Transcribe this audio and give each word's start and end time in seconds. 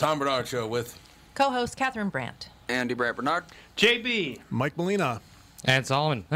Tom 0.00 0.18
Barnard 0.18 0.48
Show 0.48 0.66
with 0.66 0.98
co-host 1.34 1.76
Catherine 1.76 2.08
Brandt, 2.08 2.48
Andy 2.70 2.94
Brandt 2.94 3.18
Barnard, 3.18 3.44
JB, 3.76 4.38
Mike 4.48 4.74
Molina, 4.78 5.20
and 5.66 5.86
Solomon. 5.86 6.24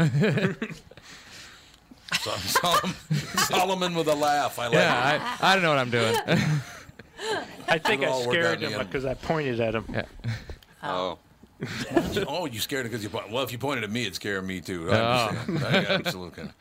Solomon, 2.13 2.95
Solomon 3.37 3.95
with 3.95 4.07
a 4.07 4.13
laugh. 4.13 4.59
I 4.59 4.67
like 4.67 4.75
yeah, 4.75 5.35
I, 5.41 5.51
I, 5.51 5.55
don't 5.55 5.63
know 5.63 5.69
what 5.69 5.79
I'm 5.79 5.89
doing. 5.89 6.15
I 7.67 7.79
think 7.79 8.03
I 8.03 8.21
scared 8.21 8.61
him 8.61 8.77
because 8.85 9.03
I 9.03 9.15
pointed 9.15 9.59
at 9.59 9.73
him. 9.73 9.85
Yeah. 9.91 10.03
Oh. 10.83 11.17
oh, 11.63 12.23
oh 12.27 12.45
you 12.45 12.59
scared 12.59 12.85
him 12.85 12.91
because 12.91 13.03
you 13.03 13.09
pointed. 13.09 13.31
Well, 13.31 13.43
if 13.43 13.51
you 13.51 13.57
pointed 13.57 13.83
at 13.83 13.89
me, 13.89 14.03
it'd 14.03 14.13
scare 14.13 14.43
me 14.43 14.61
too. 14.61 14.91
Oh. 14.91 15.35
Absolutely. 15.63 16.51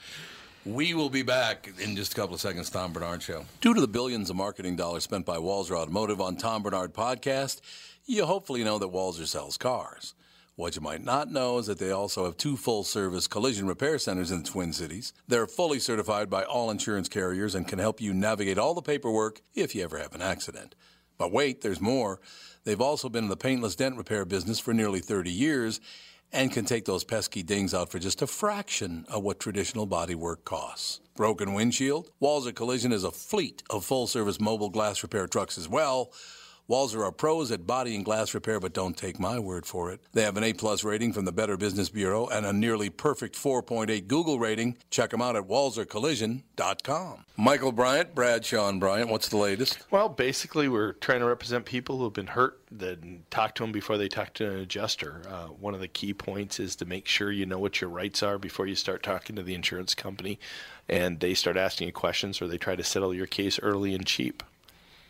We 0.67 0.95
will 0.95 1.11
be 1.11 1.21
back 1.21 1.71
in 1.79 1.95
just 1.95 2.13
a 2.13 2.17
couple 2.17 2.35
of 2.35 2.41
seconds. 2.41 2.71
Tom 2.71 2.95
Barnard 2.95 3.23
Show. 3.23 3.45
Due 3.61 3.75
to 3.75 3.83
the 3.83 3.87
billions 3.87 4.31
of 4.31 4.37
marketing 4.37 4.77
dollars 4.77 5.05
spent 5.05 5.27
by 5.27 5.37
Walser 5.37 5.77
Automotive 5.77 6.23
on 6.23 6.37
Tom 6.37 6.63
Barnard 6.63 6.95
podcast, 6.95 7.61
you 8.07 8.25
hopefully 8.25 8.65
know 8.65 8.79
that 8.79 8.91
Walser 8.91 9.27
sells 9.27 9.59
cars. 9.59 10.15
What 10.57 10.75
you 10.75 10.81
might 10.81 11.05
not 11.05 11.31
know 11.31 11.59
is 11.59 11.67
that 11.67 11.79
they 11.79 11.91
also 11.91 12.25
have 12.25 12.39
two 12.39 12.57
full 12.57 12.83
service 12.83 13.27
collision 13.27 13.67
repair 13.67 13.99
centers 13.99 14.31
in 14.31 14.43
the 14.43 14.49
Twin 14.49 14.73
Cities. 14.73 15.13
They're 15.29 15.47
fully 15.47 15.81
certified 15.81 16.31
by 16.31 16.45
all 16.45 16.71
insurance 16.71 17.11
carriers 17.11 17.55
and 17.55 17.69
can 17.69 17.79
help 17.79 18.01
you 18.01 18.15
navigate 18.15 18.57
all 18.57 18.73
the 18.73 18.81
paperwork 18.81 19.43
if 19.55 19.75
you 19.75 19.85
ever 19.85 19.99
have 19.99 20.15
an 20.15 20.23
accident. 20.23 20.75
But 21.19 21.31
wait, 21.31 21.61
there's 21.61 21.81
more. 21.81 22.21
They've 22.65 22.81
also 22.81 23.11
been 23.11 23.25
in 23.25 23.31
the 23.31 23.37
paintless 23.37 23.77
dent 23.77 23.99
repair 23.99 24.25
business 24.25 24.61
for 24.61 24.73
nearly 24.73 25.01
30 25.01 25.31
years 25.31 25.81
and 26.35 26.51
can 26.51 26.65
take 26.65 26.85
those 26.85 27.05
pesky 27.05 27.43
dings 27.43 27.73
out 27.73 27.91
for 27.91 28.01
just 28.01 28.21
a 28.21 28.27
fraction 28.27 29.07
of 29.09 29.23
what 29.23 29.39
traditional 29.39 29.87
bodywork 29.87 30.45
costs. 30.45 31.01
Broken 31.17 31.55
windshield? 31.55 32.11
walls 32.19 32.47
Walser 32.47 32.55
Collision 32.55 32.93
is 32.93 33.05
a 33.05 33.13
fleet 33.13 33.63
of 33.71 33.85
full 33.85 34.09
service 34.09 34.41
mobile 34.41 34.69
glass 34.69 35.03
repair 35.05 35.29
trucks 35.29 35.57
as 35.57 35.69
well. 35.69 36.11
Walser 36.67 37.05
are 37.05 37.13
pros 37.13 37.53
at 37.53 37.67
body 37.67 37.95
and 37.95 38.07
glass 38.07 38.33
repair, 38.33 38.59
but 38.59 38.73
don't 38.73 38.97
take 38.97 39.21
my 39.21 39.39
word 39.39 39.67
for 39.67 39.93
it. 39.93 40.01
They 40.15 40.23
have 40.23 40.39
an 40.39 40.45
A 40.45 40.55
plus 40.55 40.83
rating 40.83 41.13
from 41.13 41.27
the 41.27 41.33
Better 41.33 41.59
Business 41.59 41.91
Bureau 41.91 42.27
and 42.27 42.47
a 42.47 42.55
nearly 42.55 42.89
perfect 42.89 43.37
4.8 43.37 44.07
Google 44.07 44.39
rating. 44.39 44.79
Check 44.89 45.11
them 45.11 45.21
out 45.21 45.37
at 45.37 45.47
walsercollision.com. 45.47 47.25
Michael 47.37 47.73
Bryant, 47.73 48.15
Bradshaw 48.15 48.71
and 48.71 48.81
Bryant, 48.81 49.11
what's 49.11 49.29
the 49.29 49.37
latest? 49.37 49.85
Well, 49.91 50.09
basically, 50.09 50.69
we're 50.69 50.95
trying 50.95 51.21
to 51.21 51.27
represent 51.27 51.67
people 51.67 51.99
who 51.99 52.05
have 52.05 52.15
been 52.15 52.29
hurt, 52.29 52.63
then 52.71 53.25
talk 53.29 53.55
to 53.57 53.63
them 53.63 53.73
before 53.73 53.99
they 53.99 54.09
talk 54.09 54.33
to 54.35 54.51
an 54.51 54.61
adjuster. 54.61 55.21
Uh, 55.29 55.49
one 55.49 55.75
of 55.75 55.81
the 55.81 55.89
key 55.89 56.15
points 56.15 56.59
is 56.59 56.77
to 56.77 56.87
make 56.87 57.07
sure 57.07 57.31
you 57.31 57.45
know 57.45 57.59
what 57.59 57.83
your 57.83 57.91
rights 57.91 58.23
are 58.23 58.39
before 58.39 58.67
you 58.67 58.75
start 58.75 59.03
talking 59.03 59.37
to 59.37 59.43
the 59.43 59.55
insurance 59.55 59.95
company 59.95 60.39
and 60.89 61.21
they 61.21 61.35
start 61.35 61.59
asking 61.59 61.89
you 61.89 61.93
questions 61.93 62.41
or 62.41 62.49
they 62.49 62.57
try 62.57 62.75
to 62.75 62.85
settle 62.85 63.13
your 63.13 63.27
case 63.27 63.59
early 63.61 63.95
and 63.95 64.07
cheap. 64.07 64.43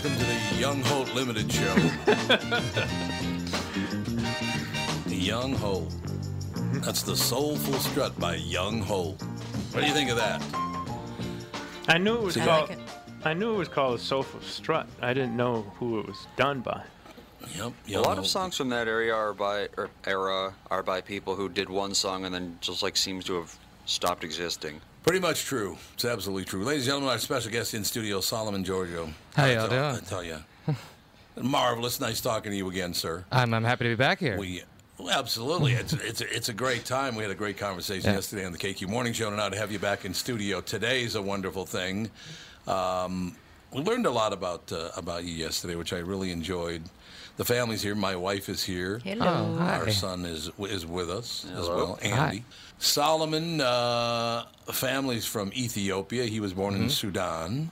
Welcome 0.00 0.16
to 0.16 0.26
the 0.26 0.60
Young 0.60 0.80
Holt 0.82 1.08
Unlimited 1.08 1.52
Show. 1.52 1.74
the 5.06 5.16
Young 5.16 5.54
Holt. 5.54 5.92
That's 6.84 7.02
the 7.02 7.16
Soulful 7.16 7.74
Strut 7.80 8.16
by 8.16 8.36
Young 8.36 8.80
Holt. 8.80 9.20
What 9.72 9.80
do 9.80 9.86
you 9.88 9.92
think 9.92 10.10
of 10.10 10.16
that? 10.16 10.40
I 11.88 11.98
knew 11.98 12.14
it 12.14 12.22
was 12.22 12.34
See, 12.34 12.40
called. 12.42 12.68
like 12.68 12.78
it. 12.78 12.84
I 13.24 13.34
knew 13.34 13.52
it 13.54 13.58
was 13.58 13.66
called 13.66 13.98
Soulful 13.98 14.40
Strut. 14.42 14.86
I 15.02 15.12
didn't 15.14 15.36
know 15.36 15.62
who 15.80 15.98
it 15.98 16.06
was 16.06 16.28
done 16.36 16.60
by. 16.60 16.84
Yep. 17.56 17.72
A 17.88 17.90
Young 17.90 18.04
lot 18.04 18.18
of 18.18 18.28
songs 18.28 18.56
from 18.56 18.68
that 18.68 18.86
area 18.86 19.12
are 19.12 19.34
by 19.34 19.68
or 19.76 19.90
era 20.06 20.54
are 20.70 20.84
by 20.84 21.00
people 21.00 21.34
who 21.34 21.48
did 21.48 21.68
one 21.68 21.92
song 21.92 22.24
and 22.24 22.32
then 22.32 22.58
just 22.60 22.84
like 22.84 22.96
seems 22.96 23.24
to 23.24 23.34
have 23.34 23.58
stopped 23.84 24.22
existing. 24.22 24.80
Pretty 25.02 25.20
much 25.20 25.44
true. 25.44 25.76
It's 25.94 26.04
absolutely 26.04 26.44
true. 26.44 26.64
Ladies 26.64 26.82
and 26.82 26.88
gentlemen, 26.92 27.10
our 27.10 27.18
special 27.18 27.50
guest 27.50 27.72
in 27.74 27.84
studio, 27.84 28.20
Solomon 28.20 28.64
Georgio. 28.64 29.10
How 29.34 29.46
y'all 29.46 29.68
doing? 29.68 29.80
I 29.80 30.00
tell 30.00 30.22
you. 30.22 30.36
Marvelous. 31.40 32.00
Nice 32.00 32.20
talking 32.20 32.50
to 32.52 32.56
you 32.56 32.68
again, 32.68 32.92
sir. 32.92 33.24
I'm, 33.32 33.54
I'm 33.54 33.64
happy 33.64 33.84
to 33.84 33.90
be 33.90 33.94
back 33.96 34.18
here. 34.18 34.38
We 34.38 34.62
well, 34.98 35.16
absolutely. 35.16 35.72
It's 35.74 35.92
it's 35.92 36.20
a, 36.20 36.34
it's 36.36 36.48
a 36.48 36.52
great 36.52 36.84
time. 36.84 37.14
We 37.14 37.22
had 37.22 37.30
a 37.30 37.36
great 37.36 37.56
conversation 37.56 38.10
Yeah. 38.10 38.16
yesterday 38.16 38.44
on 38.44 38.52
the 38.52 38.58
KQ 38.58 38.88
Morning 38.88 39.12
Show, 39.12 39.28
and 39.28 39.36
now 39.36 39.48
to 39.48 39.56
have 39.56 39.70
you 39.70 39.78
back 39.78 40.04
in 40.04 40.12
studio 40.12 40.60
today 40.60 41.04
is 41.04 41.14
a 41.14 41.22
wonderful 41.22 41.64
thing. 41.64 42.10
Um, 42.66 43.36
we 43.72 43.82
learned 43.82 44.06
a 44.06 44.10
lot 44.10 44.32
about 44.32 44.70
uh, 44.72 44.90
about 44.96 45.24
you 45.24 45.32
yesterday, 45.32 45.76
which 45.76 45.92
I 45.92 45.98
really 45.98 46.32
enjoyed. 46.32 46.82
The 47.38 47.44
family's 47.44 47.82
here. 47.82 47.94
My 47.94 48.16
wife 48.16 48.48
is 48.48 48.62
here. 48.64 49.00
Hello. 49.04 49.54
Oh, 49.54 49.56
hi. 49.58 49.78
Our 49.78 49.90
son 49.90 50.26
is 50.26 50.50
is 50.58 50.84
with 50.84 51.08
us 51.10 51.46
as 51.56 51.68
well, 51.68 51.98
Andy. 52.02 52.44
Solomon, 52.78 53.60
uh, 53.60 54.44
family's 54.72 55.24
from 55.24 55.52
Ethiopia. 55.54 56.24
He 56.26 56.40
was 56.40 56.52
born 56.52 56.74
Mm-hmm. 56.74 56.82
in 56.84 56.90
Sudan. 56.90 57.70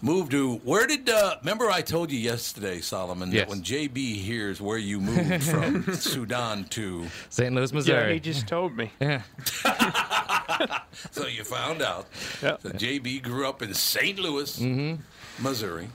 Moved 0.00 0.30
to 0.30 0.56
where 0.64 0.86
did? 0.86 1.08
Uh, 1.10 1.34
remember, 1.40 1.68
I 1.70 1.82
told 1.82 2.10
you 2.12 2.18
yesterday, 2.18 2.80
Solomon, 2.80 3.30
Yes. 3.32 3.40
that 3.42 3.48
when 3.50 3.62
JB 3.62 4.14
hears 4.16 4.60
where 4.60 4.78
you 4.78 5.00
moved 5.00 5.42
from 5.52 5.92
Sudan 5.94 6.64
to, 6.70 7.06
St. 7.30 7.52
Louis, 7.54 7.70
Yeah, 7.72 7.76
Missouri. 7.76 8.12
he 8.14 8.20
just 8.20 8.46
told 8.46 8.76
me. 8.76 8.90
Yeah. 9.00 9.22
so 11.10 11.26
you 11.26 11.42
found 11.44 11.82
out. 11.82 12.06
Yep. 12.42 12.62
So 12.62 12.68
JB 12.70 13.22
grew 13.22 13.48
up 13.48 13.60
in 13.60 13.74
St. 13.74 14.18
Louis, 14.18 14.58
Mm-hmm. 14.60 15.02
Missouri, 15.44 15.88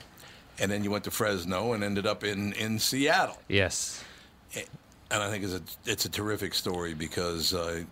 and 0.58 0.70
then 0.70 0.84
you 0.84 0.90
went 0.90 1.04
to 1.04 1.10
Fresno 1.10 1.72
and 1.72 1.82
ended 1.84 2.06
up 2.06 2.24
in 2.24 2.52
in 2.54 2.78
Seattle. 2.78 3.38
Yes. 3.48 4.02
and 4.56 5.22
I 5.22 5.30
think 5.30 5.44
it's 5.44 5.54
a 5.54 5.62
it's 5.90 6.04
a 6.04 6.08
terrific 6.08 6.54
story 6.54 6.94
because 6.94 7.54
uh, 7.54 7.82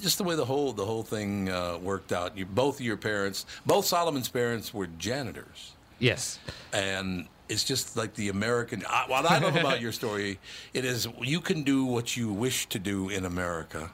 just 0.00 0.18
the 0.18 0.24
way 0.24 0.34
the 0.36 0.44
whole 0.44 0.72
the 0.72 0.84
whole 0.86 1.02
thing 1.02 1.48
uh, 1.48 1.78
worked 1.78 2.12
out. 2.12 2.36
You 2.36 2.46
both 2.46 2.76
of 2.80 2.86
your 2.86 2.96
parents, 2.96 3.46
both 3.66 3.84
Solomon's 3.86 4.28
parents, 4.28 4.72
were 4.74 4.88
janitors, 4.98 5.72
Yes. 5.98 6.38
and 6.72 7.26
it's 7.48 7.64
just 7.64 7.96
like 7.96 8.14
the 8.14 8.28
American. 8.30 8.82
I, 8.88 9.04
what 9.08 9.26
I 9.26 9.38
love 9.38 9.56
about 9.56 9.80
your 9.80 9.92
story, 9.92 10.38
it 10.72 10.84
is 10.84 11.06
you 11.20 11.40
can 11.40 11.62
do 11.64 11.84
what 11.84 12.16
you 12.16 12.32
wish 12.32 12.66
to 12.70 12.78
do 12.78 13.08
in 13.10 13.24
America. 13.24 13.90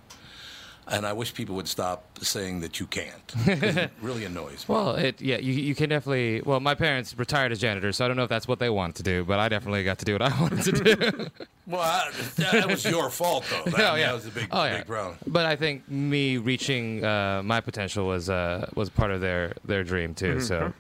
And 0.91 1.05
I 1.05 1.13
wish 1.13 1.35
people 1.35 1.55
would 1.57 1.69
stop 1.69 2.19
saying 2.23 2.61
that 2.61 2.81
you 2.81 2.87
can't. 2.87 3.33
It 3.47 3.91
really 4.01 4.25
annoys 4.25 4.67
me. 4.67 4.75
Well, 4.75 4.95
it 4.95 5.21
yeah, 5.21 5.37
you, 5.37 5.53
you 5.53 5.75
can 5.75 5.91
definitely. 5.91 6.41
Well, 6.41 6.61
my 6.61 6.75
parents 6.75 7.17
retired 7.19 7.53
as 7.53 7.59
janitors, 7.59 7.97
so 7.97 8.07
I 8.07 8.09
don't 8.09 8.17
know 8.17 8.23
if 8.23 8.31
that's 8.31 8.49
what 8.49 8.59
they 8.59 8.71
want 8.71 8.95
to 8.97 9.03
do, 9.03 9.23
but 9.25 9.39
I 9.39 9.51
definitely 9.51 9.85
got 9.85 9.99
to 9.99 10.07
do 10.07 10.15
what 10.15 10.23
I 10.23 10.29
wanted 10.41 10.63
to 10.65 10.73
do. 10.97 11.27
Well, 11.69 11.83
I, 11.83 12.11
that 12.39 12.67
was 12.67 12.83
your 12.87 13.11
fault, 13.11 13.45
though. 13.51 13.71
That, 13.71 13.93
Oh, 13.93 13.95
yeah. 13.97 14.07
that 14.07 14.15
was 14.15 14.25
a 14.25 14.31
big, 14.31 14.49
Oh, 14.51 14.65
yeah. 14.65 14.79
big 14.79 14.87
problem. 14.87 15.19
But 15.27 15.45
I 15.45 15.55
think 15.55 15.87
me 15.87 16.39
reaching 16.39 17.05
uh, 17.05 17.43
my 17.45 17.61
potential 17.61 18.07
was 18.07 18.31
uh, 18.31 18.71
was 18.75 18.89
part 18.89 19.11
of 19.11 19.21
their, 19.21 19.53
their 19.67 19.85
dream 19.85 20.15
too. 20.15 20.41
So 20.41 20.73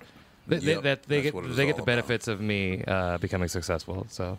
they, 0.46 0.56
they, 0.60 0.72
Yep, 0.72 0.82
that 0.84 1.02
they 1.02 1.20
get 1.20 1.34
what 1.34 1.44
it 1.44 1.48
was 1.48 1.58
they 1.58 1.66
get 1.66 1.72
all 1.72 1.76
the 1.76 1.82
about. 1.82 1.92
benefits 1.92 2.26
of 2.26 2.40
me 2.40 2.82
uh, 2.88 3.18
becoming 3.18 3.48
successful. 3.48 4.06
So 4.08 4.38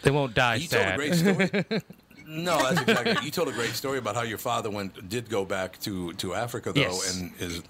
they 0.00 0.10
won't 0.10 0.32
die 0.32 0.54
You 0.54 0.68
told 0.68 0.86
a 0.86 0.88
sad. 0.88 0.96
great 0.96 1.14
story. 1.14 1.82
No, 2.30 2.56
that's 2.58 2.80
exactly. 2.82 3.24
You 3.24 3.30
told 3.30 3.48
a 3.48 3.52
great 3.52 3.70
story 3.74 3.98
about 3.98 4.14
how 4.14 4.22
your 4.22 4.38
father 4.38 4.70
went 4.70 5.08
did 5.08 5.28
go 5.28 5.44
back 5.44 5.78
to, 5.80 6.12
to 6.14 6.34
Africa 6.34 6.72
though, 6.72 6.80
Yes. 6.80 7.16
and 7.20 7.32
is 7.40 7.62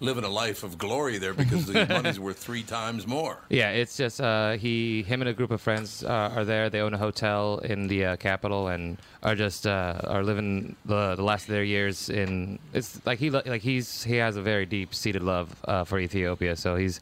living 0.00 0.24
a 0.24 0.28
life 0.28 0.62
of 0.64 0.78
glory 0.78 1.18
there 1.18 1.34
because 1.34 1.66
the 1.66 1.86
money's 1.90 2.18
worth 2.18 2.38
three 2.38 2.62
times 2.62 3.06
more. 3.06 3.38
Yeah, 3.50 3.70
it's 3.70 3.96
just 3.96 4.20
uh, 4.20 4.52
he, 4.52 5.02
him, 5.02 5.20
and 5.20 5.28
a 5.28 5.32
group 5.34 5.50
of 5.50 5.60
friends 5.60 6.02
uh, 6.02 6.32
are 6.34 6.44
there. 6.44 6.70
They 6.70 6.80
own 6.80 6.94
a 6.94 6.98
hotel 6.98 7.58
in 7.58 7.88
the 7.88 8.04
uh, 8.06 8.16
capital 8.16 8.68
and 8.68 8.96
are 9.22 9.34
just 9.34 9.66
uh, 9.66 10.00
are 10.04 10.22
living 10.24 10.76
the, 10.86 11.14
the 11.14 11.22
last 11.22 11.42
of 11.42 11.48
their 11.54 11.64
years 11.64 12.08
in. 12.08 12.58
It's 12.72 13.00
like 13.06 13.18
he 13.18 13.30
like 13.30 13.62
he's 13.62 14.02
he 14.04 14.16
has 14.16 14.36
a 14.36 14.42
very 14.42 14.66
deep 14.66 14.94
seated 14.94 15.22
love 15.22 15.54
uh, 15.66 15.84
for 15.84 15.98
Ethiopia, 15.98 16.56
so 16.56 16.76
he's 16.76 17.00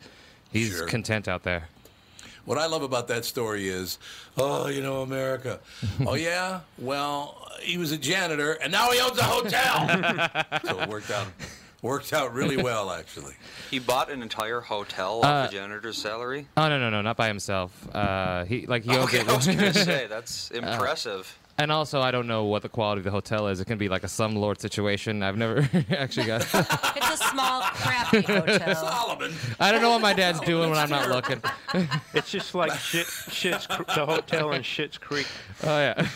he's 0.52 0.70
Sure. 0.76 0.87
content 0.87 1.28
out 1.28 1.43
there. 1.44 1.69
What 2.44 2.58
I 2.58 2.67
love 2.67 2.82
about 2.82 3.08
that 3.08 3.25
story 3.25 3.69
is, 3.69 3.99
oh, 4.37 4.69
you 4.69 4.82
know, 4.82 5.02
America. 5.02 5.61
oh 6.06 6.14
yeah, 6.14 6.61
well, 6.79 7.50
he 7.61 7.79
was 7.79 7.93
a 7.93 7.99
janitor, 7.99 8.52
and 8.52 8.70
now 8.73 8.91
he 8.91 9.00
owns 9.00 9.19
a 9.19 9.23
hotel. 9.25 9.88
so 10.67 10.81
it 10.81 10.88
worked 10.88 11.11
out 11.11 11.26
worked 11.82 12.12
out 12.14 12.32
really 12.35 12.56
well, 12.56 12.91
actually. 12.91 13.35
He 13.70 13.79
bought 13.79 14.11
an 14.11 14.23
entire 14.23 14.61
hotel 14.61 15.20
off 15.20 15.25
Uh, 15.25 15.46
a 15.49 15.52
janitor's 15.52 15.99
salary. 15.99 16.46
Oh 16.56 16.69
no 16.69 16.79
no 16.79 16.91
no 16.91 17.02
not 17.02 17.17
by 17.17 17.29
himself. 17.29 17.70
Uh, 17.94 18.44
he 18.44 18.67
like 18.67 18.85
he 18.85 18.91
owns 18.96 19.08
Okay, 19.08 19.20
it. 19.20 19.29
I 19.29 19.37
was 19.37 19.46
gonna 19.46 19.73
say 19.75 20.06
that's 20.06 20.50
impressive. 20.50 21.38
And 21.56 21.70
also, 21.70 22.00
I 22.00 22.10
don't 22.10 22.26
know 22.26 22.44
what 22.44 22.62
the 22.62 22.68
quality 22.68 22.98
of 22.98 23.04
the 23.04 23.12
hotel 23.12 23.46
is. 23.46 23.60
It 23.60 23.66
can 23.66 23.78
be 23.78 23.88
like 23.88 24.02
a 24.02 24.08
slumlord 24.08 24.58
situation. 24.58 25.22
I've 25.22 25.36
never 25.36 25.68
actually 25.90 26.26
got. 26.26 26.42
It's 26.96 27.20
a 27.22 27.28
small, 27.28 27.60
crappy 27.62 28.20
hotel. 28.26 28.74
Solomon. 28.74 29.32
I 29.60 29.70
don't 29.70 29.82
know 29.82 29.90
what 29.90 30.00
my 30.00 30.14
dad's 30.14 30.40
doing 30.40 30.70
when 30.70 30.78
I'm 30.78 30.90
not 30.90 31.08
looking. 31.10 31.40
It's 32.12 32.30
just 32.30 32.54
like 32.56 32.72
shit, 32.72 33.06
shit's 33.06 33.66
Cr- 33.68 33.84
the 33.84 34.04
hotel 34.06 34.52
in 34.52 34.62
Shit's 34.62 34.98
Creek. 34.98 35.28
Oh 35.62 35.78
yeah. 35.78 36.08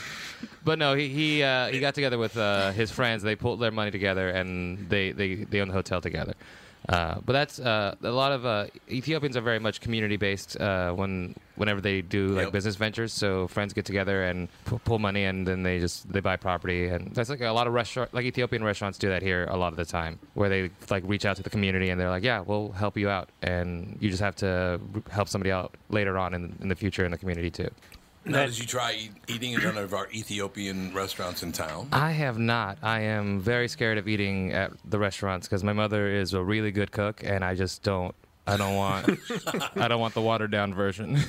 But 0.64 0.78
no, 0.78 0.94
he 0.94 1.08
he 1.08 1.42
uh, 1.42 1.68
he 1.68 1.78
got 1.78 1.94
together 1.94 2.18
with 2.18 2.36
uh, 2.36 2.72
his 2.72 2.90
friends. 2.90 3.22
They 3.22 3.36
pulled 3.36 3.60
their 3.60 3.70
money 3.70 3.90
together 3.90 4.30
and 4.30 4.88
they 4.88 5.12
they, 5.12 5.34
they 5.36 5.60
own 5.60 5.68
the 5.68 5.74
hotel 5.74 6.00
together. 6.00 6.34
Uh, 6.88 7.16
but 7.24 7.32
that's 7.32 7.58
uh, 7.60 7.94
a 8.02 8.10
lot 8.10 8.32
of 8.32 8.46
uh, 8.46 8.66
Ethiopians 8.90 9.36
are 9.36 9.40
very 9.42 9.58
much 9.58 9.80
community 9.80 10.16
based 10.16 10.58
uh, 10.60 10.92
when 10.92 11.34
whenever 11.56 11.80
they 11.80 12.00
do 12.02 12.28
like 12.28 12.44
Yep. 12.44 12.52
business 12.52 12.76
ventures. 12.76 13.12
So 13.12 13.48
friends 13.48 13.72
get 13.72 13.84
together 13.84 14.22
and 14.24 14.48
pu- 14.64 14.78
pull 14.78 14.98
money 14.98 15.24
and 15.24 15.46
then 15.46 15.62
they 15.64 15.80
just 15.80 16.10
they 16.10 16.20
buy 16.20 16.36
property 16.36 16.86
and 16.88 17.14
that's 17.14 17.28
like 17.30 17.40
a 17.40 17.50
lot 17.50 17.66
of 17.66 17.72
restaurant 17.74 18.14
like 18.14 18.24
Ethiopian 18.24 18.62
restaurants 18.64 18.96
do 18.96 19.08
that 19.08 19.22
here 19.22 19.44
a 19.50 19.56
lot 19.56 19.72
of 19.72 19.76
the 19.76 19.84
time 19.84 20.18
where 20.34 20.48
they 20.48 20.70
like 20.88 21.02
reach 21.06 21.26
out 21.26 21.36
to 21.36 21.42
the 21.42 21.50
community 21.50 21.90
and 21.90 22.00
they're 22.00 22.10
like 22.10 22.22
yeah 22.22 22.40
we'll 22.40 22.70
help 22.72 22.96
you 22.96 23.08
out 23.10 23.28
and 23.42 23.98
you 24.00 24.08
just 24.08 24.22
have 24.22 24.36
to 24.36 24.80
help 25.10 25.28
somebody 25.28 25.50
out 25.50 25.74
later 25.90 26.16
on 26.16 26.32
in, 26.32 26.54
in 26.60 26.68
the 26.68 26.76
future 26.76 27.04
in 27.04 27.10
the 27.10 27.18
community 27.18 27.50
too. 27.50 27.68
Now, 28.24 28.44
did 28.44 28.58
you 28.58 28.66
try 28.66 28.92
eat, 28.92 29.12
eating 29.26 29.52
in 29.54 29.64
one 29.64 29.78
of 29.78 29.94
our 29.94 30.08
Ethiopian 30.12 30.92
restaurants 30.94 31.42
in 31.42 31.52
town? 31.52 31.88
I 31.92 32.10
have 32.12 32.38
not. 32.38 32.78
I 32.82 33.00
am 33.00 33.40
very 33.40 33.68
scared 33.68 33.96
of 33.96 34.06
eating 34.06 34.52
at 34.52 34.72
the 34.84 34.98
restaurants 34.98 35.46
because 35.48 35.64
my 35.64 35.72
mother 35.72 36.08
is 36.08 36.34
a 36.34 36.42
really 36.42 36.70
good 36.70 36.92
cook, 36.92 37.22
and 37.24 37.44
I 37.44 37.54
just 37.54 37.82
don't. 37.82 38.14
I 38.46 38.56
don't 38.56 38.74
want. 38.76 39.10
I 39.76 39.88
don't 39.88 40.00
want 40.00 40.14
the 40.14 40.22
watered 40.22 40.50
down 40.50 40.72
version. 40.74 41.18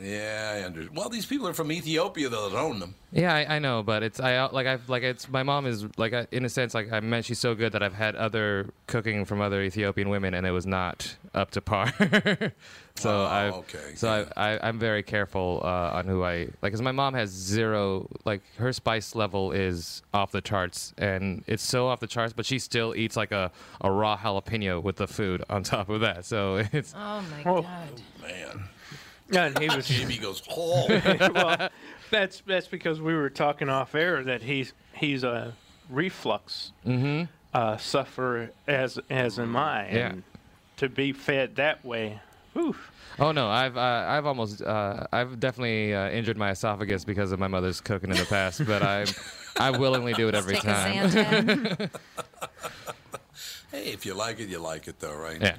Yeah, 0.00 0.52
I 0.54 0.60
understand. 0.64 0.96
Well, 0.96 1.08
these 1.08 1.26
people 1.26 1.48
are 1.48 1.52
from 1.52 1.72
Ethiopia 1.72 2.28
though 2.28 2.48
that 2.48 2.56
own 2.56 2.78
them. 2.78 2.94
yeah, 3.10 3.34
I, 3.34 3.56
I 3.56 3.58
know, 3.58 3.82
but 3.82 4.04
it's 4.04 4.20
I 4.20 4.46
like 4.46 4.68
I've 4.68 4.88
like 4.88 5.02
it's 5.02 5.28
my 5.28 5.42
mom 5.42 5.66
is 5.66 5.86
like 5.96 6.12
I, 6.12 6.28
in 6.30 6.44
a 6.44 6.48
sense 6.48 6.72
like 6.72 6.92
I 6.92 7.00
meant 7.00 7.24
she's 7.24 7.40
so 7.40 7.56
good 7.56 7.72
that 7.72 7.82
I've 7.82 7.94
had 7.94 8.14
other 8.14 8.70
cooking 8.86 9.24
from 9.24 9.40
other 9.40 9.60
Ethiopian 9.60 10.08
women, 10.08 10.34
and 10.34 10.46
it 10.46 10.52
was 10.52 10.66
not 10.66 11.16
up 11.34 11.50
to 11.52 11.60
par. 11.60 11.92
so 12.96 13.10
Oh, 13.10 13.24
I 13.24 13.44
okay, 13.50 13.94
so 13.94 14.14
yeah. 14.18 14.24
I, 14.36 14.50
I 14.54 14.68
I'm 14.68 14.78
very 14.78 15.02
careful 15.02 15.60
uh, 15.62 15.66
on 15.94 16.06
who 16.06 16.22
I 16.24 16.38
like 16.38 16.60
because 16.62 16.82
my 16.82 16.92
mom 16.92 17.14
has 17.14 17.30
zero 17.30 18.08
like 18.24 18.42
her 18.56 18.72
spice 18.72 19.14
level 19.14 19.52
is 19.52 20.02
off 20.12 20.32
the 20.32 20.40
charts 20.40 20.94
and 20.98 21.44
it's 21.46 21.62
so 21.62 21.86
off 21.88 22.00
the 22.00 22.06
charts, 22.06 22.32
but 22.32 22.44
she 22.46 22.58
still 22.58 22.94
eats 22.96 23.16
like 23.16 23.32
a, 23.32 23.50
a 23.80 23.90
raw 23.90 24.16
jalapeno 24.16 24.82
with 24.82 24.96
the 24.96 25.06
food 25.06 25.44
on 25.48 25.62
top 25.62 25.88
of 25.88 26.00
that. 26.00 26.24
So 26.24 26.56
it's 26.72 26.94
Oh 26.96 27.22
my 27.30 27.42
Oh. 27.46 27.62
god. 27.62 28.02
Man, 28.22 28.68
And 29.30 29.58
he 29.58 29.74
was 29.74 29.86
Jamie 29.86 30.16
goes, 30.18 30.42
oh, 30.50 30.86
well. 31.34 31.68
That's 32.10 32.40
that's 32.46 32.66
because 32.66 33.02
we 33.02 33.14
were 33.14 33.28
talking 33.28 33.68
off 33.68 33.94
air 33.94 34.24
that 34.24 34.42
he's 34.42 34.72
he's 34.94 35.24
a 35.24 35.52
reflux 35.90 36.72
uh, 37.52 37.76
sufferer 37.76 38.50
as 38.66 38.98
as 39.10 39.38
am 39.38 39.56
I. 39.56 39.82
Mm-hmm. 39.84 39.96
Yeah. 39.96 40.12
And 40.78 40.90
to 40.90 40.94
be 40.94 41.12
fed 41.12 41.56
that 41.56 41.84
way, 41.84 42.20
whew, 42.52 42.74
oh 43.18 43.32
no, 43.32 43.48
I've 43.48 43.76
uh, 43.76 44.06
I've 44.08 44.26
almost 44.26 44.62
uh, 44.62 45.06
I've 45.12 45.40
definitely 45.40 45.92
uh, 45.94 46.08
injured 46.10 46.36
my 46.36 46.50
esophagus 46.52 47.04
because 47.04 47.32
of 47.32 47.40
my 47.40 47.48
mother's 47.48 47.80
cooking 47.80 48.10
in 48.10 48.16
the 48.16 48.24
past, 48.24 48.64
but 48.64 48.82
I 48.82 49.06
I 49.58 49.70
willingly 49.76 50.12
do 50.14 50.28
it 50.28 50.34
every 50.34 50.54
Take 50.54 50.62
time. 50.62 51.90
Hey, 53.70 53.92
if 53.92 54.06
you 54.06 54.14
like 54.14 54.40
it, 54.40 54.48
you 54.48 54.58
like 54.60 54.88
it 54.88 54.98
though, 54.98 55.14
right? 55.14 55.38
Yeah, 55.40 55.56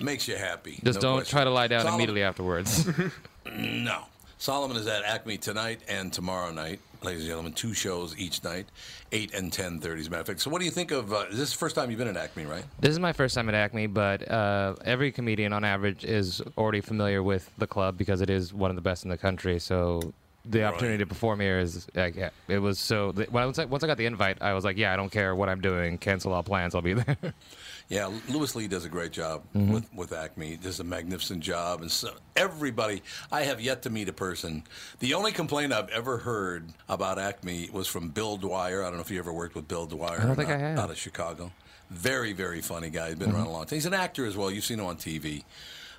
Makes 0.00 0.28
you 0.28 0.36
happy. 0.36 0.80
just 0.82 0.96
no 0.96 1.08
don't 1.08 1.16
question. 1.18 1.36
try 1.36 1.44
to 1.44 1.50
lie 1.50 1.66
down 1.66 1.80
Solomon- 1.82 2.00
immediately 2.00 2.22
afterwards. 2.22 2.88
No. 3.56 4.04
Solomon 4.38 4.76
is 4.76 4.86
at 4.86 5.04
Acme 5.04 5.36
tonight 5.38 5.80
and 5.88 6.12
tomorrow 6.12 6.50
night, 6.52 6.80
ladies 7.02 7.22
and 7.22 7.28
gentlemen. 7.28 7.52
Two 7.52 7.74
shows 7.74 8.16
each 8.18 8.42
night, 8.44 8.66
eight 9.12 9.34
and 9.34 9.52
ten 9.52 9.78
thirty. 9.80 10.00
As 10.00 10.06
a 10.06 10.10
matter 10.10 10.20
of 10.20 10.26
fact. 10.26 10.40
So, 10.40 10.50
what 10.50 10.58
do 10.58 10.64
you 10.64 10.70
think 10.70 10.90
of? 10.90 11.12
Uh, 11.12 11.26
is 11.30 11.38
this 11.38 11.52
the 11.52 11.58
first 11.58 11.74
time 11.76 11.90
you've 11.90 11.98
been 11.98 12.08
at 12.08 12.16
Acme, 12.16 12.44
right? 12.44 12.64
This 12.80 12.90
is 12.90 12.98
my 12.98 13.12
first 13.12 13.34
time 13.34 13.48
at 13.48 13.54
Acme, 13.54 13.86
but 13.86 14.28
uh, 14.30 14.74
every 14.84 15.12
comedian 15.12 15.52
on 15.52 15.64
average 15.64 16.04
is 16.04 16.40
already 16.56 16.80
familiar 16.80 17.22
with 17.22 17.50
the 17.58 17.66
club 17.66 17.96
because 17.96 18.20
it 18.20 18.30
is 18.30 18.52
one 18.52 18.70
of 18.70 18.76
the 18.76 18.82
best 18.82 19.04
in 19.04 19.10
the 19.10 19.18
country. 19.18 19.58
So 19.58 20.12
the 20.44 20.64
opportunity 20.64 20.98
to 20.98 21.06
perform 21.06 21.40
here 21.40 21.58
is, 21.58 21.86
like, 21.94 22.16
yeah, 22.16 22.30
it 22.48 22.58
was 22.58 22.78
so. 22.78 23.12
When 23.12 23.42
I, 23.42 23.46
once, 23.46 23.58
I, 23.58 23.64
once 23.66 23.84
I 23.84 23.86
got 23.86 23.98
the 23.98 24.06
invite, 24.06 24.40
I 24.40 24.54
was 24.54 24.64
like, 24.64 24.76
yeah, 24.76 24.92
I 24.92 24.96
don't 24.96 25.10
care 25.12 25.34
what 25.34 25.48
I'm 25.48 25.60
doing. 25.60 25.98
Cancel 25.98 26.32
all 26.32 26.42
plans. 26.42 26.74
I'll 26.74 26.82
be 26.82 26.92
there. 26.94 27.16
Yeah, 27.88 28.10
Louis 28.28 28.54
Lee 28.54 28.68
does 28.68 28.84
a 28.84 28.88
great 28.90 29.12
job 29.12 29.42
Mm-hmm. 29.56 29.72
with, 29.72 29.94
with 29.94 30.12
Acme. 30.12 30.56
Does 30.56 30.78
a 30.78 30.84
magnificent 30.84 31.40
job, 31.42 31.80
and 31.80 31.90
so 31.90 32.10
everybody. 32.36 33.02
I 33.32 33.42
have 33.44 33.60
yet 33.62 33.82
to 33.82 33.90
meet 33.90 34.08
a 34.10 34.12
person. 34.12 34.64
The 34.98 35.14
only 35.14 35.32
complaint 35.32 35.72
I've 35.72 35.88
ever 35.88 36.18
heard 36.18 36.68
about 36.88 37.18
Acme 37.18 37.70
was 37.72 37.86
from 37.88 38.10
Bill 38.10 38.36
Dwyer. 38.36 38.82
I 38.82 38.88
don't 38.88 38.96
know 38.96 39.00
if 39.00 39.10
you 39.10 39.18
ever 39.18 39.32
worked 39.32 39.54
with 39.54 39.68
Bill 39.68 39.86
Dwyer. 39.86 40.20
I 40.20 40.26
don't 40.26 40.36
think 40.36 40.50
not, 40.50 40.56
I 40.58 40.60
have. 40.60 40.78
Out 40.78 40.90
of 40.90 40.98
Chicago, 40.98 41.50
very 41.90 42.34
very 42.34 42.60
funny 42.60 42.90
guy. 42.90 43.08
He's 43.08 43.14
been 43.16 43.28
Mm-hmm. 43.30 43.36
around 43.38 43.46
a 43.46 43.52
long 43.52 43.64
time. 43.64 43.76
He's 43.76 43.86
an 43.86 43.94
actor 43.94 44.26
as 44.26 44.36
well. 44.36 44.50
You've 44.50 44.64
seen 44.66 44.80
him 44.80 44.86
on 44.86 44.96
TV, 44.96 45.44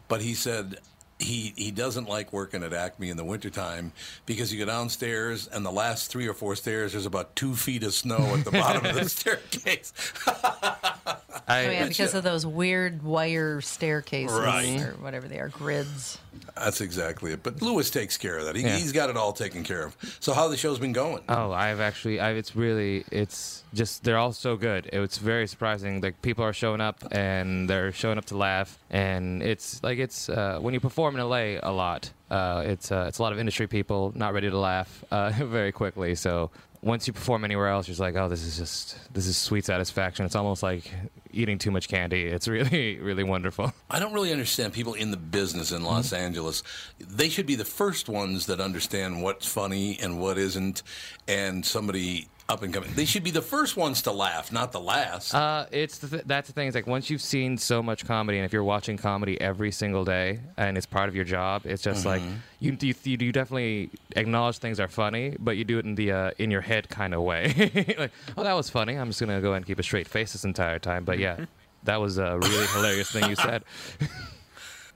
but 0.08 0.22
he 0.22 0.34
said. 0.36 0.78
He, 1.22 1.54
he 1.58 1.70
doesn't 1.72 2.08
like 2.08 2.32
working 2.32 2.64
at 2.64 2.72
Acme 2.72 3.10
in 3.10 3.18
the 3.18 3.26
wintertime 3.26 3.92
because 4.26 4.54
you 4.54 4.60
go 4.60 4.66
downstairs 4.72 5.48
and 5.50 5.66
the 5.66 5.70
last 5.72 6.10
three 6.10 6.30
or 6.30 6.34
four 6.34 6.56
stairs 6.56 6.94
there's 6.94 7.06
about 7.06 7.36
two 7.36 7.56
feet 7.58 7.84
of 7.84 7.94
snow 7.94 8.20
at 8.38 8.46
the 8.46 8.52
bottom 8.52 8.86
of 8.86 8.96
the 8.96 9.10
staircase. 9.10 9.92
I, 11.48 11.66
Oh 11.66 11.72
yeah, 11.72 11.88
because 11.88 12.14
of 12.14 12.24
those 12.24 12.46
weird 12.46 13.04
wire 13.04 13.62
staircases 13.62 14.38
Right. 14.38 14.82
or 14.82 14.92
whatever 15.02 15.28
they 15.28 15.40
are, 15.40 15.50
grids. 15.50 16.18
That's 16.56 16.82
exactly 16.82 17.32
it. 17.32 17.42
But 17.44 17.62
Louis 17.62 17.90
takes 17.90 18.18
care 18.18 18.38
of 18.38 18.46
that. 18.46 18.56
He, 18.56 18.64
Yeah. 18.64 18.76
He's 18.78 18.92
got 18.92 19.10
it 19.10 19.18
all 19.18 19.34
taken 19.34 19.64
care 19.64 19.84
of. 19.86 19.96
So 20.20 20.34
how 20.34 20.48
the 20.48 20.58
show's 20.58 20.80
been 20.80 20.92
going? 20.94 21.22
Oh, 21.30 21.52
I've 21.52 21.80
actually, 21.80 22.20
I've, 22.20 22.36
it's 22.38 22.56
really, 22.56 23.06
it's 23.12 23.64
just, 23.74 24.04
they're 24.04 24.18
all 24.18 24.34
so 24.34 24.56
good. 24.58 24.90
It's 24.92 25.18
very 25.18 25.48
surprising. 25.48 26.02
Like, 26.02 26.22
people 26.22 26.44
are 26.44 26.54
showing 26.54 26.82
up 26.82 26.98
and 27.12 27.70
they're 27.70 27.92
showing 27.92 28.18
up 28.18 28.26
to 28.26 28.38
laugh. 28.38 28.78
And 28.90 29.42
it's 29.42 29.82
like, 29.84 30.00
it's, 30.00 30.30
uh, 30.30 30.60
when 30.62 30.74
you 30.74 30.80
perform 30.80 31.16
in 31.18 31.22
LA 31.28 31.60
a 31.64 31.72
lot, 31.72 32.12
uh, 32.30 32.64
it's, 32.66 32.92
uh, 32.92 33.06
it's 33.08 33.20
a 33.20 33.22
lot 33.24 33.32
of 33.34 33.40
industry 33.40 33.68
people 33.68 34.12
not 34.16 34.34
ready 34.34 34.50
to 34.50 34.58
laugh 34.58 35.04
uh, 35.12 35.32
very 35.38 35.72
quickly. 35.72 36.14
So 36.16 36.52
once 36.82 37.08
you 37.08 37.14
perform 37.14 37.44
anywhere 37.44 37.68
else, 37.68 37.88
you're 37.88 37.94
just 37.94 38.00
like, 38.00 38.16
oh, 38.16 38.30
this 38.30 38.44
is 38.44 38.58
just, 38.58 38.98
this 39.14 39.28
is 39.28 39.36
sweet 39.38 39.66
satisfaction. 39.66 40.26
It's 40.26 40.36
almost 40.36 40.64
like 40.64 40.92
eating 41.32 41.58
too 41.58 41.72
much 41.72 41.88
candy. 41.90 42.24
It's 42.24 42.48
really, 42.48 42.98
really 43.02 43.24
wonderful. 43.24 43.74
I 43.90 44.00
don't 44.00 44.14
really 44.14 44.32
understand 44.32 44.74
people 44.74 44.94
in 44.94 45.12
the 45.12 45.18
business 45.18 45.72
in 45.72 45.84
Los 45.84 46.08
Mm-hmm. 46.08 46.24
Angeles. 46.24 46.64
They 47.00 47.28
should 47.30 47.46
be 47.46 47.56
the 47.56 47.66
first 47.66 48.08
ones 48.08 48.46
that 48.46 48.62
understand 48.62 49.22
what's 49.22 49.46
funny 49.46 50.00
and 50.02 50.20
what 50.20 50.38
isn't, 50.38 50.82
and 51.28 51.66
somebody 51.66 52.28
up 52.50 52.64
and 52.64 52.74
coming. 52.74 52.90
They 52.96 53.06
should 53.06 53.24
be 53.24 53.30
the 53.32 53.42
first 53.44 53.78
ones 53.78 54.02
to 54.02 54.12
laugh, 54.12 54.52
not 54.52 54.72
the 54.72 54.80
last. 54.80 55.34
Uh, 55.36 55.68
it's 55.72 56.00
the 56.00 56.08
th- 56.08 56.24
that's 56.26 56.48
the 56.48 56.54
thing. 56.54 56.68
It's 56.68 56.76
like 56.76 56.88
once 56.88 57.10
you've 57.10 57.22
seen 57.22 57.58
so 57.58 57.84
much 57.84 58.06
comedy, 58.06 58.40
and 58.40 58.46
if 58.46 58.52
you're 58.52 58.64
watching 58.64 58.98
comedy 58.98 59.40
every 59.40 59.72
single 59.72 60.04
day, 60.04 60.40
and 60.58 60.76
it's 60.76 60.88
part 60.88 61.08
of 61.10 61.16
your 61.16 61.26
job, 61.26 61.62
it's 61.66 61.84
just 61.84 62.06
like 62.06 62.22
you 62.60 62.76
you, 62.82 62.94
you 63.04 63.18
you 63.20 63.32
definitely 63.32 63.92
acknowledge 64.16 64.58
things 64.58 64.80
are 64.80 64.88
funny, 64.88 65.36
but 65.40 65.58
you 65.58 65.64
do 65.64 65.78
it 65.78 65.86
in 65.86 65.94
the 65.96 66.12
uh, 66.12 66.32
in 66.40 66.50
your 66.50 66.62
head 66.62 66.90
kind 66.90 67.14
of 67.14 67.22
way. 67.22 67.96
like, 68.00 68.12
oh, 68.36 68.44
that 68.44 68.54
was 68.54 68.70
funny. 68.70 68.96
I'm 68.96 69.08
just 69.08 69.20
gonna 69.20 69.42
go 69.42 69.54
and 69.54 69.66
keep 69.66 69.78
a 69.80 69.84
straight 69.84 70.08
face 70.08 70.34
this 70.34 70.44
entire 70.44 70.80
time. 70.80 71.06
But 71.06 71.20
yeah, 71.20 71.46
that 71.84 72.02
was 72.02 72.18
a 72.18 72.40
really 72.40 72.66
hilarious 72.68 73.12
thing 73.12 73.30
you 73.30 73.36
said. 73.36 73.64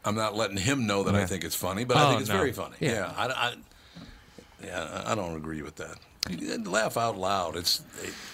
I'm 0.05 0.15
not 0.15 0.35
letting 0.35 0.57
him 0.57 0.85
know 0.85 1.03
that 1.03 1.15
I 1.15 1.25
think 1.25 1.45
it's 1.45 1.55
funny, 1.55 1.85
but 1.85 1.95
I 1.95 2.03
Oh, 2.05 2.09
think 2.09 2.21
it's 2.21 2.29
no. 2.29 2.35
very 2.37 2.51
funny. 2.51 2.75
Yeah, 2.81 2.91
Yeah. 2.91 3.13
I, 3.15 3.25
I- 3.27 3.55
yeah, 4.61 5.03
I 5.05 5.13
don't 5.15 5.35
agree 5.35 5.61
with 5.61 5.75
that. 5.75 5.97
Laugh 6.65 6.97
out 6.97 7.17
loud. 7.17 7.55
It's 7.55 7.81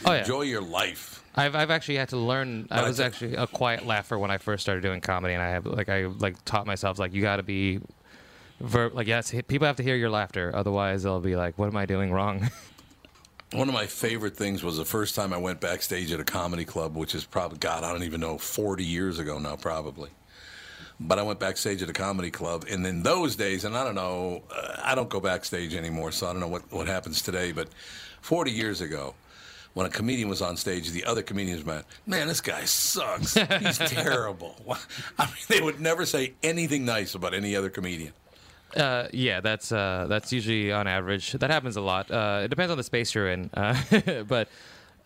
Oh, 0.06 0.14
yeah. 0.14 0.20
enjoy 0.20 0.42
your 0.44 0.62
life. 0.62 1.24
I've 1.36 1.56
I've 1.56 1.72
actually 1.72 1.96
had 1.98 2.10
to 2.10 2.18
learn. 2.18 2.68
I 2.70 2.78
But 2.78 2.86
I 2.86 2.88
was 2.88 2.98
thi- 2.98 3.04
actually 3.04 3.36
a 3.36 3.48
quiet 3.48 3.86
laugher 3.86 4.18
when 4.18 4.32
I 4.32 4.38
first 4.38 4.62
started 4.64 4.82
doing 4.82 5.02
comedy, 5.02 5.34
and 5.34 5.44
I 5.44 5.50
have 5.50 5.66
like 5.66 5.90
I 5.90 6.06
like 6.06 6.44
taught 6.46 6.66
myself 6.68 7.00
like 7.00 7.14
you 7.14 7.22
got 7.22 7.38
to 7.38 7.44
be. 7.44 7.80
Ver- 8.62 8.90
like 8.90 9.08
yes, 9.08 9.34
people 9.48 9.66
have 9.68 9.78
to 9.78 9.84
hear 9.84 9.96
your 9.96 10.10
laughter, 10.10 10.52
otherwise 10.54 11.04
they'll 11.04 11.22
be 11.22 11.36
like, 11.38 11.58
"What 11.58 11.68
am 11.68 11.78
I 11.78 11.86
doing 11.86 12.12
wrong?" 12.12 12.50
One 13.54 13.68
of 13.68 13.74
my 13.74 13.88
favorite 13.88 14.36
things 14.38 14.64
was 14.64 14.78
the 14.78 14.86
first 14.86 15.16
time 15.16 15.34
I 15.34 15.38
went 15.38 15.60
backstage 15.60 16.12
at 16.12 16.20
a 16.20 16.24
comedy 16.24 16.66
club, 16.66 16.96
which 16.96 17.16
is 17.16 17.24
probably, 17.26 17.58
God, 17.58 17.84
I 17.84 17.92
don't 17.92 18.04
even 18.04 18.20
know, 18.22 18.38
40 18.38 18.84
years 18.86 19.18
ago 19.18 19.40
now, 19.40 19.56
probably. 19.56 20.12
But 21.00 21.18
I 21.18 21.24
went 21.24 21.40
backstage 21.40 21.82
at 21.82 21.90
a 21.90 21.94
comedy 21.94 22.30
club, 22.30 22.66
and 22.70 22.86
in 22.86 23.04
those 23.04 23.36
days, 23.38 23.64
and 23.64 23.78
I 23.78 23.86
don't 23.86 23.96
know, 23.96 24.44
uh, 24.54 24.82
I 24.84 24.96
don't 24.96 25.10
go 25.10 25.22
backstage 25.22 25.74
anymore, 25.74 26.12
so 26.12 26.28
I 26.28 26.32
don't 26.34 26.42
know 26.42 26.48
what, 26.50 26.70
what 26.72 26.88
happens 26.88 27.22
today, 27.22 27.54
but 27.54 27.70
40 28.22 28.52
years 28.52 28.82
ago, 28.82 29.16
when 29.74 29.86
a 29.86 29.90
comedian 29.90 30.28
was 30.28 30.42
on 30.42 30.58
stage, 30.58 30.90
the 30.92 31.06
other 31.06 31.22
comedians 31.22 31.64
went, 31.64 31.86
Man, 32.06 32.28
this 32.28 32.42
guy 32.42 32.66
sucks. 32.66 33.36
He's 33.36 33.78
terrible. 33.78 34.56
I 35.18 35.26
mean, 35.26 35.36
they 35.48 35.62
would 35.62 35.80
never 35.80 36.06
say 36.06 36.34
anything 36.44 36.86
nice 36.86 37.16
about 37.16 37.34
any 37.34 37.56
other 37.56 37.70
comedian. 37.70 38.14
Uh, 38.76 39.08
yeah, 39.14 39.40
that's 39.42 39.72
uh, 39.72 40.06
that's 40.10 40.32
usually 40.32 40.72
on 40.72 40.86
average. 40.88 41.32
That 41.32 41.50
happens 41.50 41.76
a 41.76 41.82
lot. 41.82 42.12
Uh, 42.12 42.42
it 42.44 42.50
depends 42.50 42.72
on 42.72 42.78
the 42.78 42.84
space 42.84 43.16
you're 43.16 43.30
in, 43.30 43.50
uh, 43.54 44.24
but 44.28 44.48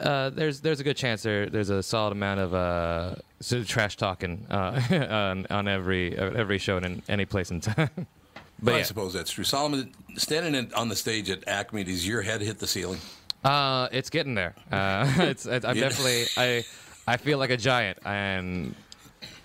uh, 0.04 0.30
there's 0.30 0.62
there's 0.62 0.80
a 0.80 0.84
good 0.84 0.98
chance 0.98 1.24
there 1.24 1.50
there's 1.50 1.70
a 1.70 1.82
solid 1.82 2.12
amount 2.12 2.40
of 2.40 2.54
uh, 2.54 3.16
sort 3.40 3.62
of 3.62 3.68
trash 3.68 3.98
talking 3.98 4.46
uh, 4.52 4.80
on, 5.10 5.46
on 5.50 5.68
every 5.68 6.18
uh, 6.18 6.32
every 6.32 6.58
show 6.58 6.78
and 6.78 6.86
in 6.86 7.02
any 7.10 7.26
place 7.26 7.52
in 7.52 7.62
time. 7.62 7.90
but 8.62 8.74
I 8.74 8.78
yeah, 8.80 8.84
suppose 8.84 9.14
that's 9.14 9.32
true. 9.32 9.44
Solomon, 9.44 9.92
standing 10.16 10.56
in, 10.56 10.74
on 10.74 10.90
the 10.90 10.96
stage 10.96 11.30
at 11.30 11.48
Acme, 11.48 11.84
does 11.84 12.08
your 12.08 12.22
head 12.22 12.42
hit 12.42 12.60
the 12.60 12.68
ceiling? 12.68 13.00
uh, 13.44 13.88
it's 13.92 14.10
getting 14.10 14.36
there. 14.36 14.54
Uh, 14.72 15.12
it's, 15.18 15.46
it's 15.46 15.66
I'm 15.66 15.76
Yeah. 15.76 15.90
definitely 15.90 16.26
I 16.38 16.64
I 17.08 17.18
feel 17.18 17.38
like 17.38 17.50
a 17.50 17.58
giant 17.58 17.98
and. 18.06 18.76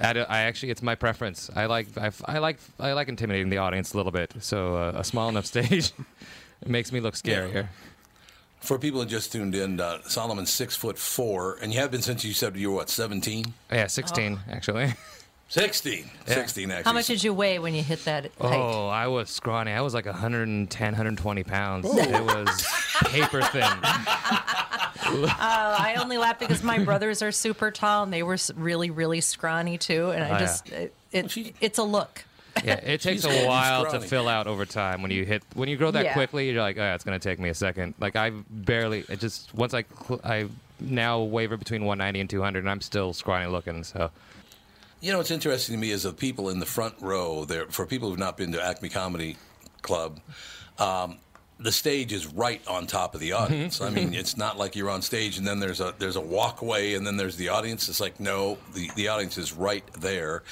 I, 0.01 0.11
I 0.11 0.39
actually, 0.43 0.71
it's 0.71 0.83
my 0.83 0.95
preference. 0.95 1.51
I 1.57 1.67
like, 1.67 1.89
I, 1.99 2.13
I 2.25 2.39
like, 2.39 2.59
I 2.79 2.93
like 2.93 3.09
intimidating 3.09 3.49
the 3.49 3.59
audience 3.59 3.95
a 3.95 3.97
little 3.97 4.13
bit. 4.13 4.33
So 4.39 4.77
uh, 4.77 4.93
a 4.95 5.03
small 5.03 5.29
enough 5.29 5.45
stage 5.47 5.91
makes 6.65 6.93
me 6.93 7.01
look 7.01 7.15
scarier. 7.15 7.67
For 8.69 8.79
people 8.79 9.01
who 9.01 9.07
just 9.07 9.33
tuned 9.33 9.55
in, 9.55 9.81
uh, 9.81 10.03
Solomon's 10.09 10.51
six 10.51 10.77
foot 10.77 10.99
four, 10.99 11.57
and 11.63 11.73
you 11.73 11.81
have 11.81 11.91
been 11.91 12.03
since 12.03 12.23
you 12.23 12.35
said 12.35 12.55
you 12.55 12.69
were 12.69 12.77
what, 12.77 12.91
17? 12.91 13.55
Yeah, 13.73 13.87
16 13.87 14.41
actually. 14.51 14.93
16. 15.49 16.11
16, 16.27 16.71
actually. 16.71 16.85
How 16.85 16.93
much 16.93 17.07
did 17.07 17.25
you 17.25 17.33
weigh 17.33 17.59
when 17.59 17.75
you 17.75 17.83
hit 17.83 18.05
that 18.05 18.25
height? 18.39 18.59
Oh, 18.59 18.89
I 18.89 19.07
was 19.07 19.31
scrawny. 19.31 19.73
I 19.73 19.81
was 19.81 19.95
like 19.95 20.05
110, 20.05 20.87
120 20.93 21.45
pounds. 21.45 21.87
It 21.91 22.23
was 22.23 22.67
paper 23.07 23.41
thin. 23.41 23.63
Uh, 23.63 23.79
I 25.03 25.97
only 25.99 26.19
laugh 26.19 26.39
because 26.39 26.63
my 26.63 26.79
brothers 26.79 27.23
are 27.23 27.33
super 27.33 27.71
tall 27.71 28.03
and 28.03 28.13
they 28.13 28.23
were 28.23 28.37
really, 28.55 28.91
really 28.91 29.23
scrawny 29.23 29.79
too. 29.79 30.11
And 30.11 30.23
I 30.23 30.29
Oh, 30.29 30.33
yeah. 30.33 30.39
just, 30.41 30.69
it, 30.69 30.95
it, 31.13 31.55
it's 31.63 31.79
a 31.79 31.85
look. 31.85 32.23
Yeah, 32.65 32.75
it 32.75 33.01
takes 33.03 33.25
a 33.25 33.47
while 33.47 33.91
to 33.91 34.01
fill 34.01 34.29
out 34.29 34.47
over 34.47 34.65
time. 34.67 35.03
When 35.03 35.11
you 35.11 35.25
hit, 35.25 35.43
when 35.55 35.69
you 35.69 35.77
grow 35.77 35.91
that 35.91 36.05
Yeah. 36.05 36.13
quickly, 36.13 36.51
you're 36.51 36.61
like, 36.63 36.79
oh, 36.79 36.95
it's 36.95 37.05
gonna 37.05 37.19
take 37.19 37.39
me 37.39 37.49
a 37.49 37.55
second. 37.55 37.95
Like 38.01 38.17
I 38.17 38.31
barely. 38.51 39.05
It 39.09 39.21
just 39.21 39.55
once 39.55 39.75
I, 39.75 39.85
cl- 40.07 40.21
I 40.25 40.49
now 40.81 41.21
waver 41.21 41.57
between 41.57 41.85
190 41.85 42.21
and 42.21 42.31
200, 42.31 42.59
and 42.61 42.71
I'm 42.71 42.81
still 42.81 43.13
scrawny 43.13 43.47
looking. 43.47 43.83
So 43.85 44.11
You 45.01 45.13
know, 45.13 45.19
what's 45.19 45.31
interesting 45.31 45.75
to 45.75 45.81
me 45.81 45.91
is 45.91 46.03
the 46.05 46.13
people 46.13 46.49
in 46.51 46.59
the 46.61 46.67
front 46.67 46.95
row. 47.01 47.45
There, 47.45 47.67
for 47.67 47.87
people 47.87 48.09
who've 48.11 48.19
not 48.19 48.37
been 48.37 48.53
to 48.53 48.65
Acme 48.65 48.89
Comedy 48.89 49.37
Club, 49.83 50.21
um, 50.79 51.19
the 51.61 51.73
stage 51.73 52.13
is 52.13 52.27
right 52.27 52.61
on 52.69 52.87
top 52.87 53.15
of 53.15 53.21
the 53.21 53.33
audience. 53.33 53.81
Mm-hmm. 53.81 53.85
I 53.97 54.01
mean, 54.01 54.15
it's 54.15 54.37
not 54.37 54.57
like 54.59 54.77
you're 54.77 54.91
on 54.91 55.03
stage 55.03 55.39
and 55.39 55.47
then 55.47 55.59
there's 55.61 55.81
a 55.81 55.95
there's 55.99 56.17
a 56.17 56.21
walkway 56.21 56.95
and 56.95 57.07
then 57.07 57.17
there's 57.17 57.37
the 57.37 57.49
audience. 57.49 57.89
It's 57.89 58.01
like 58.01 58.21
no, 58.21 58.59
the 58.75 58.91
the 58.95 59.09
audience 59.09 59.37
is 59.39 59.53
right 59.53 59.85
there, 59.95 60.43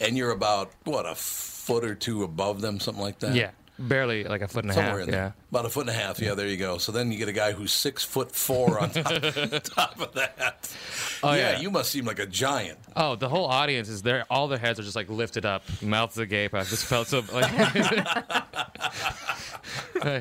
and 0.00 0.16
you're 0.16 0.32
about 0.32 0.72
what 0.84 1.06
a 1.06 1.14
foot 1.14 1.84
or 1.84 1.94
two 1.94 2.22
above 2.24 2.60
them, 2.60 2.80
something 2.80 3.02
like 3.02 3.18
that. 3.20 3.34
yeah, 3.34 3.50
barely 3.78 4.24
like 4.24 4.40
a 4.40 4.48
foot 4.48 4.64
and 4.64 4.70
a 4.70 4.74
Somewhere 4.74 4.98
half. 5.00 5.08
in 5.08 5.14
Yeah. 5.14 5.20
there. 5.20 5.34
About 5.50 5.66
a 5.66 5.68
foot 5.68 5.80
and 5.88 5.90
a 5.90 5.92
half. 6.00 6.20
Yeah, 6.20 6.34
there 6.34 6.48
you 6.48 6.56
go. 6.56 6.78
So 6.78 6.90
then 6.92 7.10
you 7.12 7.18
get 7.18 7.28
a 7.28 7.32
guy 7.32 7.52
who's 7.52 7.72
six 7.72 8.04
foot 8.04 8.30
four 8.32 8.78
on 8.80 8.90
top, 8.90 9.04
top 9.62 10.00
of 10.00 10.12
that. 10.14 10.68
Oh, 11.22 11.32
yeah, 11.32 11.52
yeah. 11.52 11.60
you 11.60 11.70
must 11.70 11.90
seem 11.92 12.04
like 12.04 12.18
a 12.18 12.26
giant. 12.26 12.78
Oh, 12.94 13.14
the 13.16 13.28
whole 13.28 13.46
audience 13.46 13.88
is 13.88 14.02
there. 14.02 14.24
All 14.30 14.48
their 14.48 14.58
heads 14.58 14.78
are 14.80 14.82
just 14.82 14.96
like 14.96 15.08
lifted 15.08 15.46
up, 15.46 15.62
mouths 15.82 16.18
agape. 16.18 16.54
I 16.54 16.64
just 16.64 16.84
felt 16.86 17.06
so 17.08 17.22
like. 17.32 17.50
I 20.02 20.20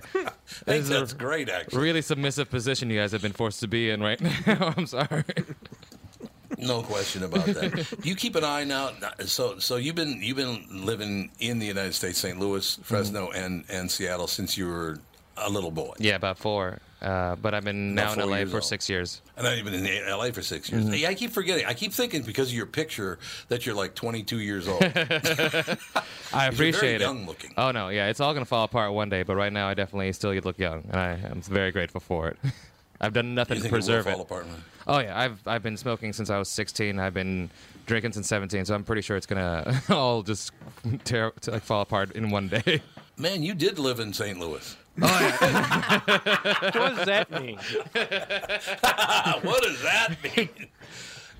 think 0.65 0.85
that's 0.85 1.13
great, 1.13 1.49
actually. 1.49 1.81
really 1.81 2.01
submissive 2.01 2.49
position 2.49 2.89
you 2.89 2.99
guys 2.99 3.11
have 3.11 3.21
been 3.21 3.33
forced 3.33 3.59
to 3.61 3.67
be 3.67 3.89
in 3.89 4.01
right 4.01 4.19
now. 4.47 4.73
I'm 4.77 4.87
sorry. 4.87 5.23
No 6.57 6.81
question 6.81 7.23
about 7.23 7.45
that. 7.45 7.97
Do 8.01 8.09
you 8.09 8.15
keep 8.15 8.35
an 8.35 8.43
eye 8.43 8.63
now? 8.63 8.91
So, 9.25 9.59
so 9.59 9.75
you've 9.75 9.95
been 9.95 10.21
you've 10.21 10.37
been 10.37 10.65
living 10.69 11.31
in 11.39 11.59
the 11.59 11.65
United 11.65 11.93
States, 11.93 12.19
St. 12.19 12.39
Louis, 12.39 12.79
Fresno, 12.83 13.27
mm-hmm. 13.27 13.43
and 13.43 13.65
and 13.69 13.91
Seattle 13.91 14.27
since 14.27 14.57
you 14.57 14.67
were 14.67 14.99
a 15.37 15.49
little 15.49 15.71
boy. 15.71 15.93
Yeah, 15.99 16.15
about 16.15 16.37
four. 16.37 16.79
Uh, 17.05 17.35
but 17.35 17.53
I've 17.53 17.63
been 17.63 17.93
About 17.97 18.17
now 18.17 18.23
in 18.23 18.29
LA 18.31 18.45
for 18.49 18.55
old. 18.55 18.63
six 18.63 18.89
years. 18.89 19.21
And 19.37 19.47
I've 19.47 19.63
been 19.63 19.75
in 19.85 20.09
LA 20.09 20.31
for 20.31 20.41
six 20.41 20.71
years. 20.71 20.85
Yeah, 20.99 21.09
I 21.09 21.13
keep 21.13 21.29
forgetting. 21.31 21.65
I 21.67 21.75
keep 21.75 21.93
thinking 21.93 22.23
because 22.23 22.49
of 22.49 22.55
your 22.55 22.65
picture 22.65 23.19
that 23.49 23.63
you're 23.63 23.75
like 23.75 23.93
22 23.93 24.39
years 24.39 24.67
old. 24.67 24.81
I 26.33 26.47
appreciate 26.47 26.95
it. 26.95 27.01
young 27.01 27.25
looking. 27.27 27.53
Oh 27.57 27.71
no, 27.71 27.89
yeah, 27.89 28.07
it's 28.07 28.19
all 28.19 28.33
gonna 28.33 28.45
fall 28.45 28.63
apart 28.63 28.91
one 28.93 29.09
day. 29.09 29.21
But 29.23 29.35
right 29.35 29.53
now, 29.53 29.67
I 29.67 29.75
definitely 29.75 30.11
still 30.13 30.33
look 30.33 30.57
young, 30.57 30.83
and 30.89 30.95
I 30.99 31.11
am 31.29 31.41
very 31.41 31.71
grateful 31.71 32.01
for 32.01 32.27
it. 32.29 32.37
I've 33.01 33.13
done 33.13 33.35
nothing 33.35 33.57
you 33.57 33.63
to 33.63 33.63
think 33.63 33.73
preserve 33.73 34.07
it 34.07 34.09
it. 34.09 34.13
fall 34.13 34.21
apart? 34.21 34.47
man? 34.47 34.63
Oh 34.87 34.99
yeah, 34.99 35.19
I've 35.19 35.47
I've 35.47 35.61
been 35.63 35.77
smoking 35.77 36.11
since 36.13 36.29
I 36.29 36.39
was 36.39 36.49
16. 36.49 36.97
I've 36.99 37.13
been 37.13 37.49
drinking 37.85 38.13
since 38.13 38.27
17, 38.27 38.65
so 38.65 38.73
I'm 38.73 38.83
pretty 38.83 39.01
sure 39.01 39.15
it's 39.17 39.25
gonna 39.27 39.81
all 39.89 40.23
just 40.23 40.51
tear 41.03 41.31
to, 41.41 41.51
like 41.51 41.63
fall 41.63 41.81
apart 41.81 42.13
in 42.13 42.29
one 42.31 42.47
day. 42.47 42.81
Man, 43.17 43.43
you 43.43 43.53
did 43.53 43.79
live 43.79 43.99
in 43.99 44.11
St. 44.13 44.39
Louis. 44.39 44.75
What 44.97 46.95
does 46.95 47.05
that 47.05 47.27
mean? 47.31 47.57
what 49.43 49.63
does 49.63 49.81
that 49.81 50.15
mean? 50.23 50.49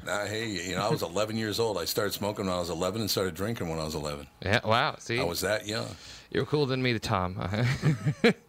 Nah, 0.05 0.25
hey, 0.27 0.47
you 0.47 0.75
know, 0.75 0.85
I 0.85 0.89
was 0.89 1.01
11 1.01 1.35
years 1.35 1.59
old. 1.59 1.79
I 1.79 1.85
started 1.85 2.13
smoking 2.13 2.45
when 2.45 2.53
I 2.53 2.59
was 2.59 2.69
11 2.69 3.01
and 3.01 3.09
started 3.09 3.33
drinking 3.33 3.69
when 3.69 3.79
I 3.79 3.85
was 3.85 3.95
11. 3.95 4.27
yeah, 4.43 4.59
wow. 4.63 4.97
See, 4.99 5.19
I 5.19 5.23
was 5.23 5.41
that 5.41 5.67
young. 5.67 5.87
you're 6.29 6.45
cooler 6.45 6.67
than 6.67 6.83
me, 6.83 6.99
Tom. 6.99 7.37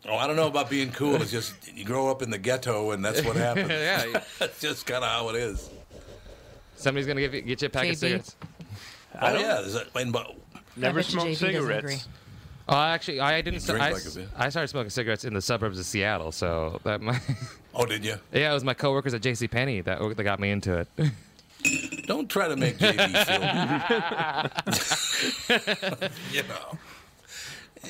Oh, 0.06 0.16
I 0.16 0.26
don't 0.26 0.36
know 0.36 0.48
about 0.48 0.68
being 0.68 0.92
cool. 0.92 1.14
It's 1.22 1.30
just 1.30 1.54
you 1.74 1.86
grow 1.86 2.10
up 2.10 2.20
in 2.20 2.28
the 2.28 2.36
ghetto, 2.36 2.90
and 2.90 3.02
that's 3.02 3.24
what 3.24 3.36
happens. 3.36 3.70
Yeah. 3.70 4.20
that's 4.38 4.60
just 4.60 4.84
kind 4.84 5.02
of 5.02 5.08
how 5.10 5.30
it 5.30 5.36
is. 5.36 5.70
Somebody's 6.76 7.06
gonna 7.06 7.22
give 7.22 7.32
you, 7.32 7.40
get 7.40 7.62
you 7.62 7.66
a 7.66 7.70
pack 7.70 7.86
of 7.86 7.92
JB? 7.92 7.96
cigarettes. 7.96 8.36
Oh 9.18 9.38
yeah, 9.38 9.60
is 9.60 9.72
that, 9.72 9.86
and, 9.96 10.12
but 10.12 10.36
Never 10.76 10.98
I 10.98 11.02
smoked 11.02 11.36
cigarettes. 11.38 12.06
Oh, 12.68 12.76
actually, 12.76 13.20
I 13.20 13.42
didn't. 13.42 13.68
I, 13.70 13.92
like. 13.92 14.02
I 14.36 14.48
started 14.48 14.68
smoking 14.68 14.90
cigarettes 14.90 15.24
in 15.24 15.34
the 15.34 15.40
suburbs 15.40 15.78
of 15.78 15.84
Seattle, 15.84 16.32
so 16.32 16.80
that 16.82 17.00
my 17.00 17.20
oh, 17.74 17.86
did 17.86 18.04
you? 18.04 18.16
yeah, 18.32 18.50
it 18.50 18.54
was 18.54 18.64
my 18.64 18.74
coworkers 18.74 19.14
at 19.14 19.22
J.C. 19.22 19.46
Penney 19.46 19.82
that 19.82 20.00
that 20.16 20.24
got 20.24 20.40
me 20.40 20.50
into 20.50 20.78
it. 20.78 20.88
Don't 22.06 22.28
try 22.28 22.48
to 22.48 22.56
make 22.56 22.78
JB 22.78 23.06
feel. 25.98 26.10
you 26.32 26.42
know, 26.48 26.78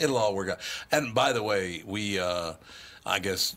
it'll 0.01 0.17
all 0.17 0.35
work 0.35 0.51
out. 0.51 0.61
And 0.91 1.15
by 1.15 1.33
the 1.33 1.43
way, 1.43 1.83
we, 1.85 2.19
uh, 2.19 2.55
I 3.05 3.19
guess, 3.19 3.57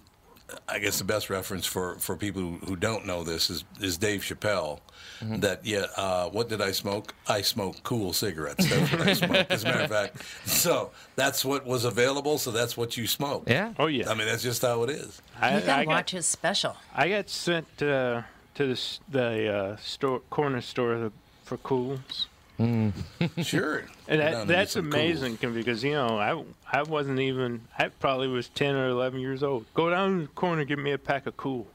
I 0.68 0.80
guess 0.80 0.98
the 0.98 1.06
best 1.06 1.30
reference 1.30 1.66
for, 1.66 1.96
for 2.00 2.18
people 2.18 2.42
who, 2.42 2.58
who 2.66 2.76
don't 2.76 3.06
know 3.06 3.24
this 3.24 3.50
is 3.50 3.64
is 3.80 3.98
Dave 3.98 4.22
Chappelle. 4.22 4.80
That 5.22 5.66
yeah, 5.66 5.86
uh, 5.98 6.30
what 6.30 6.48
did 6.50 6.62
I 6.62 6.72
smoke? 6.72 7.14
I 7.28 7.42
smoke 7.42 7.84
cool 7.84 8.14
cigarettes. 8.14 8.70
That's 8.70 8.92
what 8.92 9.02
I 9.02 9.14
smoke. 9.14 9.48
As 9.50 9.64
a 9.64 9.68
matter 9.68 9.82
of 9.82 9.90
fact, 9.90 10.24
so 10.46 10.92
that's 11.16 11.44
what 11.44 11.66
was 11.66 11.84
available. 11.86 12.38
So 12.38 12.52
that's 12.52 12.78
what 12.78 12.96
you 12.96 13.06
smoke. 13.08 13.44
Yeah. 13.48 13.74
Oh 13.78 13.88
yeah. 13.88 14.10
I 14.10 14.14
mean, 14.14 14.28
that's 14.28 14.44
just 14.44 14.62
how 14.62 14.84
it 14.84 14.90
is. 14.92 15.22
I, 15.40 15.56
You 15.56 15.60
gotta 15.66 15.72
I 15.82 15.86
watch 15.86 16.12
got, 16.12 16.18
his 16.18 16.26
special. 16.26 16.78
I 16.96 17.10
got 17.10 17.30
sent 17.30 17.68
uh, 17.82 18.22
to 18.56 18.68
the 18.68 19.00
the 19.10 19.54
uh, 19.54 19.76
store 19.78 20.20
corner 20.30 20.62
store 20.62 21.12
for 21.44 21.58
cools. 21.58 22.28
Sure. 23.42 23.86
And 24.08 24.20
that, 24.20 24.48
that's 24.48 24.76
amazing 24.76 25.38
Cools. 25.38 25.54
because 25.54 25.84
you 25.84 25.94
know 25.94 26.18
I 26.20 26.44
I 26.78 26.84
wasn't 26.84 27.20
even 27.20 27.62
I 27.78 27.88
probably 27.88 28.28
was 28.28 28.50
ten 28.50 28.76
or 28.76 28.90
eleven 28.90 29.22
years 29.22 29.44
old. 29.44 29.66
Go 29.74 29.90
down 29.90 30.22
the 30.24 30.28
corner, 30.28 30.66
give 30.66 30.80
me 30.80 30.92
a 30.92 30.98
pack 30.98 31.26
of 31.26 31.38
cools, 31.38 31.68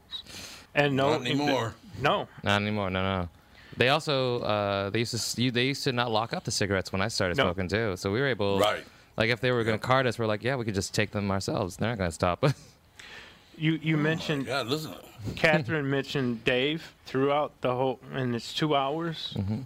and 0.75 0.95
no 0.95 1.11
Not 1.11 1.21
anymore. 1.21 1.73
No, 2.01 2.27
Not 2.43 2.61
anymore. 2.61 2.89
No, 2.89 3.01
no. 3.01 3.29
They 3.77 3.89
also 3.89 4.39
uh, 4.39 4.89
they 4.89 4.99
used 4.99 5.35
to 5.35 5.41
you, 5.41 5.51
they 5.51 5.65
used 5.65 5.83
to 5.83 5.91
not 5.91 6.09
lock 6.11 6.33
up 6.33 6.43
the 6.45 6.51
cigarettes 6.51 6.91
when 6.91 7.01
I 7.01 7.07
started 7.09 7.37
No. 7.37 7.43
smoking 7.45 7.67
too. 7.67 7.95
So 7.97 8.11
we 8.11 8.19
were 8.21 8.27
able 8.27 8.59
Right. 8.59 8.83
Like 9.17 9.29
if 9.29 9.39
they 9.41 9.51
were 9.51 9.63
going 9.63 9.79
to 9.79 9.85
card 9.85 10.07
us, 10.07 10.19
we're 10.19 10.25
like, 10.25 10.43
yeah, 10.43 10.55
we 10.55 10.65
could 10.65 10.75
just 10.75 10.93
take 10.93 11.11
them 11.11 11.31
ourselves. 11.31 11.77
They're 11.77 11.89
not 11.89 11.97
going 11.97 12.09
to 12.09 12.13
stop 12.15 12.43
us. 12.43 12.53
you 13.57 13.79
you 13.81 13.97
mentioned 13.97 14.45
God, 14.45 14.67
listen. 14.67 14.93
Catherine 15.35 15.89
mentioned 15.89 16.43
Dave 16.43 16.93
throughout 17.05 17.51
the 17.61 17.73
whole, 17.73 17.99
and 18.13 18.35
it's 18.35 18.53
two 18.53 18.75
hours. 18.75 19.33
Mm-hmm. 19.37 19.61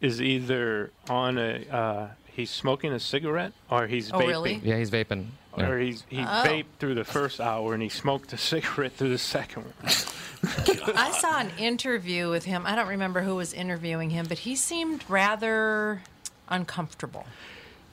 Is 0.00 0.20
either 0.20 0.90
on 1.08 1.38
a 1.38 1.64
uh, 1.70 2.08
he's 2.26 2.50
smoking 2.50 2.92
a 2.92 3.00
cigarette 3.00 3.52
or 3.70 3.86
he's 3.86 4.12
Oh, 4.12 4.18
vaping. 4.18 4.26
really? 4.28 4.54
yeah, 4.62 4.76
he's 4.78 4.90
vaping. 4.90 5.26
Yeah. 5.56 5.68
Or 5.68 5.78
he's 5.78 6.04
he 6.08 6.18
Oh. 6.20 6.22
vaped 6.44 6.64
through 6.78 6.94
the 6.94 7.04
first 7.04 7.40
hour 7.40 7.72
and 7.74 7.82
he 7.82 7.88
smoked 7.88 8.32
a 8.32 8.36
cigarette 8.52 8.92
through 8.94 9.10
the 9.10 9.18
second 9.18 9.64
one. 9.64 9.74
I 10.96 11.10
saw 11.12 11.38
an 11.40 11.50
interview 11.58 12.30
with 12.30 12.44
him. 12.44 12.64
I 12.66 12.76
don't 12.76 12.88
remember 12.88 13.22
who 13.22 13.36
was 13.36 13.52
interviewing 13.52 14.10
him, 14.10 14.26
but 14.28 14.38
he 14.38 14.54
seemed 14.54 15.04
rather 15.08 16.02
uncomfortable. 16.48 17.26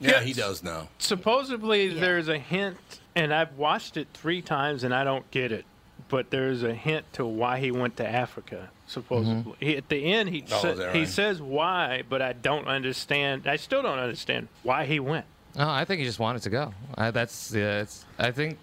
Yeah, 0.00 0.20
he 0.20 0.32
does 0.32 0.62
now. 0.62 0.88
Supposedly 0.98 1.86
Yeah. 1.86 2.00
there's 2.00 2.28
a 2.28 2.38
hint, 2.38 2.76
and 3.14 3.32
I've 3.32 3.56
watched 3.56 3.96
it 3.96 4.08
three 4.12 4.42
times 4.42 4.84
and 4.84 4.94
I 4.94 5.04
don't 5.04 5.28
get 5.30 5.52
it. 5.52 5.64
But 6.08 6.30
there's 6.30 6.62
a 6.62 6.74
hint 6.74 7.10
to 7.14 7.24
why 7.24 7.58
he 7.60 7.70
went 7.70 7.96
to 7.96 8.06
Africa. 8.06 8.68
Supposedly, 8.86 9.54
he, 9.58 9.76
at 9.76 9.88
the 9.88 10.04
end 10.12 10.28
he 10.28 10.42
Mm-hmm. 10.42 10.54
Oh, 10.54 10.58
sa- 10.60 10.68
is 10.68 10.78
that 10.78 10.94
he 10.94 11.06
says 11.06 11.40
why, 11.40 12.02
but 12.08 12.20
I 12.20 12.34
don't 12.34 12.68
understand. 12.68 13.46
I 13.46 13.56
still 13.56 13.80
don't 13.82 13.98
understand 13.98 14.48
why 14.62 14.84
he 14.84 15.00
went. 15.00 15.24
Oh, 15.56 15.68
I 15.68 15.84
think 15.84 16.00
he 16.00 16.04
just 16.04 16.18
wanted 16.18 16.42
to 16.42 16.50
go. 16.50 16.74
I, 16.96 17.10
that's 17.10 17.52
yeah. 17.52 17.80
It's, 17.82 18.04
I 18.18 18.30
think. 18.30 18.58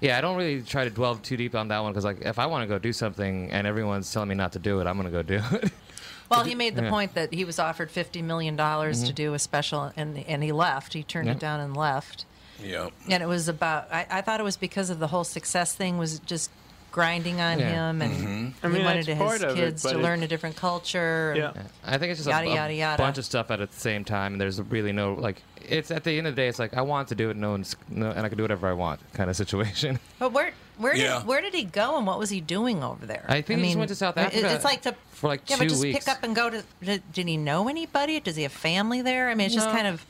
Yeah, 0.00 0.18
I 0.18 0.20
don't 0.20 0.36
really 0.36 0.62
try 0.62 0.82
to 0.82 0.90
dwell 0.90 1.14
too 1.14 1.36
deep 1.36 1.54
on 1.54 1.68
that 1.68 1.78
one 1.78 1.92
because, 1.92 2.04
like, 2.04 2.22
if 2.22 2.40
I 2.40 2.46
want 2.46 2.62
to 2.62 2.66
go 2.66 2.76
do 2.78 2.92
something 2.92 3.52
and 3.52 3.68
everyone's 3.68 4.12
telling 4.12 4.28
me 4.30 4.34
not 4.34 4.52
to 4.52 4.58
do 4.58 4.80
it, 4.80 4.86
I'm 4.88 4.96
gonna 4.96 5.10
go 5.10 5.22
do 5.22 5.40
it. 5.52 5.70
Well, 6.30 6.44
he 6.44 6.54
made 6.54 6.76
the 6.76 6.84
Yeah. 6.84 6.88
point 6.90 7.12
that 7.12 7.34
he 7.34 7.44
was 7.44 7.58
offered 7.58 7.90
fifty 7.90 8.22
million 8.22 8.56
dollars 8.56 9.00
to 9.00 9.06
mm-hmm. 9.08 9.14
do 9.14 9.34
a 9.34 9.38
special, 9.38 9.92
and 9.98 10.16
and 10.26 10.42
he 10.42 10.50
left. 10.50 10.94
He 10.94 11.02
turned 11.02 11.26
Yeah. 11.26 11.34
it 11.34 11.38
down 11.38 11.60
and 11.60 11.76
left. 11.76 12.24
Yeah. 12.62 12.88
And 13.10 13.22
it 13.22 13.26
was 13.26 13.48
about. 13.48 13.92
I, 13.92 14.06
I 14.10 14.20
thought 14.22 14.40
it 14.40 14.42
was 14.42 14.56
because 14.56 14.88
of 14.88 14.98
the 14.98 15.08
whole 15.08 15.24
success 15.24 15.74
thing 15.74 15.98
was 15.98 16.20
just 16.20 16.50
grinding 16.92 17.40
on 17.40 17.58
Yeah. 17.58 17.90
him, 17.90 18.02
and 18.02 18.12
Mm-hmm. 18.12 18.66
I 18.66 18.68
mean, 18.68 18.80
he 18.80 18.84
wanted 18.84 19.06
his 19.06 19.18
part 19.18 19.42
of 19.42 19.50
it, 19.50 19.60
kids 19.60 19.82
to 19.82 19.90
it- 19.90 19.96
learn 19.96 20.22
a 20.22 20.28
different 20.28 20.54
culture. 20.56 21.30
and- 21.32 21.38
Yeah. 21.56 21.62
I 21.84 21.98
think 21.98 22.10
it's 22.12 22.18
just 22.20 22.28
Yada, 22.28 22.46
a, 22.46 22.52
a 22.52 22.54
yada, 22.54 22.74
yada. 22.74 23.02
bunch 23.02 23.18
of 23.18 23.24
stuff 23.24 23.50
at 23.50 23.58
the 23.58 23.68
same 23.76 24.04
time. 24.04 24.34
And 24.34 24.40
there's 24.40 24.60
really 24.60 24.92
no 24.92 25.14
like. 25.14 25.42
It's 25.68 25.90
at 25.90 26.04
the 26.04 26.18
end 26.18 26.26
of 26.26 26.34
the 26.36 26.42
day, 26.42 26.48
it's 26.48 26.58
like 26.58 26.76
I 26.76 26.82
want 26.82 27.08
to 27.08 27.14
do 27.14 27.30
it, 27.30 27.36
no 27.36 27.52
one's, 27.52 27.74
no, 27.88 28.10
and 28.10 28.26
I 28.26 28.28
can 28.28 28.36
do 28.36 28.42
whatever 28.44 28.68
I 28.68 28.72
want, 28.72 29.00
kind 29.14 29.30
of 29.30 29.36
situation. 29.36 29.98
But 30.18 30.32
where 30.32 30.52
where 30.78 30.94
Yeah. 30.94 31.18
did 31.18 31.26
where 31.26 31.40
did 31.40 31.54
he 31.54 31.64
go, 31.64 31.96
and 31.96 32.06
what 32.06 32.18
was 32.18 32.30
he 32.30 32.40
doing 32.40 32.82
over 32.84 33.06
there? 33.06 33.24
I 33.28 33.40
think 33.42 33.60
he 33.60 33.66
just 33.66 33.78
went 33.78 33.88
to 33.88 33.94
South 33.94 34.16
Africa 34.18 34.54
It's 34.54 34.64
like 34.64 34.82
to 34.82 34.94
for, 35.12 35.28
like, 35.28 35.48
yeah, 35.48 35.56
two 35.56 35.62
but 35.62 35.68
just 35.68 35.82
weeks. 35.82 35.98
pick 36.04 36.08
up 36.14 36.22
and 36.24 36.34
go 36.36 36.50
to. 36.50 36.62
Did, 36.82 37.02
did 37.12 37.28
he 37.28 37.36
know 37.36 37.68
anybody? 37.68 38.18
Does 38.20 38.36
he 38.36 38.42
have 38.42 38.52
family 38.52 39.02
there? 39.02 39.28
I 39.30 39.34
mean, 39.34 39.46
it's 39.46 39.54
just 39.54 39.70
kind 39.70 39.86
of. 39.86 40.04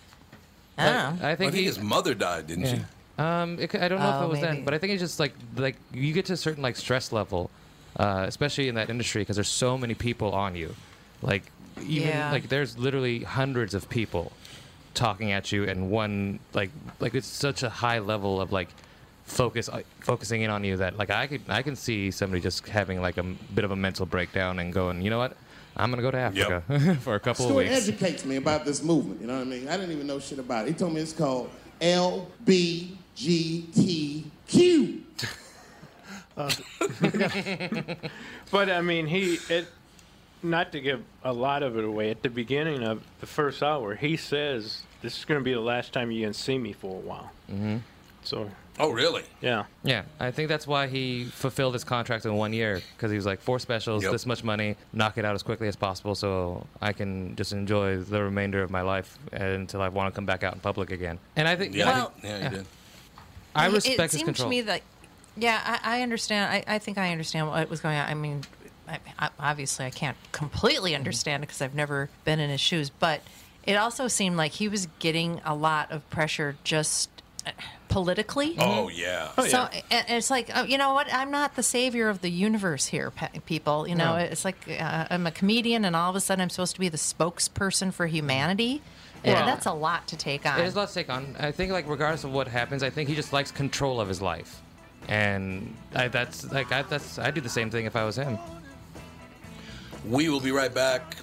I 0.78 0.84
Like, 0.86 0.94
don't 0.94 1.20
know. 1.20 1.26
I 1.26 1.30
I 1.32 1.36
think 1.36 1.52
think 1.52 1.60
he, 1.60 1.64
his 1.64 1.78
mother 1.78 2.14
died, 2.14 2.46
didn't 2.46 2.66
she? 2.66 2.80
Um, 3.22 3.58
it, 3.60 3.74
I 3.74 3.88
don't 3.88 4.00
know 4.00 4.10
if 4.10 4.16
Oh, 4.20 4.24
it 4.24 4.28
was 4.28 4.40
maybe. 4.40 4.56
then, 4.56 4.64
but 4.64 4.74
I 4.74 4.78
think 4.78 4.92
it's 4.92 5.02
just 5.02 5.20
like 5.20 5.32
like 5.56 5.76
you 5.92 6.12
get 6.12 6.26
to 6.26 6.32
a 6.32 6.36
certain 6.36 6.62
like 6.62 6.76
stress 6.76 7.12
level, 7.12 7.50
uh, 7.96 8.24
especially 8.26 8.68
in 8.68 8.74
that 8.74 8.90
industry 8.90 9.22
because 9.22 9.36
there's 9.36 9.48
so 9.48 9.78
many 9.78 9.94
people 9.94 10.32
on 10.32 10.56
you, 10.56 10.74
like 11.22 11.44
even 11.86 12.08
Yeah. 12.08 12.30
like 12.32 12.48
there's 12.48 12.76
literally 12.78 13.20
hundreds 13.24 13.74
of 13.74 13.88
people 13.88 14.32
talking 14.94 15.32
at 15.32 15.50
you 15.52 15.64
and 15.64 15.90
one 15.90 16.38
like 16.52 16.70
like 17.00 17.14
it's 17.14 17.26
such 17.26 17.62
a 17.62 17.70
high 17.70 17.98
level 17.98 18.40
of 18.40 18.52
like 18.52 18.68
focus 19.24 19.68
uh, 19.68 19.80
focusing 20.00 20.42
in 20.42 20.50
on 20.50 20.64
you 20.64 20.76
that 20.76 20.98
like 20.98 21.08
I 21.10 21.26
could 21.26 21.40
I 21.48 21.62
can 21.62 21.76
see 21.76 22.10
somebody 22.10 22.42
just 22.42 22.66
having 22.68 23.00
like 23.00 23.16
a 23.16 23.20
m- 23.20 23.38
bit 23.54 23.64
of 23.64 23.70
a 23.70 23.76
mental 23.76 24.04
breakdown 24.04 24.58
and 24.58 24.70
going 24.72 25.00
you 25.00 25.08
know 25.10 25.18
what 25.18 25.34
I'm 25.76 25.90
gonna 25.90 26.02
go 26.02 26.10
to 26.10 26.18
Africa 26.18 26.62
for 27.00 27.14
a 27.14 27.20
couple 27.20 27.46
of 27.46 27.50
Stuart 27.52 27.64
weeks. 27.70 27.88
educates 27.88 28.24
me 28.26 28.36
about 28.36 28.66
this 28.66 28.82
movement. 28.82 29.20
You 29.22 29.28
know 29.28 29.36
what 29.38 29.46
I 29.46 29.50
mean? 29.50 29.68
I 29.68 29.76
didn't 29.78 29.92
even 29.92 30.06
know 30.06 30.18
shit 30.18 30.38
about 30.38 30.66
it. 30.66 30.68
He 30.68 30.74
told 30.74 30.92
me 30.92 31.00
it's 31.00 31.14
called 31.14 31.48
LBGTQ. 33.16 34.98
But 38.50 38.68
I 38.70 38.80
mean, 38.82 39.06
he 39.06 39.38
it. 39.48 39.66
Not 40.44 40.72
to 40.72 40.80
give 40.80 41.02
a 41.22 41.32
lot 41.32 41.62
of 41.62 41.76
it 41.78 41.84
away, 41.84 42.10
at 42.10 42.22
the 42.22 42.28
beginning 42.28 42.82
of 42.82 43.00
the 43.20 43.26
first 43.26 43.62
hour, 43.62 43.94
he 43.94 44.16
says, 44.16 44.82
"This 45.00 45.16
is 45.18 45.24
going 45.24 45.38
to 45.40 45.44
be 45.44 45.52
the 45.54 45.60
last 45.60 45.92
time 45.92 46.10
you 46.10 46.24
can 46.24 46.32
see 46.34 46.58
me 46.58 46.72
for 46.72 46.96
a 46.96 47.00
while." 47.00 47.30
Mm-hmm. 47.50 47.76
So, 48.24 48.50
Oh, 48.78 48.90
really? 48.90 49.22
yeah, 49.40 49.64
Yeah, 49.84 50.02
I 50.18 50.30
think 50.32 50.48
that's 50.48 50.66
why 50.66 50.86
he 50.88 51.24
fulfilled 51.26 51.74
his 51.74 51.84
contract 51.84 52.24
in 52.24 52.34
one 52.34 52.52
year 52.52 52.80
because 52.96 53.10
he 53.10 53.16
was 53.16 53.26
like 53.26 53.40
four 53.40 53.58
specials, 53.60 54.02
Yep. 54.02 54.12
this 54.12 54.26
much 54.26 54.42
money, 54.44 54.76
knock 54.92 55.16
it 55.18 55.24
out 55.24 55.34
as 55.34 55.42
quickly 55.42 55.68
as 55.68 55.76
possible, 55.76 56.14
so 56.14 56.66
I 56.80 56.92
can 56.92 57.36
just 57.36 57.52
enjoy 57.52 57.98
the 57.98 58.22
remainder 58.22 58.62
of 58.62 58.70
my 58.70 58.82
life 58.82 59.18
until 59.32 59.80
I 59.82 59.88
want 59.88 60.12
to 60.12 60.16
come 60.16 60.24
back 60.26 60.42
out 60.42 60.54
in 60.54 60.60
public 60.60 60.90
again. 60.90 61.18
And 61.36 61.46
I 61.48 61.54
think 61.56 61.74
Yeah, 61.74 61.88
I, 61.88 61.92
Well- 61.94 62.12
he, 62.20 62.26
yeah, 62.28 62.48
he 62.50 62.56
did. 62.56 62.66
I 63.54 63.66
It- 63.68 63.72
respect 63.72 63.98
it 63.98 64.02
his 64.02 64.10
seemed 64.12 64.24
control. 64.26 64.46
to 64.46 64.50
me 64.50 64.60
that, 64.62 64.82
yeah, 65.36 65.60
I, 65.82 65.98
I 65.98 66.02
understand. 66.02 66.50
I, 66.52 66.74
I 66.74 66.78
think 66.78 66.98
I 66.98 67.10
understand 67.12 67.48
what 67.48 67.68
was 67.70 67.80
going 67.80 67.96
on. 67.96 68.08
I 68.08 68.14
mean, 68.14 68.42
I, 68.88 68.98
I, 69.18 69.28
obviously, 69.38 69.84
I 69.86 69.90
can't 69.90 70.16
completely 70.32 70.94
understand 70.94 71.42
it 71.42 71.46
because 71.46 71.62
I've 71.62 71.74
never 71.74 72.10
been 72.24 72.38
in 72.40 72.50
his 72.50 72.60
shoes. 72.60 72.90
But 72.90 73.20
it 73.64 73.74
also 73.74 74.08
seemed 74.08 74.36
like 74.36 74.52
he 74.52 74.68
was 74.68 74.88
getting 74.98 75.40
a 75.44 75.54
lot 75.54 75.90
of 75.90 76.08
pressure 76.10 76.56
just 76.64 77.08
uh, 77.46 77.50
politically. 77.88 78.56
Oh, 78.58 78.88
yeah. 78.88 79.30
So 79.46 79.68
and 79.90 80.04
it's 80.08 80.30
like, 80.30 80.50
oh, 80.54 80.64
you 80.64 80.76
know 80.78 80.92
what? 80.94 81.12
I'm 81.12 81.30
not 81.30 81.56
the 81.56 81.62
savior 81.62 82.08
of 82.08 82.20
the 82.20 82.28
universe 82.30 82.86
here, 82.86 83.10
pe- 83.10 83.38
people. 83.46 83.86
You 83.88 83.94
know, 83.94 84.16
No. 84.16 84.22
it's 84.22 84.44
like 84.44 84.56
uh, 84.68 85.06
I'm 85.10 85.26
a 85.26 85.30
comedian, 85.30 85.84
and 85.84 85.94
all 85.96 86.10
of 86.10 86.16
a 86.16 86.20
sudden 86.20 86.42
I'm 86.42 86.50
supposed 86.50 86.74
to 86.74 86.80
be 86.80 86.88
the 86.88 86.98
spokesperson 86.98 87.92
for 87.92 88.06
humanity. 88.06 88.82
And 89.24 89.34
Well, 89.34 89.46
that's 89.46 89.66
a 89.66 89.72
lot 89.72 90.08
to 90.08 90.16
take 90.16 90.46
on. 90.46 90.60
It 90.60 90.66
is 90.66 90.74
a 90.74 90.78
lot 90.78 90.88
to 90.88 90.94
take 90.94 91.08
on. 91.08 91.36
I 91.38 91.52
think 91.52 91.70
like 91.72 91.88
regardless 91.88 92.24
of 92.24 92.32
what 92.32 92.48
happens, 92.48 92.82
I 92.82 92.90
think 92.90 93.08
he 93.08 93.14
just 93.14 93.32
likes 93.32 93.50
control 93.52 94.00
of 94.00 94.08
his 94.08 94.20
life, 94.20 94.60
and 95.08 95.74
I, 95.94 96.08
that's 96.08 96.50
like 96.50 96.72
I, 96.72 96.82
that's 96.82 97.18
I 97.18 97.30
do 97.30 97.40
the 97.40 97.48
same 97.48 97.70
thing 97.70 97.86
if 97.86 97.94
I 97.94 98.04
was 98.04 98.16
him. 98.16 98.38
We 100.08 100.28
will 100.28 100.40
be 100.40 100.50
right 100.50 100.72
back. 100.74 101.16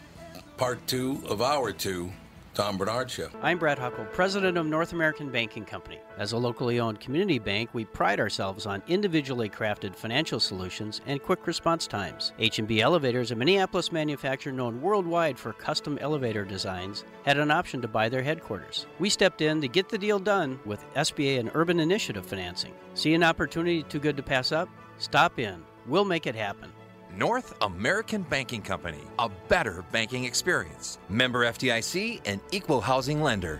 Part 0.56 0.86
two 0.88 1.22
of 1.28 1.42
our 1.42 1.72
two 1.72 2.12
Tom 2.60 2.76
Barnard 2.76 3.10
Show. 3.10 3.30
I'm 3.42 3.58
Brad 3.58 3.80
Huckle, 3.80 4.04
president 4.12 4.58
of 4.58 4.66
North 4.66 4.92
American 4.92 5.30
Banking 5.30 5.64
Company. 5.64 5.98
As 6.18 6.34
a 6.34 6.38
locally 6.38 6.78
owned 6.82 7.00
community 7.00 7.40
bank, 7.40 7.70
we 7.72 7.86
pride 7.86 8.20
ourselves 8.20 8.66
on 8.66 8.84
individually 8.90 9.48
crafted 9.48 9.96
financial 9.96 10.42
solutions 10.42 11.00
and 11.06 11.24
quick 11.24 11.48
response 11.48 11.88
times. 11.88 12.34
H&B 12.38 12.82
Elevators, 12.82 13.32
a 13.32 13.36
Minneapolis 13.38 13.94
manufacturer 13.94 14.52
known 14.52 14.82
worldwide 14.82 15.40
for 15.40 15.54
custom 15.54 15.98
elevator 16.00 16.44
designs, 16.44 17.06
had 17.24 17.38
an 17.38 17.50
option 17.50 17.82
to 17.82 17.88
buy 17.88 18.10
their 18.10 18.24
headquarters. 18.24 18.88
We 19.00 19.10
stepped 19.10 19.40
in 19.40 19.62
to 19.62 19.70
get 19.70 19.88
the 19.88 19.98
deal 19.98 20.20
done 20.20 20.60
with 20.66 20.84
SBA 20.96 21.40
and 21.40 21.52
Urban 21.54 21.80
Initiative 21.80 22.26
financing. 22.26 22.74
See 22.94 23.14
an 23.14 23.24
opportunity 23.24 23.84
too 23.84 24.00
good 24.00 24.18
to 24.18 24.24
pass 24.24 24.52
up? 24.52 24.68
Stop 24.98 25.40
in. 25.40 25.64
We'll 25.88 26.04
make 26.04 26.28
it 26.28 26.36
happen. 26.36 26.74
North 27.18 27.56
American 27.62 28.22
Banking 28.24 28.62
Company, 28.62 29.02
a 29.18 29.30
better 29.48 29.84
banking 29.92 30.26
experience. 30.26 31.00
Member 31.10 31.46
FDIC 31.46 32.22
and 32.26 32.40
equal 32.52 32.82
housing 32.82 33.22
lender. 33.22 33.60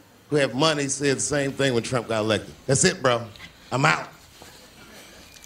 who 0.31 0.37
have 0.37 0.55
money 0.55 0.87
said 0.87 1.17
the 1.17 1.21
same 1.21 1.51
thing 1.51 1.75
when 1.75 1.83
Trump 1.83 2.07
got 2.07 2.21
elected. 2.21 2.53
That's 2.65 2.83
it, 2.85 3.03
bro. 3.03 3.27
I'm 3.71 3.85
out. 3.85 4.07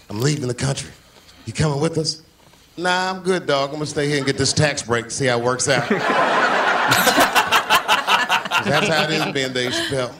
I'm 0.09 0.21
leaving 0.21 0.47
the 0.47 0.53
country. 0.53 0.91
You 1.45 1.53
coming 1.53 1.81
with 1.81 1.97
us? 1.97 2.21
Nah, 2.77 3.09
I'm 3.09 3.23
good, 3.23 3.47
dog. 3.47 3.69
I'm 3.69 3.75
gonna 3.77 3.87
stay 3.87 4.07
here 4.07 4.17
and 4.17 4.25
get 4.25 4.37
this 4.37 4.53
tax 4.53 4.83
break, 4.83 5.09
see 5.09 5.25
how 5.25 5.39
it 5.39 5.43
works 5.43 5.67
out. 5.67 5.89
That's 8.63 8.87
how 8.87 9.03
it 9.03 9.09
is 9.09 9.33
being 9.33 9.53
Dave 9.53 9.71
Chappelle. 9.71 10.13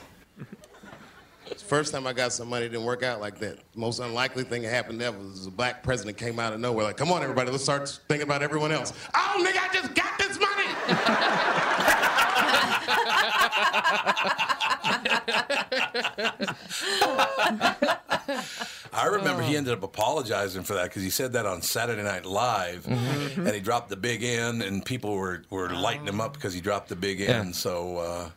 First 1.67 1.93
time 1.93 2.07
I 2.07 2.13
got 2.13 2.31
some 2.31 2.47
money, 2.49 2.67
didn't 2.67 2.85
work 2.85 3.03
out 3.03 3.19
like 3.19 3.39
that. 3.39 3.57
The 3.73 3.79
most 3.79 3.99
unlikely 3.99 4.43
thing 4.43 4.61
that 4.63 4.69
happened 4.69 5.01
ever 5.01 5.17
was 5.17 5.47
a 5.47 5.51
black 5.51 5.83
president 5.83 6.17
came 6.17 6.39
out 6.39 6.53
of 6.53 6.59
nowhere, 6.59 6.85
like, 6.85 6.97
come 6.97 7.11
on, 7.11 7.23
everybody, 7.23 7.49
let's 7.51 7.63
start 7.63 7.99
thinking 8.07 8.27
about 8.27 8.43
everyone 8.43 8.71
else. 8.71 8.93
Oh, 9.15 9.43
nigga, 9.43 9.67
I 9.67 9.73
just 9.73 9.93
got 9.95 10.17
this 10.17 10.37
I 18.93 19.07
remember 19.11 19.41
he 19.43 19.57
ended 19.57 19.73
up 19.73 19.83
apologizing 19.83 20.63
for 20.63 20.73
that 20.75 20.85
because 20.85 21.03
he 21.03 21.09
said 21.09 21.33
that 21.33 21.45
on 21.45 21.61
Saturday 21.61 22.03
Night 22.03 22.25
Live, 22.25 22.87
and 22.87 23.47
he 23.49 23.59
dropped 23.59 23.89
the 23.89 23.97
big 23.97 24.23
N, 24.23 24.61
and 24.61 24.83
people 24.85 25.15
were, 25.15 25.43
were 25.49 25.69
lighting 25.69 26.07
him 26.07 26.21
up 26.21 26.33
because 26.33 26.53
he 26.53 26.61
dropped 26.61 26.89
the 26.89 26.95
big 26.95 27.21
N. 27.21 27.47
Yeah. 27.47 27.51
So, 27.51 27.97
uh, 27.97 28.29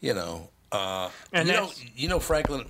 you 0.00 0.14
know, 0.14 0.50
uh, 0.72 1.08
And 1.32 1.48
you 1.48 1.54
know, 1.54 1.70
you 1.96 2.08
know, 2.08 2.20
Franklyn. 2.20 2.66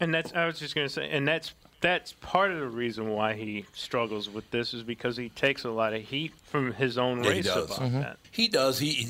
And 0.00 0.14
that's 0.14 0.32
I 0.32 0.46
was 0.46 0.58
just 0.58 0.74
going 0.74 0.86
to 0.86 0.92
say, 0.92 1.08
and 1.10 1.26
that's 1.26 1.54
that's 1.84 2.14
part 2.14 2.50
of 2.50 2.58
the 2.60 2.66
reason 2.66 3.10
why 3.10 3.34
he 3.34 3.66
struggles 3.74 4.30
with 4.30 4.50
this 4.50 4.72
is 4.72 4.82
because 4.82 5.18
he 5.18 5.28
takes 5.28 5.64
a 5.64 5.70
lot 5.70 5.92
of 5.92 6.00
heat 6.00 6.32
from 6.44 6.72
his 6.72 6.96
own 6.96 7.18
Yeah, 7.22 7.30
he 7.30 7.36
race 7.36 7.44
does. 7.44 7.76
about 7.76 7.92
that. 7.92 8.16
He 8.30 8.48
does. 8.48 8.78
He. 8.78 9.06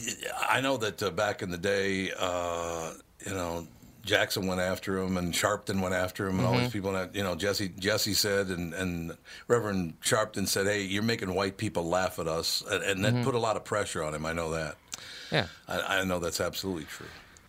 I 0.50 0.60
know 0.60 0.76
that 0.78 1.00
uh, 1.00 1.12
back 1.12 1.40
in 1.40 1.50
the 1.50 1.56
day, 1.58 2.10
uh, 2.18 2.90
you 3.24 3.32
know, 3.32 3.68
Jackson 4.04 4.48
went 4.48 4.60
after 4.60 4.98
him, 4.98 5.16
and 5.16 5.32
Sharpton 5.32 5.80
went 5.80 5.94
after 5.94 6.26
him, 6.28 6.38
and 6.40 6.48
all 6.48 6.54
Mhm. 6.54 6.62
these 6.64 6.72
people. 6.72 6.92
That 6.92 7.14
you 7.14 7.22
know, 7.22 7.36
Jesse 7.36 7.68
Jesse 7.78 8.12
said, 8.12 8.48
and 8.48 8.74
and 8.74 9.16
Reverend 9.46 10.00
Sharpton 10.00 10.48
said, 10.48 10.66
"Hey, 10.66 10.82
you're 10.82 11.04
making 11.04 11.32
white 11.32 11.56
people 11.56 11.84
laugh 11.88 12.18
at 12.18 12.26
us," 12.26 12.60
and, 12.68 12.82
and 12.82 13.04
that 13.04 13.14
Mhm. 13.14 13.22
put 13.24 13.36
a 13.36 13.38
lot 13.38 13.54
of 13.56 13.64
pressure 13.64 14.02
on 14.02 14.14
him. 14.14 14.26
I 14.26 14.32
know 14.32 14.50
that. 14.50 14.74
Yeah. 15.30 15.46
I, 15.68 16.00
I 16.00 16.04
know 16.04 16.18
that's 16.18 16.40
absolutely 16.40 16.84
true. 16.84 17.06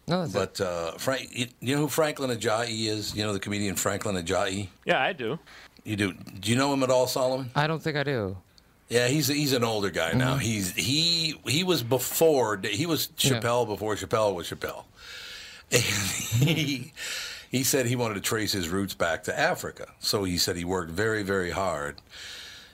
No, 0.08 0.26
that's 0.26 0.34
but 0.34 0.62
uh, 0.62 0.92
Frank, 0.98 1.30
you, 1.32 1.48
you 1.62 1.76
know 1.76 1.82
who 1.82 1.88
Franklyn 1.88 2.30
Ajaye 2.30 2.88
is? 2.88 3.16
You 3.16 3.24
know 3.24 3.34
the 3.34 3.40
comedian 3.40 3.76
Franklyn 3.76 4.16
Ajaye. 4.16 4.68
Yeah, 4.86 5.02
I 5.02 5.14
do. 5.14 5.40
You 5.84 5.96
do? 5.96 6.14
Do 6.14 6.50
you 6.52 6.56
know 6.56 6.72
him 6.74 6.84
at 6.84 6.90
all, 6.92 7.08
Solomon? 7.08 7.50
I 7.56 7.66
don't 7.68 7.82
think 7.82 7.98
I 7.98 8.04
do. 8.04 8.38
Yeah, 8.90 9.08
he's 9.08 9.28
he's 9.28 9.54
an 9.54 9.64
older 9.64 9.90
guy 9.90 10.14
now. 10.14 10.36
Mhm. 10.36 10.42
He's 10.42 10.72
he 10.76 11.40
he 11.48 11.64
was 11.64 11.82
before 11.82 12.60
he 12.64 12.86
was 12.86 13.10
Yeah. 13.18 13.32
Chappelle 13.40 13.66
before 13.66 13.96
Chappelle 13.96 14.36
was 14.36 14.48
Chappelle. 14.50 14.84
And 15.72 15.82
he 16.50 16.94
he 17.50 17.64
said 17.64 17.88
he 17.88 17.96
wanted 17.96 18.14
to 18.16 18.22
trace 18.22 18.52
his 18.52 18.70
roots 18.70 18.94
back 18.94 19.24
to 19.24 19.40
Africa. 19.40 19.88
So 20.00 20.24
he 20.24 20.38
said 20.38 20.56
he 20.56 20.66
worked 20.66 20.92
very 20.92 21.24
very 21.24 21.50
hard. 21.50 21.96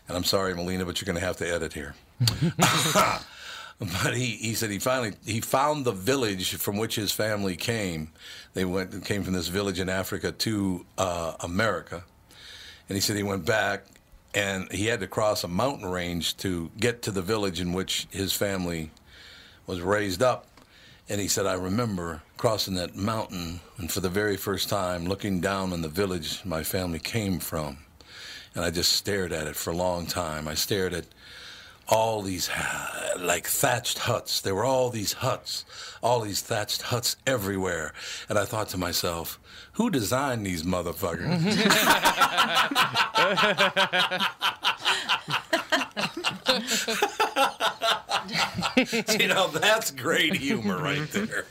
And 0.10 0.18
I'm 0.18 0.26
sorry, 0.26 0.54
Melina, 0.54 0.84
but 0.86 1.00
you're 1.00 1.06
going 1.06 1.20
to 1.20 1.26
have 1.26 1.38
to 1.38 1.48
edit 1.50 1.72
here. 1.72 1.96
but 3.82 4.16
he, 4.16 4.36
he 4.36 4.54
said 4.54 4.70
he 4.70 4.78
finally 4.78 5.14
he 5.26 5.42
found 5.42 5.86
the 5.86 5.92
village 5.92 6.56
from 6.56 6.78
which 6.78 6.96
his 6.96 7.12
family 7.12 7.56
came. 7.56 8.12
They 8.54 8.64
went 8.64 9.04
came 9.06 9.24
from 9.24 9.34
this 9.34 9.48
village 9.48 9.80
in 9.80 9.90
Africa 9.90 10.32
to 10.32 10.86
uh, 11.00 11.34
America, 11.40 12.04
and 12.88 12.96
he 12.96 13.02
said 13.02 13.18
he 13.18 13.24
went 13.24 13.46
back 13.46 13.86
and 14.34 14.72
he 14.72 14.86
had 14.86 15.00
to 15.02 15.08
cross 15.08 15.44
a 15.44 15.48
mountain 15.48 15.90
range 15.90 16.38
to 16.38 16.72
get 16.80 17.02
to 17.02 17.12
the 17.12 17.22
village 17.22 17.60
in 17.60 17.74
which 17.74 18.08
his 18.12 18.34
family 18.34 18.92
was 19.68 19.82
raised 19.82 20.22
up. 20.22 20.48
And 21.10 21.20
he 21.20 21.28
said, 21.28 21.46
I 21.46 21.54
remember 21.54 22.22
crossing 22.38 22.76
that 22.76 22.96
mountain 22.96 23.60
and 23.78 23.92
for 23.92 24.00
the 24.00 24.10
very 24.10 24.38
first 24.38 24.70
time 24.70 25.06
looking 25.06 25.42
down 25.42 25.74
on 25.74 25.82
the 25.82 25.90
village 25.90 26.46
my 26.46 26.64
family 26.64 27.00
came 27.00 27.40
from. 27.40 27.80
And 28.56 28.64
I 28.64 28.70
just 28.70 28.94
stared 28.94 29.34
at 29.34 29.48
it 29.48 29.56
for 29.56 29.72
a 29.72 29.76
long 29.76 30.06
time. 30.06 30.48
I 30.48 30.54
stared 30.54 30.94
at 30.94 31.06
all 31.88 32.22
these 32.22 32.50
like 33.20 33.48
thatched 33.48 34.00
huts. 34.00 34.42
There 34.42 34.56
were 34.56 34.66
all 34.66 34.90
these 34.90 35.14
huts, 35.14 35.66
all 36.02 36.22
these 36.22 36.42
thatched 36.42 36.84
huts 36.84 37.16
everywhere. 37.26 37.94
And 38.30 38.38
I 38.38 38.46
thought 38.46 38.70
to 38.70 38.78
myself, 38.78 39.40
who 39.74 39.90
designed 39.90 40.46
these 40.46 40.64
motherfuckers? 40.64 41.22
you 49.20 49.28
know, 49.28 49.48
that's 49.48 49.92
great 49.92 50.36
humor 50.36 50.78
right 50.82 51.00
mm-hmm. 51.00 51.26
there. 51.26 51.46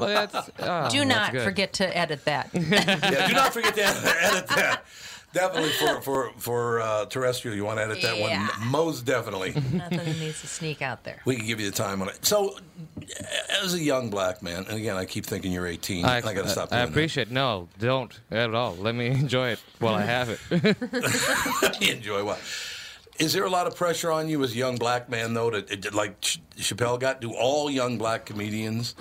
Well, 0.00 0.08
that's, 0.08 0.50
oh, 0.60 0.90
Do 0.90 0.98
that's 0.98 1.08
not 1.08 1.32
good. 1.32 1.44
forget 1.44 1.72
to 1.74 1.96
edit 1.96 2.24
that. 2.24 2.50
yeah, 2.54 3.28
do 3.28 3.34
not 3.34 3.52
forget 3.52 3.74
to 3.74 3.82
edit 3.84 4.48
that. 4.48 4.82
Definitely 5.32 5.70
for 5.70 6.00
for 6.00 6.32
for 6.38 6.80
uh, 6.80 7.04
terrestrial, 7.06 7.56
you 7.56 7.64
want 7.64 7.78
to 7.78 7.84
edit 7.84 8.02
that 8.02 8.16
Yeah. 8.18 8.48
one 8.58 8.68
most 8.68 9.04
definitely. 9.04 9.52
Nothing 9.72 10.18
needs 10.18 10.40
to 10.40 10.48
sneak 10.48 10.82
out 10.82 11.04
there. 11.04 11.20
We 11.24 11.36
can 11.36 11.46
give 11.46 11.60
you 11.60 11.70
the 11.70 11.76
time 11.76 12.02
on 12.02 12.08
it. 12.08 12.24
So, 12.26 12.58
as 13.62 13.74
a 13.74 13.78
young 13.78 14.10
black 14.10 14.42
man, 14.42 14.64
and 14.68 14.76
again, 14.76 14.96
I 14.96 15.04
keep 15.04 15.24
thinking 15.24 15.52
you're 15.52 15.68
18. 15.68 16.04
I, 16.04 16.20
got 16.20 16.32
to 16.34 16.48
stop 16.48 16.70
talking. 16.70 16.78
I 16.78 16.82
doing 16.82 16.92
appreciate. 16.92 17.30
No, 17.30 17.68
don't 17.78 18.18
at 18.32 18.52
all. 18.54 18.74
Let 18.74 18.96
me 18.96 19.06
enjoy 19.10 19.50
it 19.50 19.60
while 19.78 19.94
I 19.94 20.02
have 20.02 20.30
it. 20.30 21.80
Enjoy 21.88 22.24
what? 22.24 22.40
Is 23.20 23.34
there 23.34 23.44
a 23.44 23.50
lot 23.50 23.66
of 23.66 23.76
pressure 23.76 24.10
on 24.10 24.28
you 24.30 24.42
as 24.42 24.52
a 24.52 24.56
young 24.56 24.76
black 24.76 25.10
man, 25.10 25.34
though, 25.34 25.50
to, 25.50 25.60
to- 25.62 25.94
like 25.94 26.20
Ch- 26.22 26.40
Chappelle 26.56 26.98
got? 26.98 27.20
Do 27.20 27.32
all 27.34 27.70
young 27.70 27.98
black 27.98 28.24
comedians, 28.24 28.94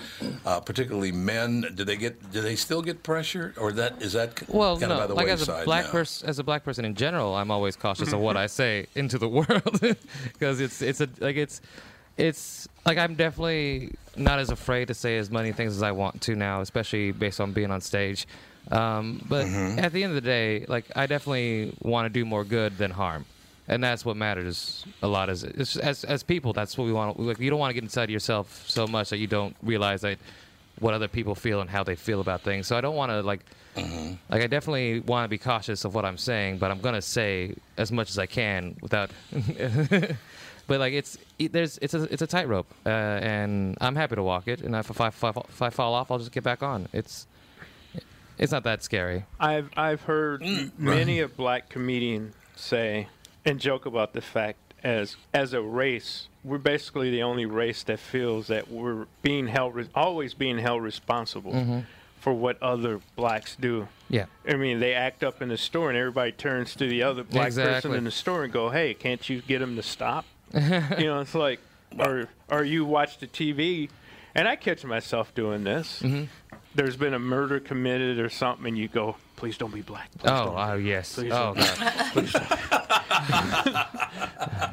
uh, 0.46 0.60
particularly 0.60 1.14
men, 1.14 1.66
do 1.74 1.86
they 1.86 1.96
get? 1.96 2.30
Do 2.32 2.42
they 2.42 2.58
still 2.58 2.82
get 2.82 3.02
pressure, 3.02 3.54
or 3.58 3.72
that 3.72 4.02
is 4.02 4.14
that 4.14 4.48
Well, 4.50 4.78
kind 4.78 4.90
no, 4.90 4.96
of 4.96 5.00
by 5.02 5.08
the 5.08 5.14
like 5.16 5.28
as 5.30 5.40
wayside 5.40 5.62
a 5.62 5.66
black 5.66 5.86
person, 5.86 6.28
as 6.30 6.38
a 6.38 6.44
black 6.44 6.64
person 6.66 6.84
in 6.84 6.96
general, 6.96 7.34
I'm 7.34 7.50
always 7.50 7.78
cautious 7.78 8.12
of 8.12 8.20
what 8.20 8.36
I 8.36 8.48
say 8.48 8.88
into 8.96 9.18
the 9.18 9.30
world 9.30 9.80
because 10.34 10.60
it's 10.60 10.82
it's 10.82 11.00
a 11.00 11.08
like 11.22 11.38
it's 11.38 11.62
it's 12.18 12.68
like 12.86 12.98
I'm 12.98 13.16
definitely 13.16 13.94
not 14.18 14.40
as 14.40 14.50
afraid 14.50 14.90
to 14.90 14.94
say 14.94 15.18
as 15.18 15.32
many 15.32 15.54
things 15.54 15.78
as 15.78 15.82
I 15.82 15.92
want 15.94 16.22
to 16.24 16.36
now, 16.36 16.60
especially 16.60 17.14
based 17.14 17.40
on 17.40 17.54
being 17.54 17.72
on 17.72 17.80
stage. 17.80 18.28
Um, 18.70 19.22
but 19.30 19.46
Mm-hmm. 19.48 19.80
at 19.80 19.94
the 19.94 20.04
end 20.04 20.12
of 20.12 20.16
the 20.22 20.28
day, 20.30 20.66
like 20.68 20.86
I 20.96 21.08
definitely 21.08 21.74
want 21.82 22.06
to 22.06 22.10
do 22.10 22.26
more 22.26 22.44
good 22.44 22.78
than 22.78 22.92
harm. 22.92 23.24
And 23.70 23.84
that's 23.84 24.04
what 24.04 24.18
matters 24.18 24.84
a 25.02 25.08
lot. 25.08 25.30
As 25.30 25.44
as 25.78 26.04
as 26.04 26.24
people, 26.24 26.52
that's 26.54 26.78
what 26.78 26.86
we 26.86 26.92
want. 26.94 27.20
Like 27.20 27.40
you 27.40 27.50
don't 27.50 27.60
want 27.60 27.70
to 27.70 27.76
get 27.76 27.84
inside 27.84 28.10
yourself 28.10 28.66
so 28.68 28.86
much 28.88 29.10
that 29.12 29.18
you 29.18 29.28
don't 29.28 29.56
realize 29.64 30.02
that 30.02 30.18
what 30.80 30.94
other 30.94 31.08
people 31.08 31.36
feel 31.36 31.62
and 31.62 31.70
how 31.70 31.84
they 31.84 31.96
feel 31.96 32.20
about 32.20 32.42
things. 32.42 32.66
So 32.68 32.76
I 32.78 32.82
don't 32.82 32.96
want 32.96 33.12
to 33.12 33.22
like 33.22 33.42
like 34.30 34.42
I 34.42 34.48
definitely 34.48 35.02
want 35.02 35.24
to 35.26 35.30
be 35.30 35.38
cautious 35.38 35.86
of 35.86 35.94
what 35.96 36.04
I'm 36.04 36.18
saying, 36.18 36.58
but 36.58 36.72
I'm 36.72 36.80
gonna 36.82 37.02
say 37.02 37.54
as 37.78 37.92
much 37.92 38.10
as 38.10 38.18
I 38.18 38.26
can 38.26 38.76
without. 38.82 39.12
but 40.68 40.80
like 40.80 40.94
it's 40.94 41.18
it, 41.38 41.54
there's 41.54 41.78
it's 41.80 41.94
a 41.94 42.04
it's 42.12 42.22
a 42.22 42.28
tightrope, 42.28 42.68
uh, 42.86 42.90
and 42.90 43.78
I'm 43.80 43.96
happy 43.96 44.16
to 44.16 44.24
walk 44.24 44.48
it. 44.48 44.62
And 44.62 44.76
if, 44.76 44.90
if 44.90 45.00
I 45.00 45.08
if 45.08 45.24
I 45.24 45.30
if 45.30 45.62
I 45.62 45.70
fall 45.70 45.94
off, 45.94 46.12
I'll 46.12 46.18
just 46.20 46.32
get 46.32 46.44
back 46.44 46.64
on. 46.64 46.88
It's 46.92 47.28
it's 48.38 48.52
not 48.52 48.64
that 48.64 48.84
scary. 48.84 49.26
I've 49.40 49.70
I've 49.78 50.02
heard 50.02 50.42
Mm, 50.42 50.72
many 50.80 51.20
a 51.20 51.28
black 51.28 51.70
comedian 51.70 52.34
say 52.56 53.08
and 53.46 53.60
joke 53.60 53.86
about 53.86 54.14
the 54.14 54.22
fact 54.22 54.58
as 54.84 55.16
as 55.34 55.54
a 55.54 55.62
race 55.62 56.28
we're 56.44 56.58
basically 56.58 57.10
the 57.12 57.22
only 57.22 57.46
race 57.46 57.84
that 57.84 58.00
feels 58.00 58.48
that 58.48 58.70
we're 58.72 59.06
being 59.22 59.48
held 59.48 59.76
re- 59.76 59.90
always 59.94 60.34
being 60.34 60.58
held 60.58 60.82
responsible 60.82 61.52
Mhm. 61.52 61.86
for 62.22 62.34
what 62.34 62.62
other 62.64 63.02
blacks 63.18 63.56
do. 63.60 63.88
Yeah. 64.10 64.26
I 64.48 64.54
mean, 64.56 64.80
they 64.80 64.94
act 64.94 65.22
up 65.24 65.42
in 65.42 65.50
the 65.50 65.58
store 65.58 65.90
and 65.90 65.98
everybody 65.98 66.32
turns 66.32 66.76
to 66.76 66.88
the 66.88 67.04
other 67.04 67.24
black 67.24 67.54
person 67.54 67.94
in 67.94 68.06
the 68.06 68.12
store 68.12 68.44
and 68.46 68.54
go, 68.54 68.70
"Hey, 68.70 68.94
can't 68.94 69.28
you 69.30 69.42
get 69.42 69.62
him 69.62 69.76
to 69.76 69.84
stop?" 69.84 70.26
you 70.54 70.60
know, 71.08 71.20
it's 71.20 71.36
like, 71.36 71.60
or 71.98 72.28
or 72.50 72.64
you 72.64 72.86
watch 72.86 73.18
the 73.20 73.28
TV, 73.28 73.90
and 74.34 74.48
I 74.48 74.56
catch 74.56 74.84
myself 74.86 75.34
doing 75.36 75.64
this. 75.66 76.02
Mm-hmm. 76.02 76.24
There's 76.76 76.96
been 76.96 77.14
a 77.14 77.20
murder 77.20 77.60
committed 77.60 78.18
or 78.20 78.30
something, 78.30 78.66
and 78.68 78.78
you 78.78 78.88
go, 78.88 79.16
"Please 79.36 79.58
don't 79.58 79.74
be 79.74 79.82
black." 79.82 80.10
Please 80.18 80.30
Oh, 80.32 80.56
oh 80.58 80.76
yes. 80.76 81.16
Please 81.16 81.32
oh 81.34 81.54
don't. 81.56 82.34
god. 82.34 82.86
Please 83.26 83.76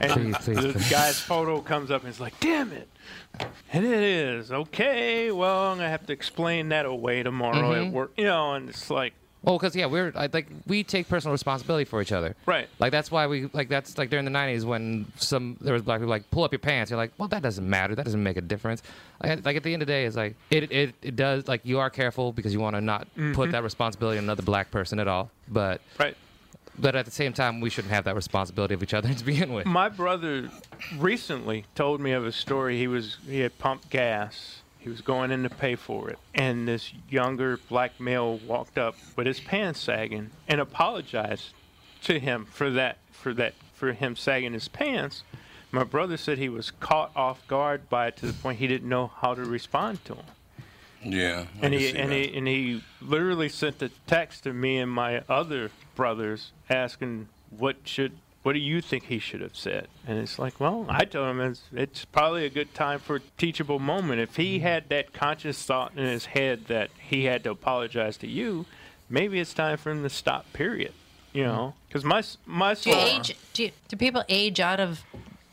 and 0.00 0.12
Please, 0.12 0.37
please, 0.38 0.56
the 0.62 0.72
please. 0.72 0.90
guy's 0.90 1.18
photo 1.20 1.61
comes 1.61 1.90
up 1.90 2.02
and 2.02 2.11
it's 2.11 2.20
like, 2.20 2.38
"Damn 2.40 2.72
it!" 2.72 2.88
And 3.72 3.85
it 3.85 4.02
is 4.02 4.52
okay. 4.52 5.30
Well, 5.30 5.70
I'm 5.72 5.78
gonna 5.78 5.88
have 5.88 6.06
to 6.06 6.12
explain 6.12 6.68
that 6.70 6.87
away 6.87 7.22
tomorrow 7.22 7.72
Mhm. 7.72 7.87
at 7.88 7.92
work. 7.92 8.12
You 8.16 8.24
know, 8.24 8.54
and 8.54 8.68
it's 8.68 8.90
like, 8.90 9.12
Well, 9.42 9.59
because 9.59 9.76
yeah, 9.76 9.87
we're 9.87 10.12
I, 10.16 10.28
like 10.32 10.48
we 10.66 10.82
take 10.82 11.09
personal 11.09 11.32
responsibility 11.32 11.85
for 11.85 12.00
each 12.02 12.11
other. 12.12 12.35
Right. 12.46 12.68
Like 12.80 12.90
that's 12.92 13.11
why 13.11 13.26
we 13.26 13.48
like 13.52 13.68
that's 13.68 13.96
like 13.98 14.11
during 14.11 14.24
the 14.24 14.30
'90s 14.30 14.64
when 14.64 15.06
some 15.16 15.56
there 15.61 15.72
was 15.72 15.82
black 15.82 16.00
people 16.00 16.11
like 16.11 16.28
pull 16.30 16.42
up 16.44 16.52
your 16.52 16.59
pants. 16.59 16.90
You're 16.90 16.98
like, 16.98 17.12
well, 17.18 17.28
that 17.28 17.42
doesn't 17.42 17.68
matter. 17.68 17.94
That 17.94 18.04
doesn't 18.06 18.22
make 18.22 18.37
a 18.37 18.40
difference. 18.40 18.82
Like, 19.22 19.44
like 19.44 19.56
at 19.56 19.62
the 19.62 19.72
end 19.72 19.82
of 19.82 19.87
the 19.87 19.92
day, 19.92 20.04
it's 20.04 20.16
like 20.16 20.35
it 20.50 20.70
it, 20.72 20.94
it 21.02 21.16
does 21.16 21.46
like 21.48 21.61
you 21.64 21.78
are 21.78 21.90
careful 21.90 22.32
because 22.32 22.52
you 22.52 22.61
want 22.61 22.74
to 22.76 22.80
not 22.80 23.06
put 23.35 23.48
Mhm. 23.48 23.52
that 23.52 23.62
responsibility 23.62 24.18
on 24.18 24.24
another 24.24 24.42
black 24.42 24.70
person 24.70 24.98
at 24.98 25.06
all. 25.09 25.30
But 25.48 25.80
right. 25.98 26.16
But 26.79 26.95
at 26.95 27.05
the 27.05 27.11
same 27.11 27.33
time, 27.33 27.61
we 27.61 27.71
shouldn't 27.71 27.93
have 27.93 28.05
that 28.05 28.15
responsibility 28.15 28.75
of 28.75 28.83
each 28.83 28.95
other 28.95 29.12
to 29.15 29.25
begin 29.25 29.53
with. 29.53 29.67
My 29.67 29.89
brother 29.89 30.51
recently 30.97 31.65
told 31.75 32.01
me 32.01 32.12
of 32.12 32.27
a 32.27 32.33
story. 32.33 32.79
He 32.79 32.87
was 32.87 33.19
he 33.27 33.41
had 33.41 33.59
pumped 33.59 33.91
gas. 33.91 34.62
He 34.79 34.89
was 34.89 35.01
going 35.01 35.33
in 35.33 35.43
to 35.43 35.51
pay 35.51 35.75
for 35.75 36.11
it, 36.11 36.19
and 36.33 36.69
this 36.69 36.93
younger 37.11 37.59
black 37.69 37.99
male 37.99 38.39
walked 38.39 38.79
up 38.79 38.95
with 39.17 39.27
his 39.27 39.41
pants 39.41 39.81
sagging 39.81 40.31
and 40.47 40.61
apologized 40.61 41.55
to 42.03 42.21
him 42.21 42.47
for 42.47 42.71
that 42.71 42.99
for 43.11 43.35
that 43.35 43.55
for 43.75 43.93
him 43.93 44.15
sagging 44.15 44.53
his 44.53 44.69
pants. 44.69 45.25
My 45.73 45.83
brother 45.83 46.17
said 46.17 46.39
he 46.39 46.49
was 46.49 46.71
caught 46.71 47.11
off 47.17 47.47
guard 47.49 47.89
by 47.91 48.07
it 48.07 48.17
to 48.19 48.27
the 48.27 48.33
point 48.33 48.61
he 48.61 48.69
didn't 48.69 48.89
know 48.89 49.09
how 49.09 49.35
to 49.35 49.45
respond 49.45 50.05
to 50.05 50.15
him. 50.15 50.25
Yeah. 51.12 51.47
I 51.62 51.66
and 51.66 51.75
he 51.75 51.88
and 51.97 52.11
that. 52.11 52.16
he 52.16 52.37
and 52.37 52.47
he 52.49 52.83
literally 53.01 53.49
sent 53.49 53.81
a 53.83 53.90
text 54.07 54.45
to 54.45 54.53
me 54.53 54.79
and 54.79 54.90
my 54.90 55.23
other 55.29 55.71
brothers 55.95 56.53
asking 56.69 57.29
what 57.51 57.77
should 57.85 58.12
what 58.42 58.53
do 58.53 58.59
you 58.59 58.81
think 58.81 59.05
he 59.05 59.19
should 59.19 59.40
have 59.40 59.57
said 59.57 59.88
and 60.07 60.19
it's 60.19 60.38
like 60.38 60.61
well 60.61 60.85
i 60.88 61.05
told 61.05 61.29
him 61.31 61.40
it's, 61.40 61.62
it's 61.73 62.05
probably 62.05 62.45
a 62.45 62.51
good 62.51 62.73
time 62.75 62.99
for 62.99 63.16
a 63.16 63.21
teachable 63.38 63.79
moment 63.79 64.21
if 64.21 64.37
he 64.37 64.59
had 64.61 64.88
that 64.88 65.12
conscious 65.12 65.61
thought 65.64 65.92
in 65.97 66.05
his 66.05 66.27
head 66.27 66.66
that 66.66 66.90
he 66.99 67.25
had 67.25 67.42
to 67.45 67.51
apologize 67.51 68.16
to 68.16 68.27
you 68.29 68.66
maybe 69.09 69.40
it's 69.40 69.55
time 69.55 69.77
for 69.77 69.90
him 69.90 70.03
to 70.03 70.11
stop 70.11 70.53
period 70.53 70.92
you 71.33 71.42
know 71.45 71.75
because 71.88 72.05
my 72.05 72.23
my 72.45 72.75
Do 72.75 72.90
you 72.90 72.97
son- 72.97 73.09
age? 73.21 73.37
Do, 73.53 73.62
you, 73.64 73.71
do 73.88 73.97
people 73.97 74.23
age 74.29 74.61
out 74.61 74.81
of 74.81 75.03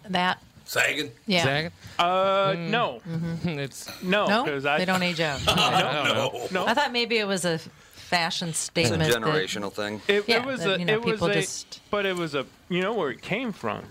that? 0.08 0.42
Sagging? 0.65 1.12
Yeah. 1.28 1.43
Sagging? 1.43 1.71
Uh, 1.99 2.52
mm-hmm. 2.52 2.71
no. 2.71 3.02
Mm-hmm. 3.08 3.49
it's 3.60 3.89
no, 4.04 4.28
No, 4.28 4.45
'cause 4.45 4.65
I, 4.65 4.78
they 4.80 4.86
don't 4.86 5.04
age 5.04 5.19
out. 5.19 5.45
no, 5.47 6.47
no. 6.52 6.65
I 6.65 6.73
thought 6.73 6.91
maybe 6.91 7.17
it 7.17 7.28
was 7.28 7.45
a 7.45 7.60
fashion 7.60 8.54
statement. 8.54 9.02
It's 9.02 9.10
a 9.10 9.12
statement. 9.13 9.34
that- 9.34 9.47
generational 9.47 9.71
thing. 9.73 10.02
It, 10.08 10.28
Yeah, 10.28 10.38
it 10.38 10.45
was 10.45 10.62
that, 10.63 10.76
a, 10.76 10.80
you 10.80 10.86
know, 10.86 10.93
it 10.93 11.06
was 11.06 11.21
a, 11.21 11.34
just- 11.34 11.82
but 11.91 12.06
it 12.06 12.15
was 12.15 12.36
a, 12.36 12.45
you 12.69 12.82
know 12.82 12.93
where 12.93 13.10
it 13.10 13.21
came 13.21 13.52
from, 13.52 13.86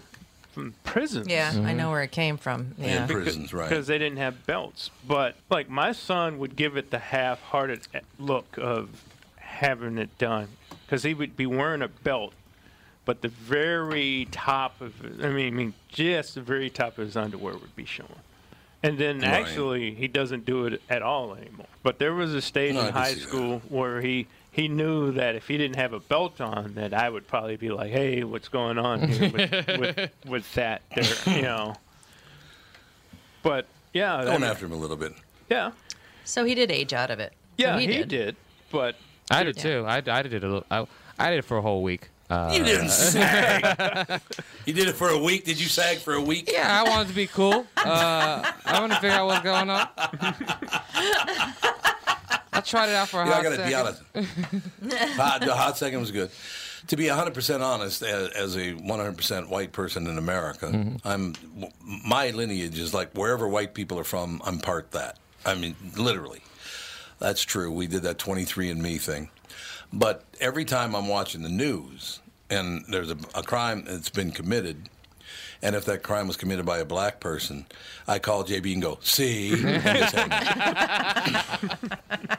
from 0.52 0.74
prisons. 0.84 1.28
Yeah, 1.28 1.50
I 1.50 1.54
mm-hmm. 1.56 1.76
know 1.76 1.90
where 1.90 2.02
it 2.02 2.12
came 2.12 2.36
from. 2.36 2.74
Yeah. 2.78 3.06
prisons, 3.06 3.52
right. 3.52 3.68
Because 3.68 3.86
they 3.86 3.98
didn't 3.98 4.18
have 4.18 4.46
belts. 4.46 4.90
But 5.06 5.36
like 5.50 5.68
my 5.68 5.92
son 5.92 6.38
would 6.38 6.56
give 6.56 6.76
it 6.76 6.90
the 6.90 6.98
half-hearted 6.98 7.80
look 8.18 8.56
of 8.58 8.88
having 9.36 9.98
it 9.98 10.16
done, 10.18 10.48
because 10.86 11.02
he 11.02 11.14
would 11.14 11.36
be 11.36 11.46
wearing 11.46 11.82
a 11.82 11.88
belt, 11.88 12.32
but 13.04 13.22
the 13.22 13.28
very 13.28 14.26
top 14.30 14.80
of, 14.80 14.94
I 15.22 15.28
mean, 15.28 15.46
I 15.48 15.50
mean, 15.50 15.74
just 15.88 16.34
the 16.36 16.40
very 16.40 16.70
top 16.70 16.98
of 16.98 17.04
his 17.06 17.16
underwear 17.16 17.54
would 17.54 17.74
be 17.76 17.84
showing. 17.84 18.10
And 18.84 18.98
then 18.98 19.20
Right. 19.20 19.30
actually, 19.30 19.94
he 19.94 20.08
doesn't 20.08 20.44
do 20.44 20.66
it 20.66 20.82
at 20.88 21.02
all 21.02 21.34
anymore. 21.34 21.66
But 21.84 21.98
there 22.00 22.14
was 22.14 22.34
a 22.34 22.42
stage 22.42 22.74
No, 22.74 22.86
in 22.86 22.92
high 22.92 23.10
see 23.14 23.20
that. 23.20 23.28
school 23.28 23.60
where 23.68 24.00
he 24.00 24.26
he 24.50 24.68
knew 24.68 25.12
that 25.12 25.34
if 25.36 25.48
he 25.48 25.56
didn't 25.56 25.76
have 25.78 25.92
a 25.92 26.00
belt 26.00 26.40
on, 26.40 26.74
that 26.74 26.92
I 26.92 27.08
would 27.08 27.26
probably 27.28 27.56
be 27.56 27.70
like, 27.70 27.90
"Hey, 27.92 28.22
what's 28.24 28.48
going 28.48 28.78
on 28.78 29.08
here 29.08 29.30
with 29.30 29.50
with, 29.78 30.10
with 30.26 30.54
that?" 30.54 30.82
There, 30.94 31.04
you 31.36 31.42
know. 31.42 31.76
But 33.42 33.66
yeah, 33.92 34.24
Going 34.24 34.40
mean, 34.42 34.50
after 34.50 34.66
him 34.66 34.72
a 34.72 34.76
little 34.76 34.96
bit. 34.96 35.12
yeah, 35.48 35.72
So 36.24 36.44
he 36.44 36.54
did 36.54 36.70
age 36.70 36.92
out 36.92 37.10
of 37.10 37.18
it. 37.20 37.32
So 37.58 37.66
yeah, 37.66 37.78
he, 37.78 37.86
he, 37.86 37.92
did. 37.98 38.08
did. 38.08 38.36
But 38.70 38.96
I 39.30 39.44
did 39.44 39.56
Yeah. 39.56 39.62
too. 39.62 39.84
I, 39.86 39.96
I 39.96 40.22
did 40.22 40.34
it. 40.34 40.44
A 40.44 40.46
little, 40.48 40.66
I, 40.70 40.86
I 41.18 41.30
did 41.30 41.38
it 41.38 41.44
for 41.44 41.56
a 41.56 41.62
whole 41.62 41.82
week. 41.82 42.10
Uh, 42.32 42.52
You 42.54 42.64
didn't 42.64 42.88
sag. 43.12 44.20
you 44.64 44.72
did 44.72 44.88
it 44.88 44.94
for 44.94 45.10
a 45.10 45.18
week. 45.18 45.44
Did 45.44 45.60
you 45.60 45.66
sag 45.68 45.98
for 45.98 46.14
a 46.14 46.20
week? 46.20 46.50
Yeah, 46.50 46.82
I 46.84 46.88
wanted 46.88 47.08
to 47.08 47.14
be 47.14 47.26
cool. 47.26 47.66
Uh, 47.76 48.50
I 48.64 48.80
wanted 48.80 48.94
to 48.94 49.00
figure 49.00 49.16
out 49.18 49.26
what's 49.26 49.42
going 49.44 49.68
on. 49.68 49.88
I 52.54 52.60
tried 52.64 52.88
it 52.90 52.94
out 52.94 53.08
for 53.08 53.22
a 53.22 53.26
Yeah, 53.26 53.32
I 53.32 53.34
hot 53.34 53.42
got 53.42 53.50
to 53.50 53.64
be 53.64 53.70
second. 53.70 53.96
honest. 54.94 55.12
hot, 55.16 55.40
the 55.40 55.54
hot 55.54 55.78
second 55.78 56.00
was 56.00 56.10
good. 56.10 56.30
To 56.88 56.96
be 56.96 57.04
100% 57.04 57.60
honest, 57.62 58.02
as, 58.02 58.28
as 58.30 58.56
a 58.56 58.72
100% 58.74 59.48
white 59.48 59.72
person 59.72 60.06
in 60.06 60.18
America, 60.18 60.66
Mm-hmm. 60.66 60.96
I'm 61.06 61.34
my 62.04 62.30
lineage 62.30 62.78
is 62.78 62.92
like 62.92 63.12
wherever 63.12 63.46
white 63.48 63.72
people 63.74 63.98
are 63.98 64.04
from, 64.04 64.40
I'm 64.44 64.58
part 64.58 64.90
that. 64.92 65.18
I 65.46 65.54
mean, 65.54 65.76
literally. 65.96 66.42
That's 67.18 67.42
true. 67.42 67.70
We 67.70 67.86
did 67.86 68.02
that 68.02 68.18
23andMe 68.18 69.00
thing. 69.00 69.30
But 69.92 70.24
every 70.40 70.64
time 70.64 70.94
I'm 70.96 71.06
watching 71.08 71.42
the 71.42 71.48
news 71.50 72.18
and 72.52 72.84
there's 72.88 73.10
a, 73.10 73.16
a 73.34 73.42
crime 73.42 73.84
that's 73.86 74.10
been 74.10 74.30
committed, 74.32 74.88
and 75.62 75.74
if 75.74 75.84
that 75.86 76.02
crime 76.02 76.26
was 76.28 76.36
committed 76.36 76.64
by 76.66 76.78
a 76.78 76.84
black 76.84 77.18
person, 77.20 77.66
I 78.06 78.18
call 78.18 78.44
JB 78.44 78.72
and 78.74 78.82
go, 78.82 78.98
see? 79.02 79.52
And 79.64 79.82
just 79.98 80.14
hang 80.14 80.32
up. 80.32 81.48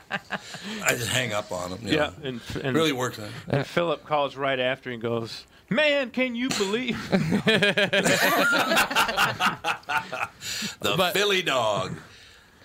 I 0.85 0.89
just 0.95 1.09
hang 1.09 1.33
up 1.33 1.51
on 1.51 1.71
him. 1.71 1.87
you 1.87 1.93
yeah, 1.95 1.99
know. 2.07 2.13
and, 2.23 2.41
and 2.63 2.75
really 2.75 2.91
works. 2.91 3.17
huh? 3.17 3.27
And 3.47 3.65
Philip 3.65 4.05
calls 4.05 4.35
right 4.35 4.59
after 4.59 4.89
and 4.91 5.01
goes, 5.01 5.45
"Man, 5.69 6.09
can 6.11 6.35
you 6.35 6.49
believe?" 6.49 6.97
The 10.81 10.95
But- 10.97 11.13
Philly 11.13 11.41
dog. 11.41 11.97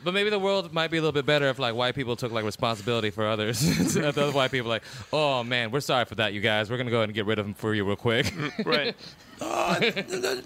But 0.04 0.14
maybe 0.14 0.30
the 0.30 0.38
world 0.38 0.72
might 0.72 0.90
be 0.90 0.98
a 0.98 1.00
little 1.00 1.12
bit 1.12 1.26
better 1.26 1.48
if 1.48 1.58
like 1.58 1.74
white 1.74 1.94
people 1.94 2.14
took 2.16 2.30
like 2.32 2.44
responsibility 2.44 3.10
for 3.10 3.26
others. 3.26 3.60
the 3.94 4.08
other 4.08 4.30
white 4.30 4.50
people 4.50 4.68
like, 4.68 4.82
oh 5.12 5.42
man, 5.42 5.70
we're 5.70 5.80
sorry 5.80 6.04
for 6.04 6.14
that, 6.16 6.32
you 6.32 6.40
guys. 6.40 6.70
We're 6.70 6.76
gonna 6.76 6.90
go 6.90 6.98
ahead 6.98 7.08
and 7.08 7.14
get 7.14 7.26
rid 7.26 7.38
of 7.38 7.46
them 7.46 7.54
for 7.54 7.74
you 7.74 7.84
real 7.84 7.96
quick. 7.96 8.32
right. 8.64 8.94
Uh, 9.40 9.78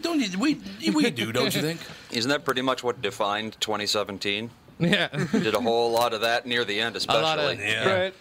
don't 0.02 0.20
you, 0.20 0.38
we 0.38 0.60
we 0.92 1.10
do, 1.10 1.32
don't 1.32 1.54
you 1.54 1.62
think? 1.62 1.80
Isn't 2.10 2.28
that 2.28 2.44
pretty 2.44 2.60
much 2.60 2.84
what 2.84 3.00
defined 3.00 3.56
2017? 3.58 4.50
yeah. 4.80 5.08
Did 5.32 5.54
a 5.54 5.60
whole 5.62 5.90
lot 5.90 6.12
of 6.12 6.20
that 6.20 6.44
near 6.44 6.62
the 6.66 6.78
end, 6.78 6.94
especially. 6.96 7.22
A 7.22 7.24
lot 7.24 7.38
of- 7.38 7.58
Yeah. 7.58 7.90
Right. 7.90 8.14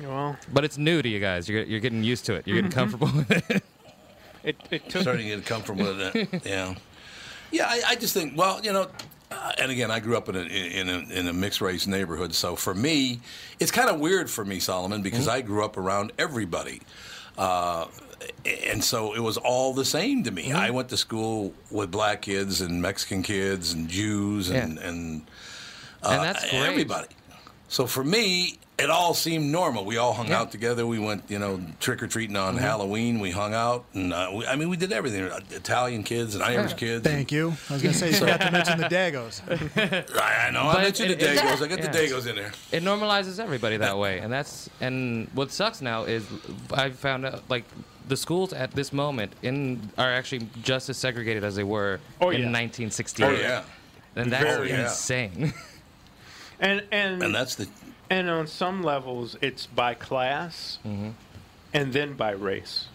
Well, 0.00 0.38
But 0.54 0.64
it's 0.64 0.78
new 0.78 1.02
to 1.02 1.08
you 1.08 1.20
guys. 1.20 1.50
You're 1.50 1.64
you're 1.64 1.80
getting 1.80 2.02
used 2.02 2.24
to 2.26 2.34
it. 2.34 2.46
You're 2.46 2.56
getting 2.56 2.70
comfortable 2.70 3.08
with 3.14 3.30
it. 3.30 3.62
it 4.42 4.56
it 4.70 4.88
took 4.88 5.02
Starting 5.02 5.28
to 5.28 5.36
get 5.36 5.44
comfortable 5.44 5.84
with 5.84 6.00
it. 6.16 6.46
Yeah. 6.46 6.76
Yeah, 7.52 7.66
I, 7.68 7.82
I 7.88 7.94
just 7.96 8.14
think, 8.14 8.38
well, 8.38 8.64
you 8.64 8.72
know, 8.72 8.88
uh, 9.30 9.52
and 9.58 9.70
again, 9.70 9.90
I 9.90 10.00
grew 10.00 10.16
up 10.16 10.28
in 10.28 10.36
a, 10.36 10.40
in 10.40 10.88
a, 10.88 10.98
in 11.12 11.26
a 11.28 11.32
mixed 11.32 11.60
race 11.60 11.86
neighborhood. 11.86 12.34
So 12.34 12.56
for 12.56 12.74
me, 12.74 13.20
it's 13.58 13.70
kind 13.70 13.88
of 13.88 14.00
weird 14.00 14.28
for 14.30 14.44
me, 14.44 14.58
Solomon, 14.60 15.02
because 15.02 15.28
I 15.28 15.40
grew 15.40 15.64
up 15.64 15.76
around 15.76 16.12
everybody. 16.18 16.80
Uh, 17.38 17.86
and 18.44 18.82
so 18.82 19.14
it 19.14 19.20
was 19.20 19.36
all 19.36 19.72
the 19.72 19.84
same 19.84 20.24
to 20.24 20.30
me. 20.30 20.52
I 20.52 20.70
went 20.70 20.88
to 20.90 20.96
school 20.96 21.54
with 21.70 21.90
black 21.90 22.22
kids 22.22 22.60
and 22.60 22.82
Mexican 22.82 23.22
kids 23.22 23.72
and 23.72 23.88
Jews 23.88 24.50
and, 24.50 24.76
Yeah. 24.76 24.88
and 24.88 25.22
uh, 26.02 26.08
And 26.10 26.22
that's 26.22 26.50
great. 26.50 26.62
everybody. 26.68 27.08
So 27.70 27.86
for 27.86 28.02
me, 28.02 28.58
it 28.80 28.90
all 28.90 29.14
seemed 29.14 29.52
normal. 29.52 29.84
We 29.84 29.96
all 29.96 30.12
hung 30.12 30.32
out 30.32 30.50
together. 30.50 30.84
We 30.88 30.98
went, 30.98 31.22
you 31.28 31.38
know, 31.38 31.60
trick 31.78 32.02
or 32.02 32.08
treating 32.08 32.34
on 32.34 32.54
Mm-hmm. 32.56 32.64
Halloween. 32.64 33.20
We 33.20 33.30
hung 33.30 33.54
out, 33.54 33.84
and 33.94 34.12
uh, 34.12 34.30
we, 34.34 34.44
I 34.44 34.56
mean, 34.56 34.68
we 34.70 34.76
did 34.76 34.90
everything. 34.90 35.24
Italian 35.52 36.02
kids 36.02 36.34
and 36.34 36.42
Irish 36.42 36.74
kids. 36.74 37.04
Thank 37.04 37.30
you. 37.30 37.54
I 37.68 37.74
was 37.74 37.82
going 37.82 37.92
to 37.92 37.98
say, 37.98 38.08
you 38.10 38.16
forgot 38.16 38.40
to 38.40 38.50
mention 38.50 38.78
the 38.80 38.86
Dagos. 38.86 39.40
I, 40.20 40.48
I 40.48 40.50
know. 40.50 40.64
But 40.64 40.78
I 40.78 40.82
mentioned 40.82 41.12
it- 41.12 41.20
the 41.20 41.32
it- 41.32 41.38
Dagos. 41.38 41.62
I 41.62 41.68
got 41.68 41.78
yeah. 41.78 41.90
the 41.92 41.98
Dagos 41.98 42.26
in 42.26 42.34
there. 42.34 42.50
it 42.72 42.82
normalizes 42.82 43.38
everybody 43.38 43.76
that 43.76 43.96
way, 43.96 44.18
and 44.18 44.32
that's 44.32 44.68
and 44.80 45.28
what 45.34 45.52
sucks 45.52 45.80
now 45.80 46.02
is 46.04 46.26
I 46.72 46.90
found 46.90 47.24
out 47.26 47.42
like 47.48 47.64
the 48.08 48.16
schools 48.16 48.52
at 48.52 48.72
this 48.72 48.92
moment 48.92 49.32
in 49.42 49.90
are 49.96 50.10
actually 50.12 50.48
just 50.62 50.88
as 50.88 50.96
segregated 50.96 51.44
as 51.44 51.54
they 51.54 51.62
were 51.64 52.00
Oh, 52.20 52.30
in 52.30 52.40
yeah. 52.40 52.46
1968. 52.46 53.24
Oh 53.26 53.30
yeah, 53.40 53.62
and 54.16 54.32
that's 54.32 54.42
Very, 54.42 54.70
yeah. 54.70 54.82
insane. 54.84 55.52
and 56.60 56.82
and 56.92 57.22
and 57.22 57.34
that's 57.34 57.54
the 57.56 57.68
and 58.10 58.28
on 58.30 58.46
some 58.46 58.82
levels 58.82 59.36
it's 59.40 59.66
by 59.66 59.94
class, 59.94 60.78
Mm-hmm. 60.86 61.10
and 61.74 61.92
then 61.92 62.14
by 62.14 62.30
race. 62.32 62.86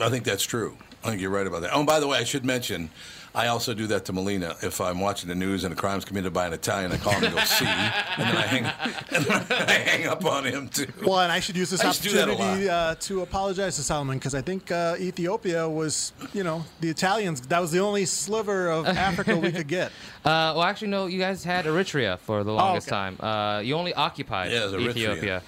I 0.00 0.08
think 0.08 0.24
that's 0.24 0.44
true. 0.44 0.76
I 1.04 1.08
think 1.10 1.20
you're 1.20 1.30
right 1.30 1.46
about 1.46 1.62
that. 1.62 1.70
Oh, 1.74 1.78
and 1.78 1.86
by 1.86 1.98
the 2.00 2.06
way, 2.08 2.18
I 2.18 2.24
should 2.24 2.44
mention, 2.44 2.90
I 3.34 3.46
also 3.46 3.72
do 3.72 3.86
that 3.86 4.04
to 4.06 4.12
Melina. 4.12 4.56
If 4.62 4.80
I'm 4.80 5.00
watching 5.00 5.28
the 5.28 5.34
news 5.34 5.64
and 5.64 5.72
a 5.72 5.76
crime's 5.76 6.04
committed 6.04 6.32
by 6.34 6.46
an 6.46 6.52
Italian, 6.52 6.92
I 6.92 6.98
call 6.98 7.14
him 7.14 7.24
and 7.24 7.34
go, 7.34 7.40
see, 7.44 7.64
and 7.64 8.28
then 8.28 8.36
I 8.36 8.46
hang, 8.46 8.64
and 9.16 9.24
then 9.24 9.68
I 9.68 9.72
hang 9.72 10.06
up 10.06 10.24
on 10.24 10.44
him 10.44 10.68
too. 10.68 10.86
Well, 11.04 11.20
and 11.20 11.32
I 11.32 11.40
should 11.40 11.56
use 11.56 11.70
this 11.70 11.80
I 11.82 11.86
used 11.88 12.02
to 12.02 12.08
do 12.10 12.14
that 12.16 12.28
a 12.28 12.32
opportunity 12.32 12.68
uh, 12.68 12.94
to 12.96 13.22
apologize 13.22 13.76
to 13.76 13.82
Solomon 13.82 14.18
because 14.18 14.34
I 14.34 14.42
think 14.42 14.70
uh, 14.70 14.96
Ethiopia 15.00 15.68
was, 15.68 16.12
you 16.34 16.44
know, 16.44 16.64
the 16.80 16.90
Italians. 16.90 17.40
That 17.42 17.60
was 17.60 17.70
the 17.70 17.80
only 17.80 18.04
sliver 18.04 18.68
of 18.70 18.86
Africa 19.10 19.36
we 19.36 19.50
could 19.50 19.68
get. 19.68 19.92
Uh, 20.24 20.52
well, 20.54 20.62
actually, 20.64 20.88
no. 20.88 21.06
You 21.06 21.18
guys 21.18 21.42
had 21.42 21.64
Eritrea 21.64 22.18
for 22.18 22.44
the 22.44 22.52
longest 22.52 22.92
Oh, 22.92 22.96
okay. 22.96 23.16
time. 23.16 23.20
Uh, 23.20 23.60
you 23.60 23.74
only 23.76 23.94
occupied 23.94 24.50
Yeah, 24.52 24.64
it 24.68 24.72
was 24.72 24.94
Eritrea. 24.94 25.42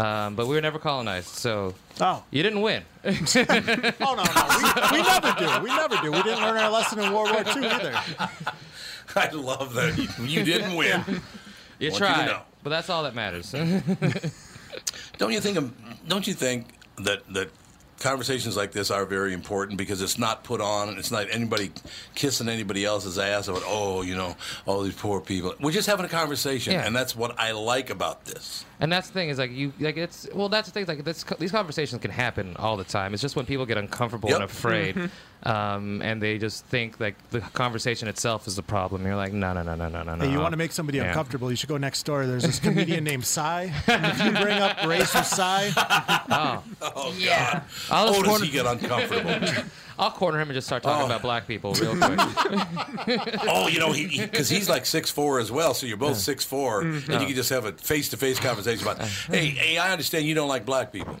Ethiopia, 0.00 0.26
um, 0.26 0.34
but 0.36 0.46
we 0.46 0.54
were 0.54 0.60
never 0.60 0.78
colonized, 0.78 1.28
so 1.28 1.74
Oh, 2.00 2.22
you 2.30 2.42
didn't 2.42 2.62
win. 2.62 2.82
oh 3.04 3.10
no, 4.00 4.22
no, 4.24 4.46
we, 4.56 4.98
we 4.98 5.02
never 5.02 5.32
do. 5.38 5.62
We 5.62 5.68
never 5.68 5.96
do. 6.02 6.10
We 6.12 6.22
didn't 6.22 6.40
learn 6.42 6.56
our 6.56 6.70
lesson 6.70 6.98
in 7.00 7.12
World 7.12 7.30
War 7.32 7.42
II 7.44 7.66
either. 7.68 7.92
I 9.16 9.28
love 9.30 9.74
that. 9.74 9.98
You 10.20 10.44
didn't 10.44 10.74
win. 10.76 11.02
you 11.06 11.12
Want 11.14 11.20
you 11.80 11.90
tried, 11.92 12.26
know. 12.26 12.40
but 12.62 12.70
that's 12.70 12.88
all 12.88 13.02
that 13.02 13.14
matters. 13.14 13.50
Don't 15.18 15.32
you 15.32 15.40
think? 15.40 15.58
Don't 16.08 16.26
you 16.26 16.32
think 16.34 16.66
that 16.98 17.26
that 17.34 17.50
conversations 17.98 18.56
like 18.56 18.72
this 18.72 18.90
are 18.90 19.04
very 19.04 19.34
important 19.34 19.76
because 19.76 20.00
it's 20.00 20.16
not 20.18 20.42
put 20.42 20.60
on 20.62 20.88
and 20.88 20.98
it's 20.98 21.10
not 21.10 21.26
anybody 21.30 21.70
kissing 22.14 22.48
anybody 22.48 22.82
else's 22.86 23.18
ass 23.18 23.46
about 23.46 23.62
oh 23.66 24.00
you 24.00 24.14
know 24.14 24.34
all 24.64 24.80
these 24.82 24.94
poor 24.94 25.20
people. 25.20 25.54
We're 25.60 25.72
just 25.72 25.86
having 25.88 26.06
a 26.06 26.08
conversation, 26.08 26.72
Yeah. 26.72 26.86
and 26.86 26.96
that's 26.96 27.14
what 27.14 27.38
I 27.38 27.50
like 27.52 27.90
about 27.90 28.24
this. 28.24 28.64
And 28.80 28.90
that's 28.90 29.08
the 29.08 29.12
thing 29.12 29.28
is 29.28 29.38
like 29.38 29.52
you 29.52 29.72
like 29.78 29.98
it's 29.98 30.26
well 30.34 30.48
that's 30.48 30.66
the 30.68 30.72
thing 30.72 30.86
like 30.86 31.04
this 31.04 31.22
these 31.38 31.52
conversations 31.52 32.00
can 32.00 32.10
happen 32.10 32.56
all 32.56 32.76
the 32.78 32.84
time. 32.84 33.12
It's 33.12 33.20
just 33.20 33.36
when 33.36 33.44
people 33.44 33.66
get 33.66 33.76
uncomfortable 33.76 34.30
and 34.30 34.40
Yep. 34.40 34.48
afraid, 34.50 35.10
um, 35.42 36.00
and 36.02 36.22
they 36.22 36.38
just 36.38 36.64
think 36.66 36.98
like 36.98 37.14
the 37.30 37.40
conversation 37.40 38.08
itself 38.08 38.46
is 38.46 38.56
the 38.56 38.62
problem. 38.62 39.04
You're 39.04 39.16
like 39.16 39.32
no 39.34 39.52
no 39.52 39.62
no 39.62 39.74
no 39.74 39.88
no 39.90 40.02
no 40.02 40.14
no. 40.14 40.24
Hey, 40.24 40.32
you 40.32 40.38
want 40.38 40.52
to 40.52 40.56
make 40.56 40.72
somebody 40.72 40.96
Yeah. 40.98 41.08
uncomfortable? 41.08 41.50
You 41.50 41.56
should 41.56 41.68
go 41.68 41.76
next 41.76 42.02
door. 42.04 42.26
There's 42.26 42.42
this 42.44 42.58
comedian 42.58 43.04
named 43.10 43.26
Cy. 43.26 43.70
And 43.86 44.06
if 44.06 44.24
you 44.24 44.30
bring 44.32 44.58
up 44.58 44.82
race 44.86 45.14
or 45.14 45.24
Cy, 45.24 45.72
Oh, 46.30 46.62
Oh 46.80 47.14
Yeah. 47.18 47.52
God! 47.52 47.62
I'll 47.90 48.04
oh, 48.04 48.12
just 48.12 48.18
does 48.20 48.28
corner- 48.28 48.44
he 48.46 48.50
get 48.50 48.66
uncomfortable? 48.66 49.64
I'll 50.00 50.10
corner 50.10 50.40
him 50.40 50.48
and 50.48 50.54
just 50.56 50.66
start 50.66 50.82
talking 50.82 51.02
Oh. 51.02 51.06
about 51.06 51.22
black 51.22 51.46
people 51.46 51.74
real 51.74 51.96
quick. 51.96 52.18
oh, 53.48 53.68
you 53.68 53.78
know, 53.78 53.92
he 53.92 54.20
because 54.20 54.48
he's 54.48 54.68
like 54.68 54.86
six 54.86 55.10
four 55.10 55.38
as 55.40 55.52
well. 55.52 55.74
So 55.74 55.86
you're 55.86 55.96
both 55.96 56.16
six 56.16 56.44
four, 56.44 56.80
and 56.80 56.94
Mm-hmm. 56.94 57.12
you 57.20 57.26
can 57.26 57.34
just 57.36 57.50
have 57.50 57.64
a 57.66 57.72
face 57.72 58.08
to 58.10 58.16
face 58.16 58.40
conversation 58.40 58.86
about. 58.86 59.00
Hey, 59.06 59.46
hey, 59.46 59.78
I 59.78 59.92
understand 59.92 60.24
you 60.26 60.34
don't 60.34 60.48
like 60.48 60.64
black 60.64 60.90
people. 60.92 61.16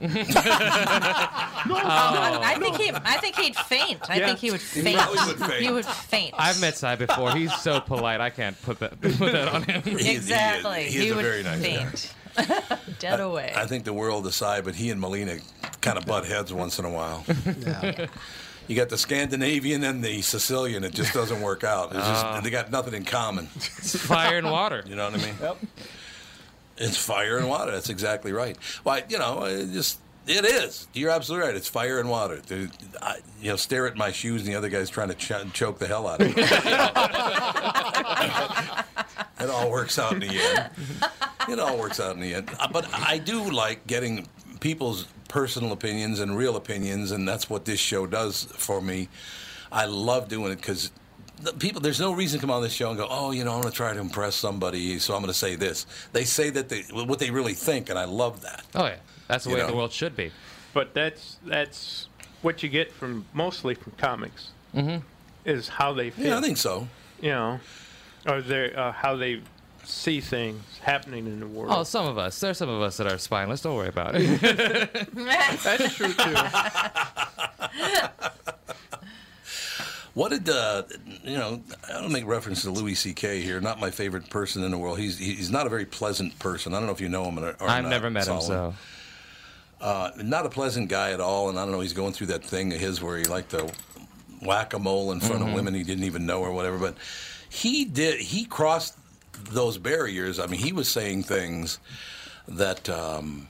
I 1.62 2.56
think 2.58 2.76
he. 2.76 2.90
I 2.92 3.16
think 3.18 3.36
he'd 3.36 3.56
faint. 3.56 4.10
I 4.10 4.16
Yeah. 4.18 4.26
think 4.26 4.38
he 4.38 4.50
would 4.50 4.60
He 4.60 4.82
faint. 4.82 4.98
probably 4.98 5.26
would 5.26 5.38
faint. 5.38 5.62
He 5.62 5.70
would 5.72 5.84
faint. 5.86 6.34
I've 6.38 6.60
met 6.60 6.76
Cy 6.76 6.96
before. 6.96 7.32
He's 7.32 7.54
so 7.56 7.80
polite. 7.80 8.20
I 8.20 8.30
can't 8.30 8.60
put 8.62 8.78
that 8.80 9.00
put 9.00 9.18
that 9.32 9.48
on 9.48 9.62
him. 9.64 9.82
He 9.82 9.90
is- 9.92 10.00
he 10.00 10.10
is- 10.12 10.16
exactly. 10.16 10.84
he 10.84 11.06
is 11.06 11.12
a 11.12 11.16
would 11.16 11.24
very 11.24 11.42
nice 11.42 11.60
guy. 11.60 11.84
faint. 11.86 12.14
Dead 12.98 13.20
away. 13.20 13.52
I 13.56 13.66
think 13.66 13.84
the 13.84 13.92
world 13.92 14.26
aside, 14.26 14.64
but 14.64 14.74
he 14.74 14.90
and 14.90 15.00
Melina 15.00 15.38
kind 15.80 15.98
of 15.98 16.06
butt 16.06 16.24
heads 16.26 16.52
once 16.52 16.78
in 16.78 16.84
a 16.84 16.90
while. 16.90 17.24
yeah. 17.60 18.06
You 18.70 18.76
got 18.76 18.88
the 18.88 18.96
Scandinavian 18.98 19.82
and 19.82 20.00
the 20.00 20.22
Sicilian. 20.22 20.84
It 20.84 20.94
just 20.94 21.12
doesn't 21.12 21.42
work 21.42 21.64
out. 21.64 21.88
It's 21.92 22.06
just, 22.06 22.44
they 22.44 22.50
got 22.50 22.70
nothing 22.70 22.94
in 22.94 23.04
common. 23.04 23.48
It's 23.56 23.98
fire 23.98 24.38
and 24.38 24.48
water. 24.48 24.84
You 24.86 24.94
know 24.94 25.10
what 25.10 25.20
I 25.20 25.24
mean? 25.24 25.34
Yep. 25.42 25.56
It's 26.76 26.96
fire 26.96 27.38
and 27.38 27.48
water. 27.48 27.72
That's 27.72 27.90
exactly 27.90 28.32
right. 28.32 28.56
Why, 28.84 29.02
you 29.08 29.18
know, 29.18 29.42
it 29.42 29.72
just 29.72 29.98
it 30.28 30.44
is. 30.44 30.86
You're 30.92 31.10
absolutely 31.10 31.48
right. 31.48 31.56
It's 31.56 31.66
fire 31.66 31.98
and 31.98 32.08
water. 32.08 32.40
Dude, 32.46 32.70
I, 33.02 33.16
you 33.42 33.50
know, 33.50 33.56
stare 33.56 33.88
at 33.88 33.96
my 33.96 34.12
shoes, 34.12 34.42
and 34.42 34.52
the 34.52 34.56
other 34.56 34.68
guy's 34.68 34.88
trying 34.88 35.08
to 35.08 35.16
ch- 35.16 35.52
choke 35.52 35.80
the 35.80 35.88
hell 35.88 36.06
out 36.06 36.20
of 36.20 36.28
me. 36.28 36.34
it 39.40 39.50
all 39.50 39.68
works 39.68 39.98
out 39.98 40.12
in 40.12 40.20
the 40.20 40.28
end. 40.28 40.70
It 41.48 41.58
all 41.58 41.76
works 41.76 41.98
out 41.98 42.14
in 42.14 42.20
the 42.20 42.34
end. 42.34 42.48
Uh, 42.60 42.68
But 42.72 42.86
I 42.94 43.18
do 43.18 43.50
like 43.50 43.84
getting 43.88 44.28
people's 44.60 45.06
personal 45.28 45.72
opinions 45.72 46.20
and 46.20 46.36
real 46.36 46.56
opinions, 46.56 47.10
and 47.12 47.26
that's 47.28 47.48
what 47.50 47.64
this 47.64 47.80
show 47.80 48.06
does 48.06 48.44
for 48.56 48.80
me. 48.80 49.08
I 49.72 49.86
love 49.86 50.28
doing 50.28 50.52
it 50.52 50.56
because 50.56 50.90
the 51.42 51.52
people 51.54 51.80
there's 51.80 52.00
no 52.00 52.12
reason 52.12 52.38
to 52.38 52.46
come 52.46 52.50
on 52.50 52.60
this 52.62 52.72
show 52.72 52.90
and 52.90 52.98
go 52.98 53.06
oh 53.08 53.30
you 53.30 53.44
know 53.44 53.52
i'm 53.54 53.62
going 53.62 53.70
to 53.72 53.76
try 53.76 53.94
to 53.94 53.98
impress 53.98 54.34
somebody 54.34 54.98
so 54.98 55.14
i'm 55.14 55.22
going 55.22 55.32
to 55.32 55.38
say 55.38 55.56
this 55.56 55.86
they 56.12 56.22
say 56.22 56.50
that 56.50 56.68
they 56.68 56.82
what 56.92 57.18
they 57.18 57.30
really 57.30 57.54
think 57.54 57.88
and 57.88 57.98
i 57.98 58.04
love 58.04 58.42
that 58.42 58.62
Oh 58.74 58.84
yeah, 58.84 58.96
that's 59.26 59.44
the 59.44 59.50
You 59.50 59.56
way 59.56 59.62
know. 59.62 59.68
the 59.68 59.74
world 59.76 59.90
should 59.90 60.14
be. 60.14 60.32
But 60.74 60.92
that's 60.92 61.38
that's 61.46 62.08
what 62.42 62.62
you 62.62 62.68
get 62.68 62.92
from 62.92 63.24
mostly 63.32 63.74
from 63.74 63.92
comics. 63.96 64.50
Mm-hmm. 64.74 64.98
Is 65.46 65.66
how 65.68 65.94
they 65.94 66.10
feel. 66.10 66.26
yeah 66.26 66.36
i 66.38 66.42
think 66.42 66.58
so 66.58 66.86
You 67.22 67.30
know, 67.30 67.60
or 68.28 68.42
they 68.42 68.74
uh, 68.74 68.92
how 68.92 69.16
they 69.16 69.40
see 69.90 70.20
things 70.20 70.62
happening 70.80 71.26
in 71.26 71.40
the 71.40 71.46
world. 71.46 71.72
Oh, 71.74 71.82
some 71.82 72.06
of 72.06 72.18
us. 72.18 72.38
There's 72.40 72.58
some 72.58 72.68
of 72.68 72.80
us 72.82 72.96
that 72.98 73.06
are 73.06 73.18
spineless. 73.18 73.60
Don't 73.62 73.76
worry 73.76 73.88
about 73.88 74.14
it. 74.14 74.40
That's 75.62 75.94
true 75.94 76.12
too. 76.12 76.34
what 80.14 80.30
did 80.30 80.48
uh, 80.48 80.82
you 81.22 81.36
know 81.36 81.62
i 81.88 81.92
don't 81.92 82.10
make 82.12 82.26
reference 82.26 82.62
to 82.62 82.70
louis 82.70 82.94
ck 83.12 83.18
here 83.20 83.60
not 83.60 83.78
my 83.78 83.90
favorite 83.90 84.28
person 84.28 84.64
in 84.64 84.70
the 84.72 84.76
world 84.78 84.98
he's 84.98 85.18
he's 85.18 85.50
not 85.50 85.66
a 85.66 85.68
very 85.70 85.86
pleasant 85.86 86.36
person 86.40 86.74
i 86.74 86.78
don't 86.78 86.86
know 86.86 86.92
if 86.92 87.00
you 87.00 87.08
know 87.08 87.24
him 87.24 87.38
or, 87.38 87.50
or 87.60 87.68
I've 87.68 87.84
not, 87.84 87.90
never 87.90 88.10
met 88.10 88.26
him, 88.26 88.40
so 88.40 88.74
uh, 89.80 90.10
not 90.22 90.44
a 90.44 90.50
pleasant 90.50 90.90
guy 90.90 91.12
at 91.12 91.20
all, 91.20 91.48
and 91.48 91.58
I 91.58 91.62
don't 91.62 91.72
know. 91.72 91.80
He's 91.80 91.94
going 91.94 92.12
through 92.12 92.26
that 92.26 92.44
thing 92.44 92.70
of 92.74 92.78
his 92.78 93.00
where 93.00 93.16
he 93.16 93.24
liked 93.24 93.52
to 93.52 93.72
whack 94.42 94.74
a 94.74 94.78
mole 94.78 95.10
in 95.12 95.20
front 95.20 95.40
Mhm. 95.42 95.48
of 95.48 95.54
women 95.54 95.72
he 95.72 95.84
didn't 95.84 96.04
even 96.04 96.26
know 96.26 96.42
or 96.42 96.52
whatever. 96.52 96.76
But 96.76 96.96
he 97.48 97.86
did. 97.86 98.20
He 98.20 98.44
crossed 98.44 98.94
those 99.44 99.78
barriers. 99.78 100.38
I 100.38 100.46
mean, 100.46 100.60
he 100.60 100.72
was 100.72 100.88
saying 100.88 101.24
things 101.24 101.78
that. 102.48 102.88
Um, 102.88 103.48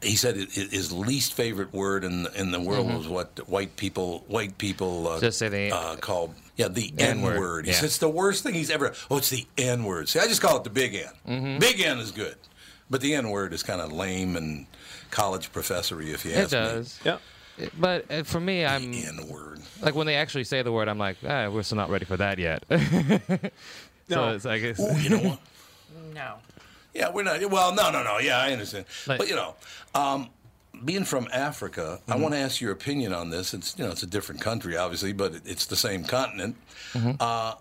he 0.00 0.14
said 0.14 0.36
it- 0.36 0.56
it- 0.56 0.70
his 0.70 0.92
least 0.92 1.34
favorite 1.34 1.72
word 1.72 2.04
in 2.04 2.22
the, 2.22 2.40
in 2.40 2.52
the 2.52 2.60
world 2.60 2.86
Mhm. 2.86 2.98
was 2.98 3.08
what 3.08 3.48
white 3.48 3.74
people 3.74 4.22
white 4.28 4.56
people 4.56 5.08
uh, 5.08 5.18
Just 5.18 5.40
say 5.40 5.48
the- 5.48 5.72
uh, 5.74 5.96
called 5.96 6.36
yeah 6.54 6.68
the 6.68 6.94
N 6.98 7.18
N-word. 7.18 7.64
He 7.64 7.72
yeah. 7.72 7.78
says 7.78 7.84
it's 7.86 7.98
the 7.98 8.08
worst 8.08 8.44
thing 8.44 8.54
he's 8.54 8.70
ever. 8.70 8.94
Oh, 9.10 9.16
it's 9.18 9.30
the 9.30 9.44
N 9.58 9.82
word. 9.82 10.08
See, 10.08 10.20
I 10.20 10.28
just 10.28 10.40
call 10.40 10.56
it 10.56 10.62
the 10.62 10.70
big 10.70 10.94
N. 10.94 11.08
Mhm. 11.28 11.58
Big 11.58 11.80
N 11.80 11.98
is 11.98 12.12
good, 12.12 12.36
but 12.88 13.00
the 13.00 13.12
N 13.16 13.28
word 13.30 13.52
is 13.52 13.64
kind 13.64 13.80
of 13.80 13.90
lame 13.90 14.36
and 14.36 14.66
college 15.10 15.50
professory, 15.52 16.12
if 16.12 16.24
you 16.24 16.30
ask 16.30 16.52
me. 16.52 16.58
It 16.58 16.62
does. 16.62 17.00
Yeah. 17.04 17.18
But 17.76 18.08
uh, 18.08 18.22
for 18.22 18.38
me, 18.38 18.64
I'm 18.64 18.94
N 18.94 19.26
word. 19.26 19.58
like 19.82 19.96
when 19.96 20.06
they 20.06 20.14
actually 20.14 20.44
say 20.44 20.62
the 20.62 20.70
word, 20.70 20.86
I'm 20.86 20.98
like, 20.98 21.16
ah, 21.28 21.48
we're 21.48 21.64
still 21.64 21.74
not 21.76 21.90
ready 21.90 22.04
for 22.04 22.16
that 22.18 22.38
yet. 22.38 22.62
so 24.08 24.16
No. 24.16 24.34
it's 24.34 24.44
like, 24.44 24.62
it's, 24.62 24.80
Ooh, 24.80 24.96
you 24.98 25.10
know 25.10 25.18
what? 25.18 25.38
No. 26.14 26.34
Yeah, 26.94 27.10
we're 27.10 27.22
not. 27.22 27.44
Well, 27.50 27.74
no, 27.74 27.90
no, 27.90 28.02
no. 28.02 28.18
Yeah, 28.18 28.38
I 28.38 28.52
understand. 28.52 28.86
Like- 29.06 29.18
but 29.18 29.28
you 29.28 29.36
know, 29.36 29.54
um, 29.94 30.30
being 30.84 31.04
from 31.04 31.28
Africa, 31.32 32.00
I 32.08 32.12
Mhm. 32.16 32.20
want 32.20 32.34
to 32.34 32.38
ask 32.40 32.60
your 32.60 32.72
opinion 32.72 33.12
on 33.12 33.30
this. 33.30 33.52
It's 33.54 33.74
you 33.78 33.84
know, 33.84 33.90
it's 33.90 34.02
a 34.02 34.06
different 34.06 34.40
country, 34.40 34.76
obviously, 34.76 35.12
but 35.12 35.34
it- 35.34 35.42
it's 35.44 35.66
the 35.66 35.76
same 35.76 36.04
continent. 36.04 36.56
Mm-hmm. 36.94 37.12
Uh, 37.20 37.54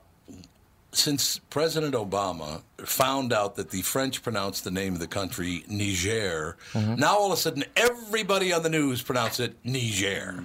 since 0.94 1.40
President 1.50 1.94
Obama 1.94 2.62
found 2.80 3.32
out 3.34 3.56
that 3.58 3.70
the 3.72 3.82
French 3.84 4.24
pronounced 4.24 4.64
the 4.64 4.72
name 4.72 4.94
of 4.94 5.00
the 5.00 5.08
country 5.08 5.64
Niger, 5.68 6.58
Mm-hmm. 6.74 6.96
now 6.96 7.18
all 7.18 7.32
of 7.32 7.38
a 7.38 7.42
sudden 7.42 7.66
everybody 7.76 8.52
on 8.54 8.64
the 8.64 8.70
news 8.70 9.02
pronounce 9.02 9.40
it 9.40 9.56
Niger. 9.64 10.44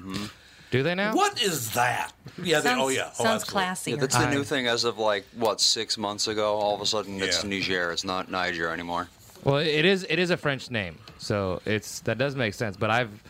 Do 0.72 0.82
they 0.82 0.94
now? 0.94 1.14
What 1.14 1.40
is 1.40 1.70
that? 1.74 2.12
Yeah. 2.42 2.60
They, 2.60 2.74
oh 2.74 2.88
yeah. 2.88 3.10
Oh, 3.18 3.24
sounds 3.24 3.42
absolutely. 3.42 3.52
classy. 3.52 3.90
Yeah, 3.92 3.96
that's 3.98 4.16
the 4.16 4.30
new 4.30 4.42
thing 4.42 4.66
as 4.66 4.84
of 4.84 4.98
like 4.98 5.24
what 5.36 5.60
six 5.60 5.98
months 5.98 6.26
ago. 6.26 6.54
All 6.54 6.74
of 6.74 6.80
a 6.80 6.86
sudden, 6.86 7.22
it's 7.22 7.44
Yeah. 7.44 7.50
Niger. 7.50 7.92
It's 7.92 8.04
not 8.04 8.30
Niger 8.30 8.68
anymore. 8.70 9.08
Well, 9.44 9.58
it 9.58 9.84
is. 9.84 10.06
It 10.08 10.18
is 10.18 10.30
a 10.30 10.36
French 10.36 10.70
name, 10.70 10.98
so 11.18 11.60
it's 11.66 12.00
that 12.00 12.16
does 12.16 12.34
make 12.34 12.54
sense. 12.54 12.76
But 12.76 12.90
I've, 12.90 13.22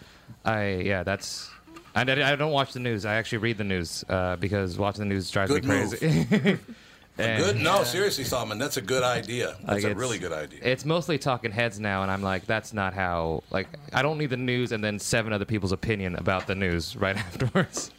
I 0.45 0.75
yeah, 0.77 1.03
that's. 1.03 1.51
I, 1.95 2.03
I 2.03 2.37
don't 2.37 2.53
watch 2.53 2.73
the 2.73 2.81
news. 2.81 3.05
I 3.05 3.15
actually 3.17 3.39
read 3.39 3.59
the 3.59 3.65
news 3.65 4.05
uh, 4.09 4.37
because 4.37 4.79
watching 4.79 5.01
the 5.01 5.15
news 5.15 5.31
drives 5.31 5.51
Good 5.51 5.65
me 5.65 5.71
crazy. 5.71 6.59
And- 7.19 7.43
Good. 7.45 7.57
No, 7.61 7.85
seriously, 7.85 8.25
Solomon, 8.25 8.59
that's 8.59 8.79
a 8.79 8.81
good 8.83 9.03
idea. 9.03 9.49
That's 9.61 9.69
Like, 9.69 9.85
a 9.85 9.87
it's- 9.89 9.97
really 9.97 10.19
good 10.19 10.33
idea. 10.33 10.61
It's 10.63 10.85
mostly 10.85 11.19
talking 11.19 11.51
heads 11.53 11.79
now, 11.79 12.03
and 12.03 12.11
I'm 12.11 12.23
like, 12.23 12.47
that's 12.47 12.73
not 12.73 12.95
how. 12.95 13.43
Like, 13.51 13.69
I 13.93 14.01
don't 14.03 14.17
need 14.19 14.31
the 14.31 14.37
news 14.39 14.73
and 14.73 14.83
then 14.83 14.99
seven 14.99 15.33
other 15.33 15.45
people's 15.45 15.73
opinion 15.73 16.17
about 16.17 16.47
the 16.47 16.55
news 16.55 16.97
right 17.05 17.17
afterwards. 17.17 17.91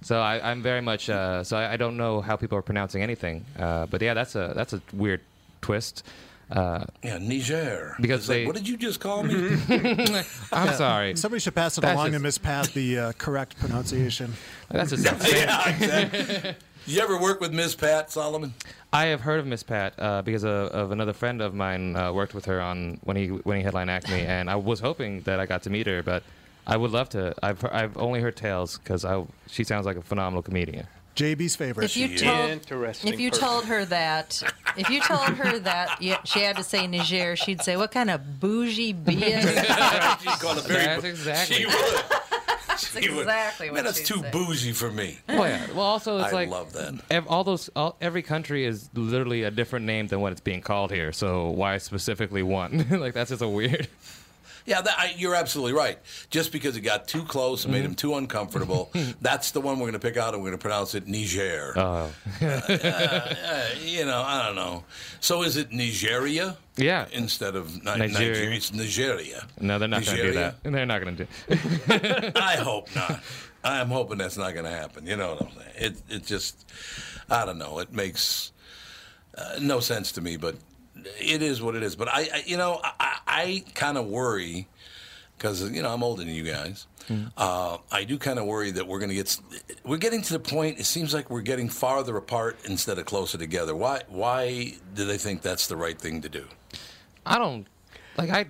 So 0.00 0.20
I, 0.20 0.50
I'm 0.50 0.62
very 0.62 0.80
much. 0.80 1.08
Uh, 1.10 1.44
so 1.44 1.56
I, 1.56 1.74
I 1.74 1.76
don't 1.76 1.96
know 1.96 2.20
how 2.22 2.34
people 2.36 2.56
are 2.58 2.62
pronouncing 2.62 3.02
anything. 3.02 3.44
Uh, 3.58 3.86
but 3.86 4.00
yeah, 4.02 4.14
that's 4.14 4.34
a 4.34 4.52
that's 4.56 4.72
a 4.72 4.80
weird 4.92 5.20
twist. 5.60 6.02
Uh, 6.50 6.84
Yeah, 7.04 7.18
Niger. 7.18 7.94
Because 8.00 8.20
It's 8.20 8.28
like, 8.28 8.46
what 8.46 8.56
did 8.56 8.68
you 8.68 8.76
just 8.76 9.00
call 9.00 9.22
me? 9.22 9.34
I'm 10.52 10.74
sorry. 10.74 11.14
Somebody 11.16 11.40
should 11.40 11.54
pass 11.54 11.78
it 11.78 11.82
That's 11.82 11.94
along 11.94 12.06
just- 12.08 12.16
to 12.18 12.22
Miss 12.22 12.38
Pat 12.38 12.66
the 12.74 12.98
uh, 12.98 13.12
correct 13.12 13.56
pronunciation. 13.58 14.32
That's 14.70 14.90
just 14.90 15.04
yeah, 15.04 15.68
exactly. 15.68 16.54
You 16.86 17.00
ever 17.00 17.16
work 17.18 17.40
with 17.40 17.52
Ms. 17.52 17.74
Pat 17.76 18.10
Solomon? 18.10 18.54
I 18.92 19.06
have 19.06 19.20
heard 19.20 19.40
of 19.40 19.46
Miss 19.46 19.62
Pat 19.62 19.94
uh, 19.98 20.22
because 20.22 20.44
of, 20.44 20.68
of 20.68 20.90
another 20.90 21.12
friend 21.12 21.40
of 21.40 21.54
mine 21.54 21.96
uh, 21.96 22.12
worked 22.12 22.34
with 22.34 22.44
her 22.46 22.60
on 22.60 22.98
when 23.04 23.16
he 23.16 23.28
when 23.28 23.56
he 23.56 23.62
headlined 23.62 23.90
Acme, 23.90 24.20
and 24.26 24.50
I 24.50 24.56
was 24.56 24.80
hoping 24.80 25.20
that 25.22 25.38
I 25.40 25.46
got 25.46 25.62
to 25.64 25.70
meet 25.70 25.86
her, 25.86 26.02
but 26.02 26.22
I 26.66 26.76
would 26.76 26.90
love 26.90 27.08
to. 27.10 27.34
I've 27.42 27.64
I've 27.64 27.96
only 27.96 28.20
heard 28.20 28.36
tales 28.36 28.78
because 28.78 29.06
she 29.48 29.64
sounds 29.64 29.86
like 29.86 29.96
a 29.96 30.02
phenomenal 30.02 30.42
comedian. 30.42 30.86
JB's 31.14 31.56
favorite. 31.56 31.84
If 31.84 31.96
you 31.96 32.16
told 32.16 32.50
Interesting 32.50 33.12
if 33.12 33.20
you 33.20 33.30
person. 33.30 33.44
told 33.46 33.64
her 33.66 33.84
that 33.84 34.42
if 34.76 34.88
you 34.88 35.02
told 35.02 35.28
her 35.34 35.58
that 35.70 36.00
you, 36.02 36.16
she 36.24 36.40
had 36.40 36.56
to 36.56 36.64
say 36.64 36.86
Niger, 36.86 37.36
she'd 37.36 37.62
say, 37.62 37.76
"What 37.76 37.92
kind 37.92 38.10
of 38.10 38.40
bougie 38.40 38.94
BS?" 38.94 40.20
She's 40.22 40.34
called 40.36 40.58
a 40.58 40.62
very. 40.62 40.84
That's 40.84 41.04
exactly. 41.04 41.56
She 41.56 41.66
would. 41.66 42.02
She 42.86 43.08
would. 43.10 43.20
exactly 43.20 43.68
what 43.70 43.76
Man, 43.76 43.84
that's 43.84 43.98
she'd 43.98 44.06
too 44.06 44.20
say. 44.22 44.30
bougie 44.30 44.72
for 44.72 44.90
me. 44.90 45.18
Oh 45.28 45.44
yeah. 45.44 45.66
Well, 45.72 45.80
also 45.86 46.18
it's 46.18 46.28
I 46.32 46.36
like 46.36 46.48
love 46.50 46.72
that. 46.74 47.00
ev- 47.10 47.26
all 47.28 47.44
those 47.44 47.68
all, 47.76 47.96
every 48.00 48.22
country 48.22 48.64
is 48.64 48.88
literally 48.94 49.42
a 49.44 49.50
different 49.50 49.86
name 49.86 50.06
than 50.08 50.20
what 50.20 50.32
it's 50.32 50.40
being 50.40 50.60
called 50.60 50.90
here. 50.92 51.12
So 51.12 51.50
why 51.50 51.78
specifically 51.78 52.42
one? 52.42 52.86
like 52.90 53.14
that's 53.14 53.30
just 53.30 53.42
a 53.42 53.48
weird. 53.48 53.88
Yeah, 54.66 54.80
that, 54.80 54.94
I, 54.98 55.14
you're 55.16 55.34
absolutely 55.34 55.72
right. 55.72 55.98
Just 56.30 56.52
because 56.52 56.76
it 56.76 56.80
got 56.82 57.08
too 57.08 57.24
close 57.24 57.64
and 57.64 57.72
made 57.72 57.84
him 57.84 57.94
too 57.94 58.14
uncomfortable, 58.14 58.90
that's 59.20 59.50
the 59.50 59.60
one 59.60 59.76
we're 59.78 59.90
going 59.90 59.92
to 59.94 59.98
pick 59.98 60.16
out 60.16 60.34
and 60.34 60.42
we're 60.42 60.50
going 60.50 60.58
to 60.58 60.62
pronounce 60.62 60.94
it 60.94 61.06
Niger. 61.06 61.74
Oh. 61.76 62.10
Uh, 62.40 63.68
you 63.84 64.04
know, 64.04 64.22
I 64.22 64.46
don't 64.46 64.56
know. 64.56 64.84
So 65.20 65.42
is 65.42 65.56
it 65.56 65.72
Nigeria? 65.72 66.56
Yeah. 66.76 67.06
Instead 67.12 67.56
of 67.56 67.74
Ni- 67.76 67.82
Nigeria. 67.84 68.08
Nigeria, 68.08 68.50
it's 68.56 68.72
Nigeria. 68.72 69.46
No, 69.60 69.78
they're 69.78 69.88
not 69.88 70.04
going 70.04 70.16
to 70.16 70.22
do 70.22 70.32
that. 70.34 70.62
They're 70.62 70.86
not 70.86 71.02
going 71.02 71.16
to 71.16 71.24
do. 71.24 72.32
I 72.36 72.56
hope 72.56 72.94
not. 72.94 73.20
I'm 73.64 73.88
hoping 73.88 74.18
that's 74.18 74.36
not 74.36 74.54
going 74.54 74.64
to 74.64 74.70
happen. 74.72 75.06
You 75.06 75.16
know 75.16 75.34
what 75.34 75.42
I'm 75.42 75.52
saying? 75.52 75.70
It 75.76 76.02
it 76.16 76.26
just, 76.26 76.68
I 77.30 77.44
don't 77.44 77.58
know. 77.58 77.78
It 77.78 77.92
makes 77.92 78.50
uh, 79.36 79.58
no 79.60 79.80
sense 79.80 80.12
to 80.12 80.20
me, 80.20 80.36
but 80.36 80.56
it 80.96 81.42
is 81.42 81.60
what 81.62 81.74
it 81.74 81.82
is. 81.82 81.96
But 81.96 82.08
I, 82.08 82.28
I 82.32 82.42
you 82.46 82.56
know, 82.56 82.80
I, 82.82 83.18
I 83.26 83.64
kind 83.74 83.96
of 83.98 84.06
worry 84.06 84.68
because 85.36 85.68
you 85.70 85.82
know 85.82 85.92
I'm 85.92 86.02
older 86.02 86.24
than 86.24 86.34
you 86.34 86.44
guys. 86.44 86.86
Uh, 87.36 87.76
I 87.90 88.04
do 88.04 88.16
kind 88.16 88.38
of 88.38 88.46
worry 88.46 88.70
that 88.70 88.86
we're 88.86 89.00
going 89.00 89.08
to 89.10 89.14
get 89.14 89.36
we're 89.84 89.98
getting 89.98 90.22
to 90.22 90.32
the 90.32 90.38
point. 90.38 90.78
It 90.78 90.84
seems 90.84 91.12
like 91.12 91.28
we're 91.30 91.42
getting 91.42 91.68
farther 91.68 92.16
apart 92.16 92.58
instead 92.64 92.96
of 92.98 93.04
closer 93.06 93.36
together. 93.36 93.74
Why? 93.74 94.02
Why 94.08 94.74
do 94.94 95.04
they 95.04 95.18
think 95.18 95.42
that's 95.42 95.66
the 95.66 95.76
right 95.76 95.98
thing 95.98 96.22
to 96.22 96.28
do? 96.28 96.46
I 97.26 97.38
don't 97.38 97.66
like. 98.16 98.30
I. 98.30 98.46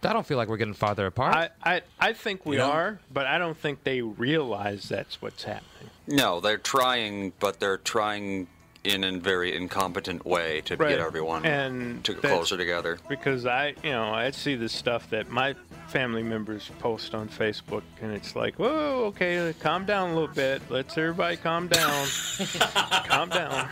I 0.00 0.12
don't 0.12 0.24
feel 0.24 0.36
like 0.36 0.48
we're 0.48 0.58
getting 0.58 0.74
farther 0.74 1.06
apart. 1.06 1.34
I, 1.34 1.48
I, 1.64 1.82
I 1.98 2.12
think 2.12 2.46
we 2.46 2.54
You 2.54 2.62
know? 2.62 2.70
are, 2.70 3.00
but 3.12 3.26
I 3.26 3.36
don't 3.38 3.56
think 3.56 3.82
they 3.82 4.00
realize 4.00 4.88
that's 4.88 5.20
what's 5.20 5.42
happening. 5.42 5.90
No, 6.06 6.38
they're 6.38 6.56
trying, 6.56 7.32
but 7.40 7.58
they're 7.58 7.78
trying 7.78 8.46
in 8.88 9.04
a 9.04 9.12
very 9.18 9.54
incompetent 9.56 10.24
way 10.24 10.60
to 10.62 10.76
Right. 10.76 10.90
get 10.90 11.00
everyone 11.00 11.44
And 11.44 12.02
to 12.04 12.14
get 12.14 12.22
closer 12.22 12.56
together. 12.56 12.98
Because 13.08 13.46
I, 13.46 13.74
you 13.82 13.90
know, 13.90 14.12
I 14.12 14.30
see 14.30 14.54
the 14.54 14.68
stuff 14.68 15.08
that 15.10 15.30
my 15.30 15.54
family 15.88 16.22
members 16.22 16.70
post 16.78 17.14
on 17.14 17.28
Facebook, 17.28 17.82
and 18.02 18.12
it's 18.12 18.34
like, 18.36 18.58
whoa, 18.58 19.04
okay, 19.06 19.54
calm 19.60 19.84
down 19.84 20.10
a 20.10 20.14
little 20.14 20.34
bit. 20.34 20.62
Let's 20.70 20.96
everybody 20.98 21.36
calm 21.36 21.68
down. 21.68 22.06
calm 23.06 23.28
down. 23.28 23.68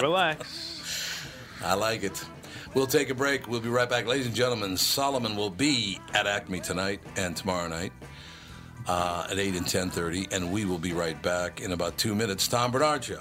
Relax. 0.00 1.26
I 1.64 1.74
like 1.74 2.04
it. 2.04 2.24
We'll 2.74 2.86
take 2.86 3.10
a 3.10 3.14
break. 3.14 3.48
We'll 3.48 3.60
be 3.60 3.68
right 3.70 3.88
back. 3.88 4.06
Ladies 4.06 4.26
and 4.26 4.34
gentlemen, 4.34 4.76
Solomon 4.76 5.36
will 5.36 5.50
be 5.50 5.98
at 6.14 6.26
Acme 6.26 6.60
tonight 6.60 7.00
and 7.16 7.34
tomorrow 7.36 7.66
night 7.68 7.92
uh, 8.86 9.26
at 9.30 9.38
8 9.38 9.54
and 9.56 9.66
10.30, 9.66 10.32
and 10.32 10.52
we 10.52 10.64
will 10.64 10.78
be 10.78 10.92
right 10.92 11.20
back 11.22 11.60
in 11.60 11.72
about 11.72 11.96
two 11.98 12.14
minutes. 12.14 12.46
Tom 12.46 12.70
Barnard 12.70 13.04
Show. 13.04 13.20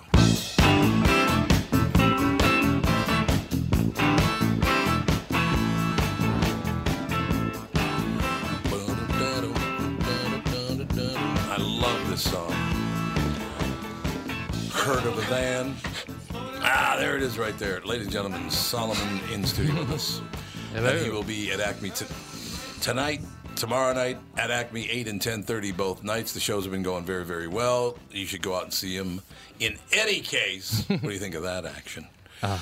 It 17.17 17.23
is 17.23 17.39
right 17.39 17.57
there. 17.57 17.81
Ladies 17.81 18.05
and 18.05 18.13
gentlemen, 18.13 18.47
Solomon 18.51 19.19
in 19.33 19.43
studio 19.43 19.73
with 19.79 19.91
us. 19.91 20.21
Hello. 20.73 20.89
And 20.89 21.03
he 21.03 21.09
will 21.09 21.23
be 21.23 21.51
at 21.51 21.59
Acme 21.59 21.89
t- 21.89 22.05
tonight, 22.79 23.21
tomorrow 23.55 23.91
night 23.91 24.19
at 24.37 24.51
Acme, 24.51 24.87
8 24.87 25.07
and 25.07 25.19
10.30 25.19 25.75
both 25.75 26.03
nights. 26.03 26.33
The 26.33 26.39
shows 26.39 26.63
have 26.65 26.71
been 26.71 26.83
going 26.83 27.05
very, 27.05 27.25
very 27.25 27.47
well. 27.47 27.97
You 28.11 28.27
should 28.27 28.43
go 28.43 28.55
out 28.55 28.65
and 28.65 28.73
see 28.73 28.95
him. 28.95 29.21
In 29.59 29.79
any 29.93 30.19
case, 30.19 30.85
what 30.87 31.01
do 31.01 31.09
you 31.09 31.17
think 31.17 31.33
of 31.33 31.41
that 31.41 31.65
action? 31.65 32.05
Uh, 32.43 32.57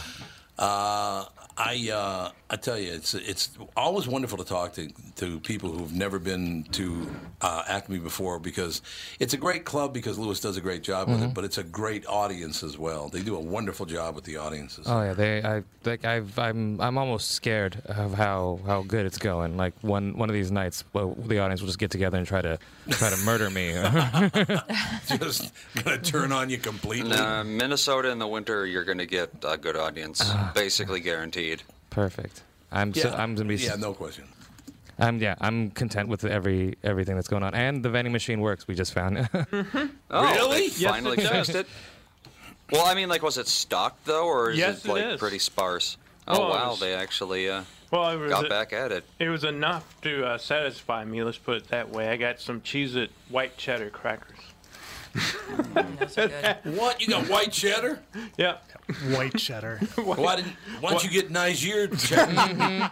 I 1.58 1.90
uh, 1.94 2.32
I 2.48 2.58
tell 2.58 2.78
you, 2.78 2.92
it's 2.94 3.16
it's 3.16 3.50
always 3.76 4.08
wonderful 4.08 4.38
to 4.38 4.44
talk 4.46 4.74
to, 4.74 4.92
to 5.16 5.40
people 5.40 5.72
who've 5.72 5.92
never 5.92 6.20
been 6.20 6.64
to 6.74 7.08
uh, 7.42 7.64
Acme 7.68 7.98
before 7.98 8.38
because 8.40 8.84
it's 9.20 9.34
a 9.34 9.38
great 9.38 9.66
club 9.66 9.94
because 9.96 10.20
Louis 10.20 10.40
does 10.40 10.56
a 10.56 10.62
great 10.62 10.84
job 10.84 11.08
with 11.10 11.22
Mhm. 11.22 11.30
it, 11.30 11.34
but 11.34 11.44
it's 11.44 11.58
a 11.58 11.64
great 11.64 12.06
audience 12.06 12.62
as 12.62 12.78
well. 12.78 13.10
They 13.10 13.24
do 13.24 13.36
a 13.36 13.40
wonderful 13.40 13.88
job 13.88 14.14
with 14.14 14.26
the 14.26 14.38
audiences. 14.38 14.86
Oh 14.88 15.02
yeah, 15.02 15.14
they. 15.14 15.42
I 15.44 15.64
like. 15.86 16.06
I've. 16.06 16.38
I'm. 16.38 16.80
I'm 16.80 17.00
almost 17.00 17.32
scared 17.32 17.82
of 17.86 18.14
how 18.14 18.60
how 18.68 18.84
good 18.84 19.08
it's 19.08 19.18
going. 19.18 19.58
Like 19.58 19.74
one 19.82 20.16
one 20.16 20.30
of 20.30 20.36
these 20.36 20.52
nights, 20.52 20.84
well, 20.94 21.16
the 21.16 21.40
audience 21.40 21.62
will 21.62 21.68
just 21.68 21.80
get 21.80 21.90
together 21.90 22.20
and 22.20 22.28
try 22.28 22.42
to 22.44 22.60
try 22.92 23.10
to 23.10 23.18
murder 23.26 23.50
me. 23.50 23.74
just 25.08 25.52
gonna 25.84 25.98
turn 25.98 26.32
on 26.32 26.50
you 26.50 26.58
completely. 26.58 27.14
Uh, 27.18 27.44
Minnesota 27.44 28.10
in 28.12 28.20
the 28.20 28.28
winter, 28.28 28.66
you're 28.68 28.84
going 28.84 29.00
to 29.00 29.06
get 29.06 29.32
a 29.48 29.58
good 29.58 29.76
audience, 29.76 30.22
Ah. 30.24 30.52
basically 30.54 31.00
guaranteed. 31.00 31.64
Perfect. 31.96 32.44
I'm. 32.72 32.94
So, 32.94 33.08
Yeah. 33.10 33.16
I'm 33.16 33.36
gonna 33.36 33.48
be. 33.48 33.56
Yeah, 33.56 33.76
no 33.76 33.94
question. 33.94 34.26
I'm. 35.00 35.18
Yeah. 35.20 35.36
I'm 35.40 35.72
content 35.72 36.10
with 36.10 36.26
every 36.26 36.76
everything 36.84 37.16
that's 37.16 37.30
going 37.30 37.42
on, 37.44 37.56
and 37.56 37.82
the 37.84 37.90
vending 37.90 38.12
machine 38.12 38.42
works. 38.42 38.68
We 38.68 38.76
just 38.76 38.94
found. 38.94 39.30
Oh, 40.12 40.52
they 40.52 40.66
Yes, 40.68 40.82
finally 40.84 41.18
it 41.18 41.28
fixed 41.30 41.56
it. 41.56 41.68
Well, 42.72 42.86
I 42.86 42.96
mean, 42.96 43.08
like, 43.10 43.22
was 43.24 43.38
it 43.38 43.48
stocked 43.48 44.06
though, 44.06 44.26
or 44.28 44.52
is 44.52 44.58
Yes, 44.58 44.84
it 44.84 44.90
it 44.90 44.92
like 44.92 45.06
is. 45.06 45.20
pretty 45.20 45.40
sparse? 45.40 45.98
Oh 46.28 46.48
it 46.48 46.50
wow, 46.50 46.70
was- 46.72 46.80
they 46.80 46.94
actually 46.94 47.50
uh, 47.50 47.64
Well, 47.92 48.10
it 48.12 48.18
was 48.18 48.30
got 48.30 48.46
a- 48.46 48.50
back 48.50 48.74
at 48.74 48.92
it. 48.92 49.06
It 49.20 49.30
was 49.30 49.44
enough 49.46 49.86
to 50.02 50.26
uh, 50.26 50.38
satisfy 50.38 51.06
me. 51.06 51.24
Let's 51.24 51.38
put 51.38 51.58
it 51.58 51.68
that 51.70 51.90
way. 51.92 52.10
I 52.10 52.18
got 52.18 52.42
some 52.42 52.60
Cheez-It 52.62 53.12
white 53.30 53.56
cheddar 53.58 53.90
crackers. 53.90 54.40
What? 56.64 57.02
You 57.02 57.08
got 57.08 57.28
white 57.30 57.52
cheddar? 57.52 58.00
Yeah. 58.38 58.58
White 59.16 59.36
cheddar. 59.38 59.78
Why 59.96 60.36
didn't? 60.38 60.54
Why 60.80 60.92
don't 60.92 61.04
you 61.04 61.10
get 61.10 61.32
Niger 61.32 61.88
cheddar? 61.88 62.34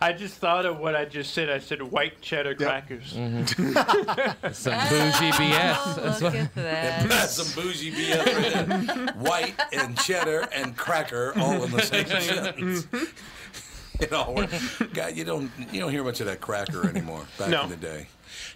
I 0.00 0.12
just 0.12 0.36
thought 0.36 0.64
of 0.66 0.78
what 0.78 0.94
I 0.96 1.04
just 1.04 1.34
said. 1.34 1.50
I 1.50 1.58
said 1.58 1.82
white 1.82 2.20
cheddar 2.22 2.54
crackers. 2.54 3.12
Mm-hmm. 3.14 4.52
Some 4.52 4.72
bougie 4.88 5.30
BS. 5.32 5.96
That's 6.02 6.22
Look 6.22 6.32
what- 6.34 6.42
at 6.42 6.54
that. 6.54 7.08
That's 7.08 7.32
some 7.34 7.62
bougie 7.62 7.92
BS 7.92 8.26
right 8.36 8.86
there. 8.96 9.14
White 9.16 9.54
and 9.72 9.96
cheddar 9.98 10.48
and 10.52 10.76
cracker 10.76 11.32
all 11.38 11.62
in 11.64 11.70
the 11.70 11.82
same 11.82 12.06
sentence. 12.06 12.86
It 14.00 14.12
all 14.12 14.32
works. 14.34 14.80
God, 14.94 15.16
you 15.16 15.24
don't 15.24 15.50
you 15.72 15.80
don't 15.80 15.90
hear 15.90 16.04
much 16.04 16.20
of 16.20 16.26
that 16.26 16.40
cracker 16.40 16.88
anymore. 16.88 17.26
Back 17.38 17.50
No. 17.50 17.64
in 17.64 17.70
the 17.70 17.76
day, 17.76 18.06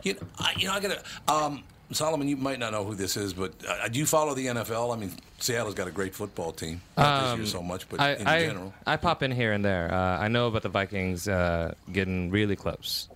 you 0.02 0.14
know, 0.14 0.20
I, 0.38 0.52
you 0.58 0.66
know, 0.68 0.74
I 0.74 0.80
gotta. 0.80 1.02
Um, 1.28 1.64
Solomon, 1.90 2.26
you 2.26 2.38
might 2.38 2.58
not 2.58 2.72
know 2.72 2.84
who 2.84 2.94
this 2.94 3.18
is, 3.18 3.34
but 3.34 3.52
uh, 3.68 3.86
do 3.88 3.98
you 3.98 4.06
follow 4.06 4.32
the 4.32 4.46
NFL? 4.46 4.96
I 4.96 4.98
mean, 4.98 5.12
Seattle's 5.40 5.74
got 5.74 5.88
a 5.88 5.90
great 5.90 6.14
football 6.14 6.50
team. 6.50 6.80
Not 6.96 7.20
this 7.20 7.32
year 7.34 7.42
Um, 7.42 7.46
so 7.46 7.62
much, 7.62 7.86
but 7.86 8.00
I, 8.00 8.12
in 8.14 8.26
I, 8.26 8.46
general. 8.46 8.72
I 8.86 8.96
pop 8.96 9.22
in 9.22 9.30
here 9.30 9.52
and 9.52 9.62
there. 9.62 9.92
Uh, 9.92 10.18
I 10.18 10.28
know 10.28 10.46
about 10.46 10.62
the 10.62 10.70
Vikings 10.70 11.28
uh, 11.28 11.74
getting 11.92 12.30
really 12.30 12.56
close. 12.56 13.08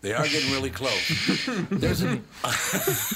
They 0.00 0.12
are 0.14 0.26
getting 0.26 0.50
really 0.52 0.70
close. 0.70 1.46
There's 1.70 2.02
a, 2.02 2.20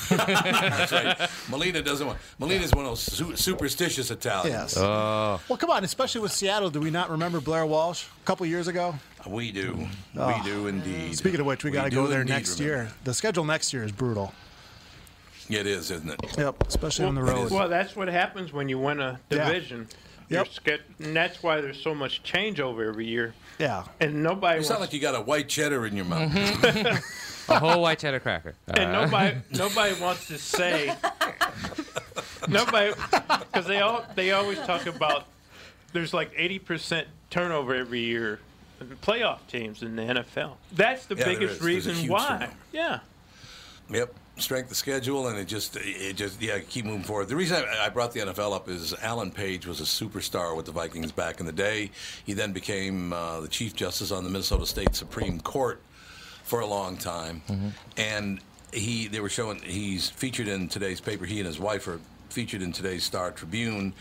That's 0.09 0.93
right. 0.93 1.31
Molina 1.49 1.83
doesn't 1.83 2.07
want. 2.07 2.19
Molina's 2.39 2.73
one 2.73 2.85
of 2.85 2.91
those 2.93 3.01
su- 3.01 3.37
superstitious 3.37 4.11
Italians. 4.11 4.53
Yes. 4.53 4.77
Oh, 4.77 5.41
Well, 5.49 5.57
come 5.57 5.71
on, 5.71 5.85
especially 5.85 6.21
with 6.21 6.33
Seattle. 6.33 6.71
Do 6.71 6.81
we 6.81 6.91
not 6.91 7.11
remember 7.11 7.41
Blair 7.41 7.67
Walsh 7.67 8.05
a 8.23 8.25
couple 8.27 8.45
years 8.47 8.69
ago? 8.69 8.95
We 9.27 9.53
do. 9.53 9.87
Oh. 10.17 10.27
We 10.37 10.43
do 10.45 10.67
indeed. 10.67 11.17
Speaking 11.17 11.41
of 11.41 11.47
which, 11.47 11.65
we, 11.65 11.71
got 11.71 11.85
to 11.85 11.91
do 11.91 11.97
go 11.97 12.07
there 12.07 12.23
indeed 12.23 12.33
next 12.35 12.59
remember. 12.59 12.83
year. 12.85 12.93
The 13.05 13.15
schedule 13.15 13.45
next 13.45 13.73
year 13.73 13.85
is 13.85 13.93
brutal. 13.93 14.33
It 15.49 15.67
is, 15.67 15.91
isn't 15.91 16.09
it? 16.11 16.21
Yep, 16.39 16.67
especially 16.69 17.05
on 17.05 17.15
the 17.15 17.23
road. 17.23 17.51
Well, 17.51 17.69
that's 17.69 17.95
what 17.95 18.09
happens 18.09 18.53
when 18.53 18.69
you 18.69 18.79
win 18.79 19.01
a 19.01 19.21
Yeah. 19.31 19.47
division. 19.49 19.87
Yep. 20.33 20.49
You're 20.66 20.78
and 21.07 21.16
that's 21.16 21.43
why 21.43 21.61
there's 21.61 21.80
so 21.83 21.95
much 21.95 22.22
changeover 22.22 22.89
every 22.89 23.07
year. 23.07 23.35
Yeah. 23.59 23.85
And 24.01 24.22
nobody 24.22 24.59
You 24.59 24.64
sound 24.64 24.80
wants, 24.80 24.93
like 24.93 24.95
you 24.95 25.01
got 25.01 25.14
a 25.14 25.20
white 25.22 25.49
cheddar 25.49 25.87
in 25.87 25.95
your 25.97 26.05
mouth. 26.07 26.33
a 27.49 27.59
whole 27.59 27.80
white 27.83 27.99
cheddar 27.99 28.20
cracker. 28.20 28.55
and 28.68 28.78
Uh, 28.95 29.03
nobody 29.05 29.37
nobody 29.53 30.01
wants 30.01 30.26
to 30.28 30.39
say 30.39 30.95
nobody 32.49 32.93
because 33.53 33.66
they 33.66 33.80
all 33.80 34.05
they 34.14 34.33
always 34.33 34.59
talk 34.61 34.87
about 34.87 35.26
there's 35.93 36.14
like 36.14 36.33
80% 36.35 37.05
turnover 37.30 37.74
every 37.74 38.01
year 38.01 38.41
in 38.80 38.89
playoff 39.03 39.39
teams 39.49 39.83
in 39.83 39.95
the 39.97 40.03
NFL. 40.03 40.53
That's 40.72 41.07
the 41.07 41.14
Yeah, 41.16 41.24
biggest 41.26 41.55
is. 41.55 41.59
There's 41.61 41.87
a 41.87 41.91
reason 41.91 42.09
why. 42.11 42.28
turnover. 42.28 42.53
Yeah. 42.72 42.99
Yep. 43.91 44.14
Strength 44.39 44.70
of 44.70 44.76
schedule, 44.76 45.28
and 45.28 45.39
it 45.39 45.47
just, 45.47 45.76
it 45.76 46.16
just, 46.16 46.41
yeah, 46.41 46.59
keep 46.59 46.85
moving 46.87 47.05
forward. 47.05 47.28
The 47.28 47.37
reason 47.37 47.62
I, 47.64 47.87
I 47.87 47.89
brought 47.91 48.12
the 48.12 48.20
NFL 48.20 48.55
up 48.55 48.68
is 48.68 48.95
Alan 49.03 49.30
Page 49.30 49.66
was 49.66 49.80
a 49.80 49.85
superstar 49.85 50.57
with 50.57 50.66
the 50.66 50.72
Vikings 50.72 51.12
back 51.12 51.39
in 51.39 51.47
the 51.47 51.53
day. 51.53 51.91
He 52.24 52.33
then 52.33 52.53
became 52.53 53.12
uh, 53.12 53.41
the 53.41 53.49
Chief 53.49 53.74
Justice 53.76 54.11
on 54.11 54.24
the 54.24 54.30
Minnesota 54.30 54.66
State 54.66 54.95
Supreme 54.95 55.39
Court 55.41 55.80
for 56.45 56.61
a 56.61 56.66
long 56.66 56.97
time, 56.97 57.43
and 57.97 58.41
he, 58.72 59.07
they 59.07 59.20
were 59.20 59.28
showing, 59.28 59.61
he's 59.61 60.09
featured 60.09 60.49
in 60.49 60.66
today's 60.68 61.01
paper. 61.01 61.26
He 61.26 61.39
and 61.39 61.47
his 61.47 61.61
wife 61.61 61.87
are 61.87 62.01
featured 62.30 62.62
in 62.62 62.72
today's 62.72 63.05
Star 63.05 63.30
Tribune 63.30 63.93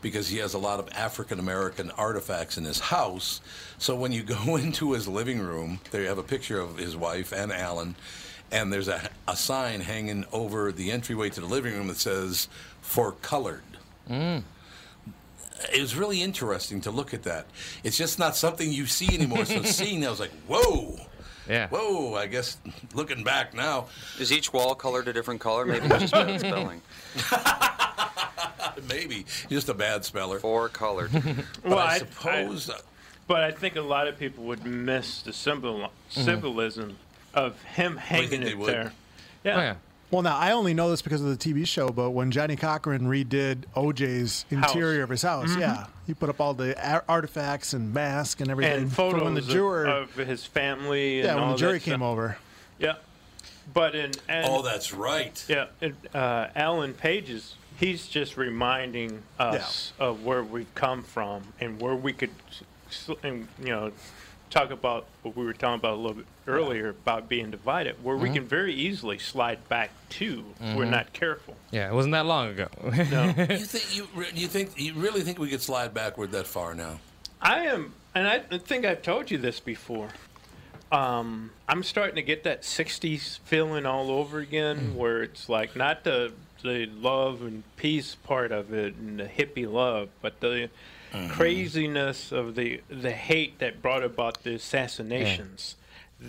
because 0.00 0.28
he 0.28 0.38
has 0.38 0.54
a 0.54 0.58
lot 0.58 0.78
of 0.78 0.88
African 0.92 1.38
American 1.40 1.90
artifacts 1.92 2.58
in 2.58 2.64
his 2.64 2.78
house. 2.78 3.40
So 3.78 3.96
when 3.96 4.12
you 4.12 4.22
go 4.22 4.56
into 4.56 4.92
his 4.92 5.08
living 5.08 5.40
room, 5.40 5.80
there 5.90 6.02
you 6.02 6.08
have 6.08 6.18
a 6.18 6.22
picture 6.22 6.60
of 6.60 6.78
his 6.78 6.94
wife 6.96 7.32
and 7.32 7.52
Alan, 7.52 7.96
and 8.54 8.72
there's 8.72 8.86
a, 8.86 9.10
a 9.26 9.36
sign 9.36 9.80
hanging 9.80 10.24
over 10.32 10.70
the 10.70 10.92
entryway 10.92 11.28
to 11.28 11.40
the 11.40 11.46
living 11.46 11.74
room 11.74 11.88
that 11.88 11.98
says 11.98 12.48
"For 12.80 13.12
Colored." 13.12 13.62
Mm. 14.08 14.42
it 15.72 15.80
was 15.80 15.96
really 15.96 16.22
interesting 16.22 16.80
to 16.82 16.90
look 16.90 17.14
at 17.14 17.22
that. 17.24 17.46
It's 17.82 17.96
just 17.96 18.18
not 18.18 18.36
something 18.36 18.70
you 18.70 18.86
see 18.86 19.12
anymore. 19.14 19.44
So 19.46 19.62
seeing 19.64 20.00
that 20.00 20.08
I 20.08 20.10
was 20.10 20.20
like, 20.20 20.32
whoa. 20.46 20.98
Yeah. 21.48 21.68
Whoa, 21.68 22.14
I 22.14 22.26
guess 22.26 22.58
looking 22.94 23.24
back 23.24 23.54
now. 23.54 23.86
Is 24.18 24.30
each 24.30 24.52
wall 24.52 24.74
colored 24.74 25.08
a 25.08 25.12
different 25.12 25.40
color? 25.40 25.64
Maybe 25.64 25.88
just 25.88 26.12
bad 26.12 26.40
spelling. 26.40 26.82
Maybe. 28.88 29.24
Just 29.48 29.70
a 29.70 29.74
bad 29.74 30.04
speller. 30.04 30.38
Four 30.38 30.68
colored. 30.68 31.10
But 31.62 31.78
I 31.78 31.98
suppose. 31.98 32.68
Uh, 32.68 32.78
but 33.26 33.42
I 33.42 33.52
think 33.52 33.76
a 33.76 33.82
lot 33.82 34.06
of 34.06 34.18
people 34.18 34.44
would 34.44 34.66
miss 34.66 35.22
the 35.22 35.32
symbol, 35.32 35.78
mm-hmm. 35.78 36.20
symbolism 36.20 36.96
of 37.34 37.60
him 37.62 37.96
hanging 37.96 38.42
it 38.42 38.56
would? 38.58 38.68
there. 38.72 38.92
Oh, 38.92 39.48
Yeah. 39.48 39.74
Well, 40.10 40.22
now 40.22 40.36
I 40.36 40.52
only 40.52 40.74
know 40.74 40.90
this 40.90 41.02
because 41.02 41.22
of 41.22 41.26
the 41.26 41.36
TV 41.36 41.66
show, 41.66 41.88
but 41.88 42.10
when 42.10 42.30
Johnnie 42.30 42.54
Cochran 42.54 43.02
redid 43.08 43.64
OJ's 43.74 44.44
interior 44.48 45.02
of 45.02 45.10
his 45.10 45.22
house, 45.22 45.50
Mhm. 45.50 45.60
yeah, 45.60 45.86
he 46.06 46.14
put 46.14 46.28
up 46.28 46.40
all 46.40 46.54
the 46.54 46.76
ar- 46.88 47.02
artifacts 47.08 47.72
and 47.72 47.92
masks 47.92 48.40
and 48.40 48.48
everything 48.48 48.82
and 48.82 48.92
photos 48.92 49.22
when 49.24 49.34
the 49.34 49.40
of- 49.40 49.48
juror, 49.48 49.86
of, 49.86 50.14
his 50.14 50.44
family. 50.44 51.18
yeah, 51.20 51.30
and 51.32 51.34
when 51.40 51.44
all 51.44 51.52
the 51.54 51.58
jury 51.58 51.80
came 51.80 51.94
stuff. 51.94 52.02
over. 52.02 52.36
Yeah, 52.78 52.94
but 53.72 53.96
in 53.96 54.12
and, 54.28 54.46
Oh, 54.48 54.62
that's 54.62 54.92
right. 54.92 55.42
Yeah, 55.48 55.66
and, 55.80 55.96
uh, 56.14 56.48
Alan 56.54 56.94
Page's. 56.94 57.56
He's 57.76 58.06
just 58.06 58.36
reminding 58.36 59.22
us 59.40 59.94
of 59.98 60.22
where 60.24 60.44
we've 60.44 60.72
come 60.76 61.02
from 61.02 61.42
and 61.60 61.80
where 61.80 61.96
we 61.96 62.12
could, 62.12 62.30
s- 62.50 62.62
s- 63.08 63.16
and, 63.24 63.48
you 63.58 63.70
know, 63.70 63.90
talk 64.54 64.70
about 64.70 65.04
what 65.22 65.36
we 65.36 65.44
were 65.44 65.52
talking 65.52 65.80
about 65.80 65.94
a 65.94 65.96
little 65.96 66.14
bit 66.14 66.26
earlier 66.46 66.90
about 66.90 67.28
being 67.28 67.50
divided, 67.50 68.02
where 68.04 68.16
we 68.16 68.28
Mhm. 68.28 68.34
can 68.34 68.44
very 68.46 68.72
easily 68.72 69.18
slide 69.18 69.68
back 69.68 69.90
to 70.10 70.44
if 70.60 70.76
we're 70.76 70.84
Mhm. 70.84 70.90
not 70.90 71.12
careful. 71.12 71.56
Yeah, 71.72 71.88
it 71.90 71.92
wasn't 71.94 72.12
that 72.12 72.24
long 72.24 72.48
ago. 72.48 72.68
you 72.84 73.66
think 73.66 73.96
you 73.96 74.08
re- 74.14 74.30
you 74.32 74.46
think 74.46 74.70
you 74.78 74.94
really 74.94 75.22
think 75.22 75.38
we 75.40 75.48
could 75.50 75.60
slide 75.62 75.92
backward 75.92 76.30
that 76.32 76.46
far 76.46 76.74
now? 76.74 77.00
I 77.42 77.66
am, 77.66 77.94
and 78.14 78.28
I 78.28 78.38
think 78.58 78.84
I've 78.86 79.02
told 79.02 79.30
you 79.30 79.38
this 79.38 79.58
before. 79.58 80.10
Um, 80.92 81.50
I'm 81.68 81.82
starting 81.82 82.14
to 82.14 82.22
get 82.22 82.44
that 82.44 82.62
'60s 82.64 83.40
feeling 83.44 83.84
all 83.86 84.10
over 84.10 84.38
again, 84.38 84.94
where 84.94 85.22
it's 85.22 85.48
like 85.48 85.74
not 85.74 86.04
the 86.04 86.32
the 86.62 86.86
love 86.86 87.42
and 87.42 87.62
peace 87.76 88.14
part 88.14 88.50
of 88.50 88.72
it 88.72 88.94
and 88.94 89.18
the 89.20 89.24
hippie 89.26 89.70
love, 89.70 90.08
but 90.22 90.40
the 90.40 90.70
craziness 91.30 92.32
of 92.32 92.54
the 92.54 92.80
the 92.88 93.10
hate 93.12 93.58
that 93.58 93.82
brought 93.82 94.02
about 94.02 94.42
the 94.42 94.54
assassinations. 94.54 95.76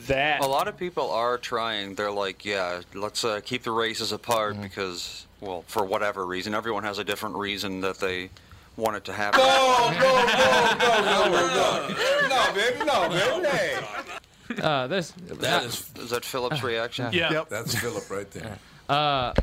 That 0.07 0.41
A 0.41 0.47
lot 0.47 0.67
of 0.67 0.77
people 0.77 1.11
are 1.11 1.38
trying. 1.38 1.95
They're 1.95 2.11
like, 2.11 2.43
yeah, 2.43 2.81
let's 2.93 3.23
uh, 3.23 3.39
keep 3.43 3.63
the 3.63 3.71
races 3.71 4.11
apart 4.11 4.59
because, 4.61 5.25
well, 5.39 5.63
for 5.67 5.86
whatever 5.86 6.25
reason, 6.25 6.53
everyone 6.53 6.83
has 6.83 6.97
a 6.97 7.03
different 7.03 7.36
reason 7.36 7.81
that 7.81 7.99
they 7.99 8.29
want 8.75 8.97
it 8.97 9.05
to 9.05 9.13
happen. 9.13 9.39
no, 9.39 9.91
no, 12.27 12.53
baby, 12.53 12.86
no, 12.86 13.09
baby. 13.09 13.47
Hey. 13.47 13.77
Uh, 14.61 14.88
this 14.88 15.11
That 15.11 15.63
is 15.63 15.89
Is 15.97 16.09
that 16.11 16.25
Philip's 16.25 16.61
reaction? 16.63 17.09
Yeah, 17.13 17.43
That's 17.49 17.75
Philip 17.75 18.09
right 18.09 18.29
there. 18.31 18.59
Uh, 18.88 19.33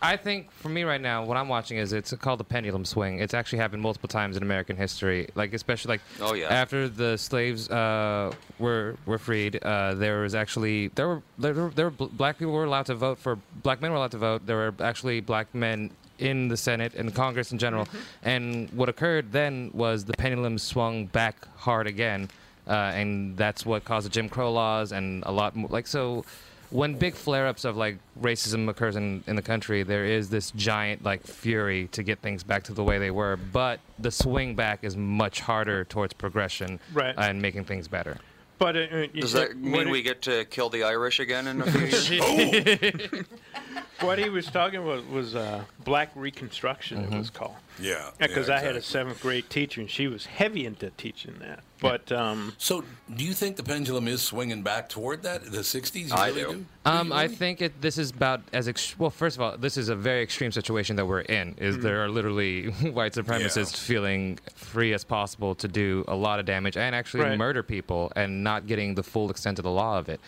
I 0.00 0.16
think 0.16 0.50
for 0.52 0.68
me 0.68 0.84
right 0.84 1.00
now, 1.00 1.24
what 1.24 1.36
I'm 1.36 1.48
watching 1.48 1.78
is 1.78 1.92
it's 1.92 2.12
called 2.14 2.38
the 2.40 2.44
pendulum 2.44 2.84
swing. 2.84 3.18
It's 3.18 3.34
actually 3.34 3.58
happened 3.58 3.82
multiple 3.82 4.08
times 4.08 4.36
in 4.36 4.42
American 4.42 4.76
history. 4.76 5.28
Like 5.34 5.52
especially 5.54 5.94
like 5.94 6.00
Oh, 6.20 6.34
yeah. 6.34 6.46
after 6.48 6.88
the 6.88 7.16
slaves 7.18 7.68
uh, 7.68 8.32
were 8.58 8.96
were 9.06 9.18
freed, 9.18 9.56
uh, 9.62 9.94
there 9.94 10.20
was 10.20 10.34
actually 10.34 10.88
there 10.88 11.08
were 11.08 11.22
there 11.38 11.52
were, 11.54 11.70
there 11.70 11.86
were 11.90 12.06
black 12.06 12.38
people 12.38 12.52
were 12.54 12.64
allowed 12.64 12.86
to 12.86 12.94
vote 12.94 13.18
for 13.18 13.38
black 13.62 13.80
men 13.80 13.90
were 13.90 13.96
allowed 13.96 14.12
to 14.12 14.18
vote. 14.18 14.46
There 14.46 14.56
were 14.56 14.74
actually 14.80 15.20
black 15.20 15.52
men 15.54 15.90
in 16.20 16.48
the 16.48 16.56
Senate 16.56 16.94
and 16.94 17.14
Congress 17.14 17.52
in 17.52 17.58
general. 17.58 17.86
And 18.22 18.70
what 18.70 18.88
occurred 18.88 19.30
then 19.32 19.70
was 19.72 20.04
the 20.04 20.14
pendulum 20.14 20.58
swung 20.58 21.06
back 21.06 21.46
hard 21.56 21.86
again, 21.86 22.28
uh, 22.66 22.72
and 22.72 23.36
that's 23.36 23.64
what 23.64 23.84
caused 23.84 24.06
the 24.06 24.10
Jim 24.10 24.28
Crow 24.28 24.52
laws 24.52 24.92
and 24.92 25.22
a 25.26 25.32
lot 25.32 25.54
more. 25.56 25.68
Like 25.70 25.86
so, 25.86 26.24
when 26.70 26.94
big 26.94 27.14
flare-ups 27.14 27.64
of 27.64 27.76
like 27.76 27.98
racism 28.20 28.68
occurs 28.68 28.96
in, 28.96 29.22
in 29.26 29.36
the 29.36 29.42
country, 29.42 29.82
there 29.82 30.04
is 30.04 30.28
this 30.30 30.50
giant 30.52 31.02
like 31.04 31.22
fury 31.26 31.88
to 31.92 32.02
get 32.02 32.18
things 32.20 32.42
back 32.42 32.62
to 32.64 32.74
the 32.74 32.84
way 32.84 32.98
they 32.98 33.10
were. 33.10 33.36
But 33.36 33.80
the 33.98 34.10
swing 34.10 34.54
back 34.54 34.80
is 34.82 34.96
much 34.96 35.40
harder 35.40 35.84
towards 35.84 36.12
progression 36.14 36.78
Right. 36.92 37.14
and 37.16 37.40
making 37.40 37.64
things 37.64 37.88
better. 37.88 38.18
But 38.58 38.74
it, 38.76 38.92
it, 38.92 39.14
Does 39.20 39.32
that 39.34 39.56
mean 39.56 39.88
we 39.88 40.02
get 40.02 40.20
to 40.22 40.44
kill 40.46 40.68
the 40.68 40.82
Irish 40.82 41.20
again 41.20 41.46
in 41.46 41.62
a 41.62 41.66
few 41.70 42.22
years? 42.24 43.24
what 44.00 44.18
he 44.18 44.28
was 44.28 44.46
talking 44.46 44.80
about 44.82 45.08
was 45.10 45.34
uh, 45.34 45.62
black 45.84 46.10
reconstruction. 46.14 46.98
It 47.04 47.10
was 47.16 47.30
called. 47.30 47.54
Yeah, 47.80 48.10
Because 48.18 48.48
yeah, 48.48 48.56
I 48.56 48.58
had 48.58 48.74
a 48.76 48.82
seventh 48.82 49.20
grade 49.20 49.48
teacher, 49.50 49.80
and 49.80 49.88
she 49.88 50.08
was 50.08 50.26
heavy 50.26 50.66
into 50.66 50.90
teaching 50.90 51.34
that. 51.40 51.60
But 51.80 52.10
um, 52.10 52.54
So, 52.58 52.82
do 53.14 53.24
you 53.24 53.32
think 53.32 53.56
the 53.56 53.62
pendulum 53.62 54.08
is 54.08 54.20
swinging 54.20 54.62
back 54.62 54.88
toward 54.88 55.22
that 55.22 55.44
the 55.44 55.58
'60s? 55.58 56.08
You 56.08 56.14
I 56.14 56.28
really 56.30 56.54
do. 56.56 56.66
Um, 56.84 57.12
I 57.12 57.28
think 57.28 57.62
it, 57.62 57.80
this 57.80 57.96
is 57.96 58.10
about 58.10 58.40
as 58.52 58.66
ex- 58.66 58.98
well. 58.98 59.10
First 59.10 59.36
of 59.36 59.42
all, 59.42 59.56
this 59.56 59.76
is 59.76 59.88
a 59.88 59.94
very 59.94 60.22
extreme 60.22 60.50
situation 60.50 60.96
that 60.96 61.06
we're 61.06 61.20
in. 61.20 61.54
Is 61.58 61.76
Mm-hmm. 61.76 61.82
there 61.84 62.02
are 62.04 62.08
literally 62.08 62.66
white 62.90 63.12
supremacists 63.12 63.76
feeling 63.76 64.38
free 64.56 64.92
as 64.92 65.04
possible 65.04 65.54
to 65.54 65.68
do 65.68 66.04
a 66.08 66.16
lot 66.16 66.40
of 66.40 66.46
damage 66.46 66.76
and 66.76 66.94
actually 66.96 67.22
Right. 67.22 67.38
murder 67.38 67.62
people 67.62 68.10
and 68.16 68.42
not 68.42 68.66
getting 68.66 68.96
the 68.96 69.02
full 69.04 69.30
extent 69.30 69.60
of 69.60 69.62
the 69.62 69.70
law 69.70 69.98
of 69.98 70.08
it. 70.08 70.20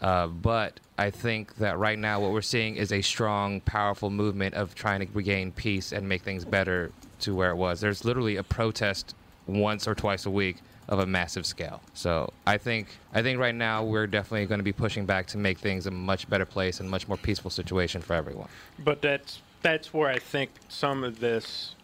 Uh, 0.00 0.26
but 0.26 0.80
I 0.98 1.10
think 1.10 1.56
that 1.56 1.78
right 1.78 1.98
now 1.98 2.20
what 2.20 2.32
we're 2.32 2.42
seeing 2.42 2.76
is 2.76 2.92
a 2.92 3.02
strong, 3.02 3.60
powerful 3.62 4.10
movement 4.10 4.54
of 4.54 4.74
trying 4.74 5.00
to 5.00 5.12
regain 5.12 5.52
peace 5.52 5.92
and 5.92 6.08
make 6.08 6.22
things 6.22 6.44
better 6.44 6.92
to 7.20 7.34
where 7.34 7.50
it 7.50 7.56
was. 7.56 7.80
There's 7.80 8.04
literally 8.04 8.36
a 8.36 8.42
protest 8.42 9.14
once 9.46 9.86
or 9.86 9.94
twice 9.94 10.26
a 10.26 10.30
week 10.30 10.58
of 10.88 11.00
a 11.00 11.06
massive 11.06 11.46
scale. 11.46 11.80
So 11.94 12.32
I 12.46 12.58
think 12.58 12.88
I 13.12 13.22
think 13.22 13.40
right 13.40 13.54
now 13.54 13.82
we're 13.82 14.06
definitely 14.06 14.46
going 14.46 14.60
to 14.60 14.64
be 14.64 14.72
pushing 14.72 15.04
back 15.04 15.26
to 15.28 15.38
make 15.38 15.58
things 15.58 15.86
a 15.86 15.90
much 15.90 16.28
better 16.28 16.46
place 16.46 16.80
and 16.80 16.88
much 16.88 17.08
more 17.08 17.16
peaceful 17.16 17.50
situation 17.50 18.00
for 18.02 18.14
everyone. 18.14 18.48
but 18.78 19.02
that's 19.02 19.40
that's 19.62 19.92
where 19.92 20.08
I 20.08 20.18
think 20.18 20.50
some 20.68 21.02
of 21.02 21.18
this, 21.18 21.74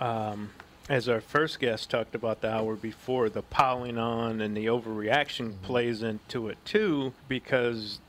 um, 0.00 0.50
as 0.88 1.08
our 1.08 1.20
first 1.20 1.58
guest 1.60 1.90
talked 1.90 2.14
about 2.14 2.40
the 2.40 2.50
hour 2.50 2.74
before, 2.76 3.28
the 3.28 3.42
piling 3.42 3.98
on 3.98 4.40
and 4.40 4.56
the 4.56 4.66
overreaction 4.66 5.60
plays 5.62 6.02
into 6.02 6.48
it 6.48 6.58
too, 6.64 7.12
because 7.28 8.00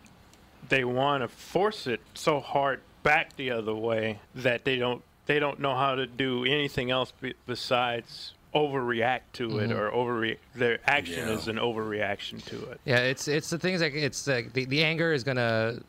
they 0.70 0.84
want 0.84 1.24
to 1.24 1.28
force 1.28 1.88
it 1.88 2.02
so 2.14 2.40
hard 2.40 2.82
back 3.04 3.36
the 3.36 3.50
other 3.52 3.74
way 3.74 4.20
that 4.36 4.66
they 4.66 4.78
don't 4.78 5.02
they 5.28 5.40
don't 5.40 5.60
know 5.60 5.76
how 5.76 5.94
to 5.96 6.06
do 6.08 6.46
anything 6.46 6.90
else 6.90 7.12
be, 7.20 7.34
besides 7.46 8.34
overreact 8.56 9.22
to 9.34 9.60
it 9.60 9.70
Mhm. 9.70 9.78
or 9.78 9.92
overreact. 9.92 10.38
Their 10.56 10.80
action 10.86 11.28
Yeah. 11.28 11.34
is 11.34 11.48
an 11.50 11.58
overreaction 11.58 12.44
to 12.46 12.72
it. 12.72 12.80
Yeah, 12.86 13.00
it's 13.00 13.28
it's 13.28 13.50
the 13.50 13.60
things 13.60 13.82
like 13.82 13.94
it's 13.94 14.26
like 14.28 14.54
the, 14.54 14.66
the 14.66 14.84
anger 14.84 15.12
is 15.14 15.24
gonna 15.26 15.80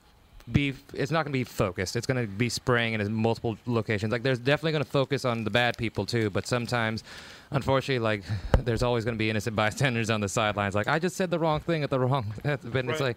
be 0.53 0.75
it's 0.95 1.11
not 1.11 1.25
gonna 1.25 1.33
be 1.33 1.45
focused. 1.45 1.97
It's 1.97 2.07
gonna 2.07 2.27
be 2.27 2.49
spraying 2.49 2.95
in 2.95 3.13
multiple 3.13 3.57
locations. 3.67 4.13
Like 4.13 4.23
there's 4.23 4.39
definitely 4.39 4.73
gonna 4.73 4.85
focus 4.85 5.25
on 5.25 5.45
the 5.45 5.51
bad 5.51 5.77
people 5.77 6.07
too, 6.07 6.31
but 6.31 6.47
sometimes, 6.47 7.05
unfortunately, 7.51 7.99
like 7.99 8.23
there's 8.65 8.83
always 8.83 9.05
gonna 9.05 9.17
be 9.17 9.31
innocent 9.31 9.57
bystanders 9.57 10.11
on 10.11 10.21
the 10.21 10.29
sidelines. 10.29 10.75
Like 10.75 10.89
I 10.89 10.99
just 10.99 11.17
said 11.17 11.31
the 11.31 11.39
wrong 11.39 11.61
thing 11.61 11.83
at 11.83 11.91
the 11.91 11.99
wrong. 12.05 12.33
But 12.43 12.61
it's 12.65 12.75
Right. 12.75 13.01
like, 13.01 13.17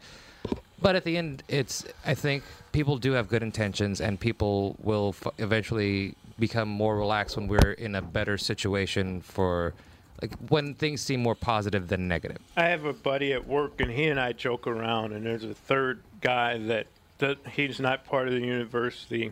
but 0.82 0.96
at 0.96 1.04
the 1.04 1.18
end, 1.18 1.44
it's 1.48 1.86
I 2.06 2.14
think 2.16 2.44
people 2.72 2.98
do 2.98 3.12
have 3.14 3.28
good 3.30 3.44
intentions, 3.44 4.02
and 4.02 4.20
people 4.20 4.76
will 4.82 5.16
f- 5.22 5.32
eventually 5.38 6.16
become 6.40 6.68
more 6.70 6.98
relaxed 6.98 7.38
when 7.38 7.48
we're 7.48 7.74
in 7.78 7.96
a 7.96 8.02
better 8.02 8.38
situation 8.38 9.22
for. 9.22 9.74
Like 10.22 10.36
when 10.50 10.76
things 10.76 11.02
seem 11.02 11.20
more 11.24 11.34
positive 11.34 11.88
than 11.88 12.08
negative. 12.08 12.38
I 12.56 12.66
have 12.66 12.86
a 12.86 12.94
buddy 12.94 13.34
at 13.34 13.48
work, 13.48 13.82
and 13.82 13.90
he 13.90 14.06
and 14.06 14.20
I 14.20 14.34
joke 14.34 14.68
around. 14.68 15.14
And 15.14 15.26
there's 15.26 15.44
a 15.44 15.56
third 15.56 16.04
guy 16.22 16.60
that, 16.60 16.86
that 17.22 17.38
he's 17.54 17.80
not 17.80 18.06
part 18.06 18.28
of 18.28 18.34
the 18.34 18.42
university, 18.42 19.32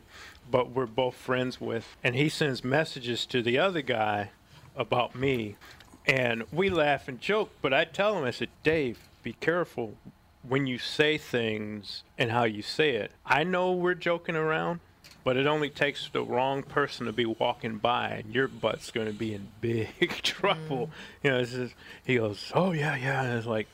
but 0.49 0.71
we're 0.71 0.85
both 0.85 1.15
friends 1.15 1.59
with. 1.61 1.95
And 2.03 2.15
he 2.15 2.29
sends 2.29 2.63
messages 2.63 3.25
to 3.27 3.41
the 3.41 3.59
other 3.59 3.81
guy 3.81 4.31
about 4.75 5.13
me, 5.13 5.57
and 6.05 6.43
we 6.51 6.69
laugh 6.69 7.07
and 7.07 7.19
joke. 7.19 7.51
But 7.61 7.73
I 7.73 7.83
tell 7.83 8.17
him, 8.17 8.23
I 8.23 8.31
said, 8.31 8.49
Dave, 8.63 8.99
be 9.21 9.33
careful 9.33 9.95
when 10.47 10.65
you 10.65 10.77
say 10.77 11.17
things 11.17 12.03
and 12.17 12.31
how 12.31 12.45
you 12.45 12.61
say 12.61 12.91
it. 12.91 13.11
I 13.25 13.43
know 13.43 13.73
we're 13.73 13.93
joking 13.93 14.35
around. 14.35 14.79
But 15.23 15.35
it 15.35 15.47
only 15.47 15.69
takes 15.69 16.09
the 16.09 16.23
wrong 16.23 16.63
person 16.63 17.05
to 17.05 17.11
be 17.11 17.25
walking 17.25 17.77
by, 17.77 18.09
and 18.09 18.33
your 18.33 18.47
butt's 18.47 18.89
going 18.89 19.07
to 19.07 19.13
be 19.13 19.33
in 19.33 19.49
big 19.61 20.09
trouble. 20.23 20.87
Mm. 20.87 20.89
You 21.23 21.31
know, 21.31 21.43
just, 21.43 21.75
he 22.05 22.15
goes, 22.15 22.51
"Oh 22.55 22.71
yeah, 22.71 22.95
yeah." 22.95 23.23
And 23.23 23.37
it's 23.37 23.45
like, 23.45 23.67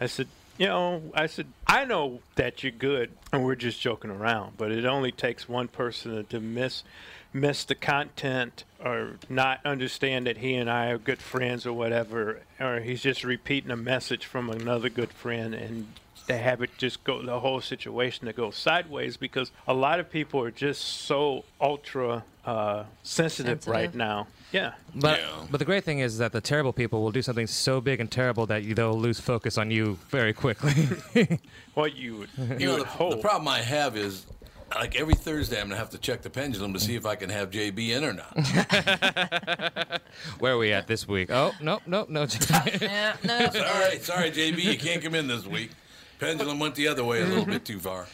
I 0.00 0.06
said, 0.06 0.26
you 0.60 0.66
know, 0.66 1.02
I 1.14 1.24
said, 1.26 1.46
I 1.66 1.86
know 1.86 2.20
that 2.34 2.62
you're 2.62 2.70
good, 2.70 3.12
and 3.32 3.42
we're 3.42 3.54
just 3.54 3.80
joking 3.80 4.10
around. 4.10 4.58
But 4.58 4.70
it 4.70 4.84
only 4.84 5.10
takes 5.10 5.48
one 5.48 5.68
person 5.68 6.26
to 6.26 6.38
miss 6.38 6.84
miss 7.32 7.64
the 7.64 7.76
content 7.76 8.64
or 8.84 9.12
not 9.28 9.60
understand 9.64 10.26
that 10.26 10.36
he 10.36 10.54
and 10.56 10.68
I 10.68 10.88
are 10.90 10.98
good 10.98 11.22
friends 11.22 11.64
or 11.64 11.72
whatever, 11.72 12.40
or 12.58 12.80
he's 12.80 13.00
just 13.00 13.24
repeating 13.24 13.70
a 13.70 13.76
message 13.76 14.26
from 14.26 14.50
another 14.50 14.90
good 14.90 15.12
friend, 15.12 15.54
and 15.54 15.86
to 16.28 16.36
have 16.36 16.60
it 16.60 16.76
just 16.76 17.04
go 17.04 17.22
the 17.22 17.40
whole 17.40 17.62
situation 17.62 18.26
to 18.26 18.34
go 18.34 18.50
sideways 18.50 19.16
because 19.16 19.52
a 19.66 19.72
lot 19.72 19.98
of 19.98 20.10
people 20.10 20.42
are 20.42 20.50
just 20.50 20.82
so 20.82 21.44
ultra 21.58 22.22
uh, 22.44 22.84
sensitive, 23.02 23.66
right 23.66 23.94
now. 23.94 24.26
Yeah. 24.52 24.72
But 24.94 25.20
but 25.50 25.58
the 25.58 25.64
great 25.64 25.84
thing 25.84 26.00
is 26.00 26.18
that 26.18 26.32
the 26.32 26.40
terrible 26.40 26.72
people 26.72 27.02
will 27.02 27.12
do 27.12 27.22
something 27.22 27.46
so 27.46 27.80
big 27.80 28.00
and 28.00 28.10
terrible 28.10 28.46
that 28.46 28.64
you, 28.64 28.74
they'll 28.74 28.98
lose 28.98 29.20
focus 29.20 29.56
on 29.58 29.70
you 29.70 29.98
very 30.08 30.32
quickly. 30.32 30.88
What 31.74 31.94
you 31.94 32.16
would, 32.18 32.30
You 32.60 32.66
know, 32.66 32.76
the, 32.78 33.16
the 33.16 33.22
problem 33.22 33.46
I 33.46 33.60
have 33.60 33.96
is, 33.96 34.26
like 34.74 34.96
every 34.96 35.14
Thursday, 35.14 35.60
I'm 35.60 35.68
gonna 35.68 35.78
have 35.78 35.90
to 35.90 35.98
check 35.98 36.22
the 36.22 36.30
pendulum 36.30 36.72
to 36.74 36.80
see 36.80 36.96
if 36.96 37.06
I 37.06 37.14
can 37.14 37.30
have 37.30 37.50
JB 37.50 37.90
in 37.90 38.04
or 38.04 38.12
not. 38.12 38.36
Where 40.40 40.54
are 40.54 40.58
we 40.58 40.72
at 40.72 40.88
this 40.88 41.06
week? 41.06 41.30
Oh 41.30 41.52
no 41.60 41.80
no 41.86 42.06
no. 42.08 42.26
yeah, 42.80 43.14
no. 43.24 43.50
sorry, 43.50 43.98
sorry, 44.00 44.30
JB, 44.32 44.62
you 44.62 44.78
can't 44.78 45.02
come 45.02 45.14
in 45.14 45.28
this 45.28 45.46
week. 45.46 45.70
Pendulum 46.18 46.58
went 46.58 46.74
the 46.74 46.88
other 46.88 47.04
way 47.04 47.22
a 47.22 47.26
little 47.26 47.46
bit 47.46 47.64
too 47.64 47.78
far. 47.78 48.06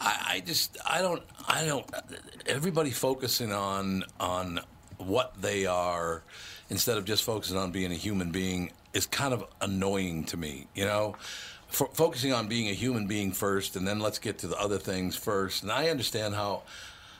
I, 0.00 0.24
I 0.28 0.40
just, 0.40 0.76
I 0.84 1.00
don't, 1.00 1.22
I 1.46 1.64
don't. 1.64 1.88
Everybody 2.46 2.90
focusing 2.90 3.52
on 3.52 4.04
on 4.18 4.60
what 4.98 5.40
they 5.40 5.66
are 5.66 6.22
instead 6.70 6.98
of 6.98 7.04
just 7.04 7.22
focusing 7.22 7.56
on 7.56 7.70
being 7.70 7.92
a 7.92 7.96
human 7.96 8.30
being 8.30 8.72
is 8.92 9.06
kind 9.06 9.34
of 9.34 9.44
annoying 9.60 10.24
to 10.24 10.36
me. 10.36 10.66
You 10.74 10.84
know, 10.84 11.16
F- 11.68 11.94
focusing 11.94 12.32
on 12.32 12.46
being 12.48 12.68
a 12.68 12.72
human 12.72 13.06
being 13.06 13.32
first, 13.32 13.76
and 13.76 13.86
then 13.86 13.98
let's 13.98 14.18
get 14.18 14.38
to 14.38 14.46
the 14.46 14.56
other 14.56 14.78
things 14.78 15.16
first. 15.16 15.62
And 15.62 15.72
I 15.72 15.88
understand 15.88 16.34
how 16.34 16.62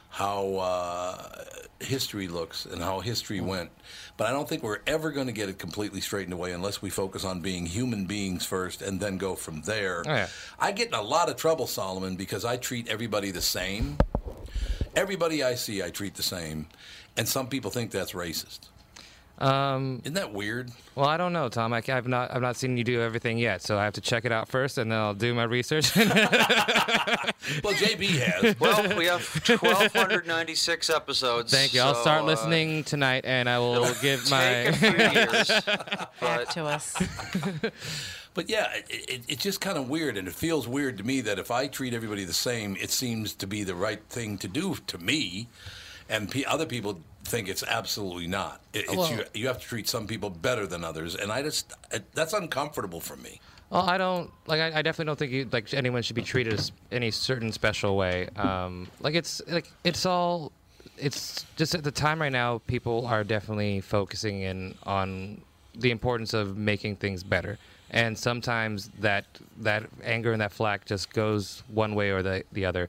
how 0.09 0.55
uh, 0.57 1.45
history 1.81 2.27
looks 2.27 2.64
and 2.64 2.81
how 2.81 3.01
history 3.01 3.41
went. 3.41 3.70
But 4.16 4.29
I 4.29 4.31
don't 4.31 4.49
think 4.49 4.62
we're 4.62 4.79
ever 4.87 5.11
going 5.11 5.27
to 5.27 5.33
get 5.33 5.51
it 5.51 5.59
completely 5.59 6.01
straightened 6.01 6.33
away 6.33 6.53
unless 6.53 6.81
we 6.81 6.89
focus 6.89 7.22
on 7.22 7.41
being 7.41 7.66
human 7.66 8.07
beings 8.07 8.47
first 8.47 8.81
and 8.81 8.99
then 8.99 9.18
go 9.18 9.35
from 9.35 9.61
there. 9.62 10.03
Oh, 10.07 10.11
yeah. 10.11 10.29
I 10.59 10.72
get 10.72 10.89
in 10.89 10.95
a 10.95 11.03
lot 11.03 11.29
of 11.29 11.37
trouble, 11.37 11.66
Solomon, 11.66 12.16
because 12.16 12.47
I 12.47 12.57
treat 12.57 12.89
everybody 12.89 13.31
the 13.31 13.43
same. 13.43 13.99
Everybody 14.95 15.43
I 15.43 15.55
see, 15.55 15.83
I 15.83 15.91
treat 15.91 16.14
the 16.14 16.22
same. 16.22 16.66
And 17.17 17.29
some 17.29 17.49
people 17.49 17.71
think 17.71 17.91
that's 17.91 18.12
racist. 18.12 18.69
Um, 19.39 20.01
Isn't 20.03 20.14
that 20.14 20.33
weird? 20.33 20.71
Well, 20.95 21.07
I 21.07 21.19
don't 21.19 21.35
know, 21.35 21.51
Tom. 21.51 21.75
I, 21.75 21.83
have 21.87 22.09
not 22.09 22.35
I've 22.35 22.41
not 22.41 22.57
seen 22.57 22.79
you 22.79 22.85
do 22.85 23.03
everything 23.03 23.37
yet, 23.37 23.61
so 23.61 23.79
I 23.79 23.85
have 23.85 23.93
to 23.95 24.01
check 24.01 24.25
it 24.25 24.33
out 24.33 24.49
first, 24.49 24.79
and 24.79 24.91
then 24.91 24.99
I'll 24.99 25.12
do 25.12 25.35
my 25.35 25.45
research. 25.45 25.95
well, 25.97 26.07
JB 27.75 28.07
has. 28.19 28.57
Well, 28.61 28.97
we 28.97 29.05
have 29.07 29.23
1,296 29.47 30.89
episodes. 30.89 31.53
Thank 31.53 31.75
you. 31.75 31.83
I'll 31.83 31.95
start 31.95 32.23
uh, 32.23 32.27
listening 32.27 32.85
tonight, 32.85 33.27
and 33.27 33.49
I 33.49 33.59
will 33.59 33.93
give 34.01 34.31
my. 34.31 34.41
take 34.41 34.69
a 34.69 34.73
few 34.73 34.89
years, 35.21 35.49
Back 35.49 36.11
but 36.21 36.51
to 36.53 36.64
us. 36.64 36.97
But 38.37 38.51
yeah, 38.51 38.69
it, 38.75 38.85
it, 38.91 39.23
it's 39.29 39.43
just 39.43 39.62
kind 39.62 39.79
of 39.79 39.89
weird, 39.89 40.19
and 40.19 40.29
it 40.29 40.35
feels 40.35 40.69
weird 40.69 40.99
to 40.99 41.05
me 41.05 41.23
that 41.23 41.39
if 41.39 41.51
I 41.51 41.69
treat 41.69 41.95
everybody 41.95 42.25
the 42.25 42.35
same, 42.35 42.77
it 42.77 42.91
seems 42.91 43.33
to 43.35 43.47
be 43.47 43.64
the 43.64 43.75
right 43.75 44.03
thing 44.11 44.37
to 44.39 44.49
do 44.49 44.77
to 44.87 44.99
me, 44.99 45.49
and 46.09 46.31
pe 46.31 46.45
other 46.45 46.67
people 46.67 47.01
think 47.25 47.49
it's 47.49 47.63
absolutely 47.65 48.27
not. 48.27 48.61
It, 48.73 48.85
it's 48.85 48.97
Well- 48.97 49.11
you, 49.11 49.25
you 49.35 49.47
have 49.49 49.61
to 49.61 49.67
treat 49.67 49.89
some 49.89 50.07
people 50.07 50.31
better 50.31 50.67
than 50.67 50.85
others, 50.85 51.15
and 51.15 51.33
I 51.33 51.43
just 51.43 51.73
it, 51.91 52.05
that's 52.15 52.33
uncomfortable 52.33 53.01
for 53.01 53.17
me. 53.17 53.41
Well, 53.71 53.83
I 53.83 53.99
don't 53.99 54.31
like. 54.47 54.61
I, 54.61 54.79
I 54.79 54.83
definitely 54.83 55.07
don't 55.07 55.19
think 55.19 55.33
you, 55.33 55.49
like 55.51 55.75
anyone 55.75 56.03
should 56.03 56.15
be 56.15 56.23
treated 56.23 56.53
as 56.53 56.71
any 56.93 57.11
certain 57.11 57.51
special 57.51 57.97
way. 57.97 58.29
Um, 58.37 58.87
like 59.01 59.15
it's 59.15 59.43
like 59.49 59.71
it's 59.83 60.07
all. 60.07 60.53
It's 60.99 61.45
just 61.57 61.75
at 61.75 61.83
the 61.85 61.91
time 61.91 62.23
right 62.23 62.33
now, 62.33 62.63
people 62.67 63.07
are 63.07 63.23
definitely 63.25 63.81
focusing 63.81 64.43
in 64.43 64.75
on 64.85 65.43
the 65.75 65.91
importance 65.91 66.33
of 66.33 66.57
making 66.57 66.97
things 66.97 67.25
better, 67.25 67.59
and 67.91 68.17
sometimes 68.17 68.89
that 69.01 69.25
that 69.59 69.83
anger 70.05 70.31
and 70.33 70.41
that 70.41 70.53
flack 70.53 70.87
just 70.87 71.13
goes 71.13 71.65
one 71.69 71.97
way 71.97 72.11
or 72.11 72.23
the 72.23 72.45
the 72.53 72.65
other. 72.65 72.89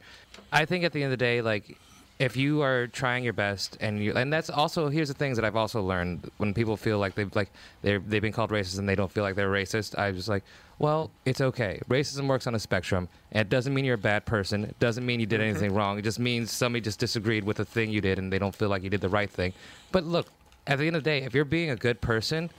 I 0.52 0.66
think 0.66 0.84
at 0.84 0.94
the 0.94 1.02
end 1.04 1.12
of 1.12 1.18
the 1.20 1.26
day, 1.26 1.42
like 1.42 1.76
if 2.20 2.36
you 2.36 2.62
are 2.64 2.88
trying 2.88 3.24
your 3.24 3.34
best 3.34 3.78
and 3.80 4.04
you 4.04 4.14
and 4.14 4.34
that's 4.34 4.50
also 4.50 4.90
here's 4.90 5.08
the 5.08 5.14
things 5.14 5.38
that 5.38 5.46
I've 5.46 5.56
also 5.56 5.82
learned. 5.82 6.32
When 6.38 6.54
people 6.54 6.76
feel 6.76 6.98
like 6.98 7.16
they've 7.16 7.34
like 7.36 7.52
they're 7.84 8.00
they've 8.00 8.22
been 8.22 8.34
called 8.34 8.50
racist 8.50 8.80
and 8.80 8.90
they 8.90 8.96
don't 8.96 9.12
feel 9.12 9.24
like 9.24 9.36
they're 9.36 9.52
racist 9.52 9.98
I 9.98 10.12
just 10.12 10.28
like 10.28 10.44
well 10.80 11.12
it's 11.26 11.42
okay. 11.42 11.80
Racism 11.90 12.28
works 12.28 12.48
on 12.48 12.56
a 12.56 12.60
spectrum. 12.60 13.08
And 13.32 13.42
it 13.42 13.50
doesn't 13.50 13.74
mean 13.74 13.86
you're 13.86 13.96
a 13.96 14.00
bad 14.00 14.26
person. 14.26 14.64
It 14.64 14.80
doesn't 14.80 15.06
mean 15.06 15.20
you 15.20 15.26
did 15.26 15.42
mm-hmm. 15.42 15.50
anything 15.50 15.74
wrong. 15.74 16.00
It 16.00 16.04
just 16.04 16.20
means 16.20 16.52
somebody 16.52 16.82
just 16.82 17.00
disagreed 17.00 17.44
with 17.44 17.58
the 17.58 17.66
thing 17.66 17.92
you 17.92 18.02
did 18.02 18.18
and 18.18 18.34
they 18.34 18.40
don't 18.40 18.56
feel 18.56 18.70
like 18.70 18.84
you 18.84 18.90
did 18.90 19.02
the 19.02 19.10
right 19.10 19.30
thing. 19.30 19.54
But 19.92 20.04
look 20.04 20.28
at 20.66 20.80
the 20.80 20.88
end 20.88 20.96
of 20.96 21.04
the 21.04 21.10
day 21.10 21.24
if 21.24 21.36
you're 21.36 21.46
being 21.46 21.70
a 21.70 21.76
good 21.76 22.02
person 22.02 22.50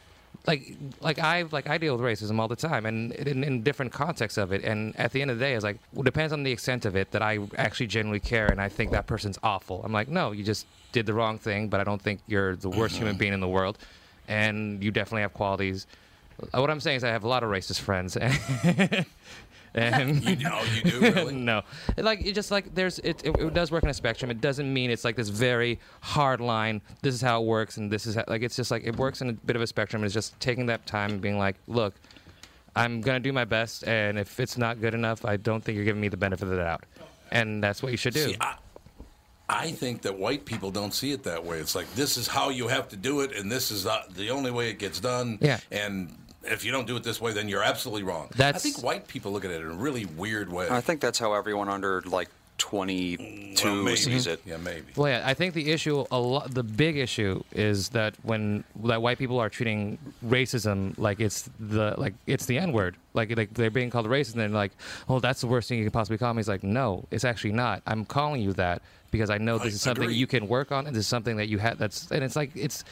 like 0.46 0.76
like 1.00 1.18
I 1.18 1.42
like 1.50 1.68
I 1.68 1.78
deal 1.78 1.96
with 1.96 2.04
racism 2.04 2.38
all 2.38 2.48
the 2.48 2.56
time 2.56 2.86
and 2.86 3.12
in, 3.12 3.44
in 3.44 3.62
different 3.62 3.92
contexts 3.92 4.38
of 4.38 4.52
it 4.52 4.64
and 4.64 4.96
at 4.96 5.12
the 5.12 5.20
end 5.20 5.30
of 5.30 5.38
the 5.38 5.44
day 5.44 5.54
it's 5.54 5.64
like 5.64 5.78
well, 5.92 6.02
depends 6.04 6.32
on 6.32 6.42
the 6.42 6.52
extent 6.52 6.84
of 6.86 6.96
it 6.96 7.10
that 7.10 7.22
I 7.22 7.38
actually 7.56 7.88
genuinely 7.88 8.20
care 8.20 8.46
and 8.46 8.60
I 8.60 8.68
think 8.68 8.90
that 8.92 9.06
person's 9.06 9.38
awful. 9.42 9.82
I'm 9.84 9.92
like 9.92 10.08
no, 10.08 10.32
you 10.32 10.44
just 10.44 10.66
did 10.92 11.06
the 11.06 11.12
wrong 11.12 11.38
thing, 11.38 11.68
but 11.68 11.80
I 11.80 11.84
don't 11.84 12.00
think 12.00 12.20
you're 12.26 12.56
the 12.56 12.70
worst 12.70 12.96
human 12.96 13.16
being 13.16 13.34
in 13.34 13.40
the 13.40 13.48
world, 13.48 13.76
and 14.26 14.82
you 14.82 14.90
definitely 14.90 15.20
have 15.22 15.34
qualities. 15.34 15.86
Uh, 16.54 16.60
What 16.60 16.70
I'm 16.70 16.80
saying 16.80 16.96
is 16.98 17.04
I 17.04 17.08
have 17.08 17.24
a 17.24 17.28
lot 17.28 17.42
of 17.42 17.50
racist 17.50 17.80
friends. 17.80 18.16
And 19.74 20.24
You 20.24 20.36
know, 20.36 20.62
you 20.74 20.90
do 20.90 21.00
really. 21.14 21.34
no, 21.34 21.62
like 21.96 22.24
it 22.24 22.34
just 22.34 22.50
like 22.50 22.74
there's 22.74 22.98
it, 23.00 23.24
it. 23.24 23.36
It 23.38 23.54
does 23.54 23.70
work 23.70 23.84
on 23.84 23.90
a 23.90 23.94
spectrum. 23.94 24.30
It 24.30 24.40
doesn't 24.40 24.72
mean 24.72 24.90
it's 24.90 25.04
like 25.04 25.16
this 25.16 25.28
very 25.28 25.78
hard 26.00 26.40
line. 26.40 26.80
This 27.02 27.14
is 27.14 27.20
how 27.20 27.42
it 27.42 27.46
works, 27.46 27.76
and 27.76 27.90
this 27.90 28.06
is 28.06 28.14
how, 28.14 28.24
like 28.28 28.42
it's 28.42 28.56
just 28.56 28.70
like 28.70 28.84
it 28.84 28.96
works 28.96 29.20
in 29.20 29.30
a 29.30 29.32
bit 29.32 29.56
of 29.56 29.62
a 29.62 29.66
spectrum. 29.66 30.04
It's 30.04 30.14
just 30.14 30.38
taking 30.40 30.66
that 30.66 30.86
time 30.86 31.12
and 31.12 31.20
being 31.20 31.38
like, 31.38 31.56
look, 31.66 31.94
I'm 32.74 33.00
gonna 33.00 33.20
do 33.20 33.32
my 33.32 33.44
best, 33.44 33.84
and 33.84 34.18
if 34.18 34.40
it's 34.40 34.56
not 34.58 34.80
good 34.80 34.94
enough, 34.94 35.24
I 35.24 35.36
don't 35.36 35.62
think 35.62 35.76
you're 35.76 35.84
giving 35.84 36.00
me 36.00 36.08
the 36.08 36.16
benefit 36.16 36.44
of 36.44 36.50
the 36.50 36.56
doubt, 36.56 36.84
and 37.30 37.62
that's 37.62 37.82
what 37.82 37.92
you 37.92 37.98
should 37.98 38.14
do. 38.14 38.28
See, 38.28 38.36
I, 38.40 38.56
I 39.48 39.70
think 39.72 40.02
that 40.02 40.18
white 40.18 40.44
people 40.44 40.70
don't 40.70 40.92
see 40.92 41.12
it 41.12 41.22
that 41.24 41.44
way. 41.44 41.58
It's 41.58 41.74
like 41.74 41.92
this 41.94 42.16
is 42.16 42.28
how 42.28 42.50
you 42.50 42.68
have 42.68 42.88
to 42.88 42.96
do 42.96 43.20
it, 43.20 43.32
and 43.32 43.50
this 43.50 43.70
is 43.70 43.84
the 43.84 44.28
only 44.30 44.50
way 44.50 44.70
it 44.70 44.78
gets 44.78 45.00
done. 45.00 45.38
Yeah. 45.40 45.58
And 45.70 46.14
if 46.50 46.64
you 46.64 46.72
don't 46.72 46.86
do 46.86 46.96
it 46.96 47.02
this 47.04 47.20
way, 47.20 47.32
then 47.32 47.48
you're 47.48 47.62
absolutely 47.62 48.02
wrong. 48.02 48.28
I 48.38 48.52
think 48.52 48.82
white 48.82 49.08
people 49.08 49.32
look 49.32 49.44
at 49.44 49.50
it 49.50 49.60
in 49.60 49.66
a 49.70 49.74
really 49.74 50.04
weird 50.04 50.50
way. 50.50 50.68
I 50.70 50.80
think 50.80 51.00
that's 51.00 51.18
how 51.18 51.34
everyone 51.34 51.68
under 51.68 52.02
like 52.02 52.28
22 52.58 53.64
Well, 53.64 53.74
maybe. 53.84 53.96
sees 53.96 54.26
it. 54.26 54.42
Yeah, 54.44 54.56
maybe. 54.56 54.86
Well, 54.96 55.08
yeah, 55.10 55.22
I 55.24 55.34
think 55.34 55.54
the 55.54 55.70
issue, 55.70 56.04
a 56.10 56.18
lot, 56.18 56.52
the 56.52 56.62
big 56.62 56.96
issue 56.96 57.42
is 57.52 57.90
that 57.90 58.14
when 58.22 58.64
that 58.84 59.00
white 59.00 59.18
people 59.18 59.38
are 59.38 59.48
treating 59.48 59.98
racism 60.24 60.96
like 60.98 61.20
it's 61.20 61.48
the 61.60 61.94
like 61.96 62.14
it's 62.26 62.46
the 62.46 62.58
N 62.58 62.72
word, 62.72 62.96
like 63.14 63.36
like 63.36 63.54
they're 63.54 63.70
being 63.70 63.90
called 63.90 64.06
racist, 64.06 64.32
and 64.32 64.40
they're 64.40 64.48
like, 64.48 64.72
oh, 65.08 65.20
that's 65.20 65.40
the 65.40 65.46
worst 65.46 65.68
thing 65.68 65.78
you 65.78 65.84
can 65.84 65.92
possibly 65.92 66.18
call 66.18 66.34
me. 66.34 66.40
It's 66.40 66.48
like, 66.48 66.64
no, 66.64 67.04
it's 67.10 67.24
actually 67.24 67.52
not. 67.52 67.82
I'm 67.86 68.04
calling 68.04 68.42
you 68.42 68.52
that 68.54 68.82
because 69.10 69.30
I 69.30 69.38
know 69.38 69.58
this 69.58 69.64
I 69.64 69.68
is 69.68 69.80
something 69.80 70.04
agree. 70.04 70.16
you 70.16 70.26
can 70.26 70.48
work 70.48 70.72
on, 70.72 70.86
and 70.86 70.94
this 70.94 71.02
is 71.02 71.06
something 71.08 71.36
that 71.36 71.48
you 71.48 71.58
had. 71.58 71.78
That's 71.78 72.10
and 72.10 72.22
it's 72.24 72.36
like 72.36 72.50
it's. 72.54 72.84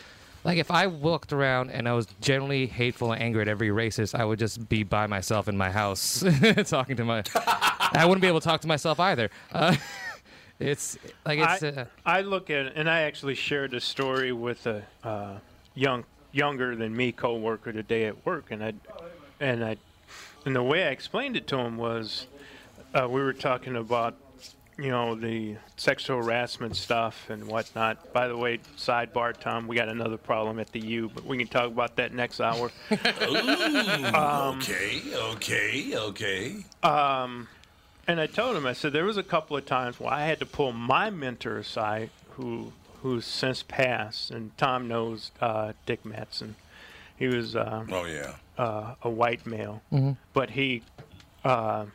Like 0.46 0.58
if 0.58 0.70
I 0.70 0.86
walked 0.86 1.32
around 1.32 1.70
and 1.70 1.88
I 1.88 1.92
was 1.92 2.06
generally 2.20 2.68
hateful 2.68 3.10
and 3.10 3.20
angry 3.20 3.42
at 3.42 3.48
every 3.48 3.70
racist, 3.70 4.14
I 4.14 4.24
would 4.24 4.38
just 4.38 4.68
be 4.68 4.84
by 4.84 5.08
myself 5.08 5.48
in 5.48 5.56
my 5.56 5.72
house 5.72 6.24
talking 6.66 6.94
to 6.98 7.04
my. 7.04 7.24
I 7.34 8.04
wouldn't 8.06 8.22
be 8.22 8.28
able 8.28 8.38
to 8.38 8.46
talk 8.46 8.60
to 8.60 8.68
myself 8.68 9.00
either. 9.00 9.28
Uh, 9.52 9.74
it's 10.60 10.98
like 11.24 11.40
it's. 11.40 11.64
I, 11.64 11.68
uh, 11.68 11.84
I 12.06 12.20
look 12.20 12.48
at 12.50 12.66
it, 12.66 12.72
and 12.76 12.88
I 12.88 13.00
actually 13.00 13.34
shared 13.34 13.74
a 13.74 13.80
story 13.80 14.30
with 14.30 14.64
a 14.68 14.84
uh, 15.02 15.38
young, 15.74 16.04
younger 16.30 16.76
than 16.76 16.96
me 16.96 17.10
coworker 17.10 17.72
today 17.72 18.04
at 18.04 18.24
work, 18.24 18.52
and 18.52 18.62
I, 18.62 18.74
and 19.40 19.64
I, 19.64 19.76
and 20.44 20.54
the 20.54 20.62
way 20.62 20.84
I 20.84 20.90
explained 20.90 21.36
it 21.36 21.48
to 21.48 21.58
him 21.58 21.76
was, 21.76 22.28
uh, 22.94 23.08
we 23.08 23.20
were 23.20 23.32
talking 23.32 23.74
about, 23.74 24.14
you 24.78 24.90
know, 24.90 25.14
the 25.14 25.56
sexual 25.76 26.18
harassment 26.22 26.76
stuff 26.76 27.30
and 27.30 27.46
whatnot. 27.46 28.12
By 28.12 28.28
the 28.28 28.36
way, 28.36 28.58
sidebar, 28.76 29.34
Tom, 29.38 29.66
we 29.68 29.76
got 29.76 29.88
another 29.88 30.18
problem 30.18 30.58
at 30.58 30.70
the 30.72 30.80
U, 30.80 31.10
but 31.14 31.24
we 31.24 31.38
can 31.38 31.46
talk 31.48 31.66
about 31.66 31.96
that 31.96 32.12
next 32.12 32.40
hour. 32.40 32.70
Ooh, 32.92 32.96
Um, 34.14 34.58
okay, 34.58 35.00
okay, 35.14 35.96
okay. 35.96 36.56
Um, 36.82 37.48
and 38.06 38.20
I 38.20 38.26
told 38.26 38.56
him, 38.56 38.66
I 38.66 38.72
said 38.74 38.92
there 38.92 39.04
was 39.04 39.16
a 39.16 39.22
couple 39.22 39.56
of 39.56 39.64
times 39.66 39.98
where 39.98 40.12
I 40.12 40.26
had 40.26 40.38
to 40.40 40.46
pull 40.46 40.72
my 40.72 41.10
mentor 41.10 41.58
aside, 41.58 42.10
who 42.32 42.72
who's 43.02 43.24
since 43.26 43.62
passed, 43.62 44.30
and 44.30 44.56
Tom 44.58 44.88
knows 44.88 45.30
uh, 45.40 45.72
Dick 45.86 46.04
Matson. 46.04 46.56
He 47.16 47.28
was 47.28 47.54
uh, 47.56 47.84
Oh 47.90 48.04
yeah. 48.04 48.32
uh, 48.58 48.94
a 49.02 49.08
white 49.10 49.46
male, 49.46 49.82
Mhm. 49.92 50.16
but 50.32 50.50
he 50.50 50.82
uh, 51.44 51.86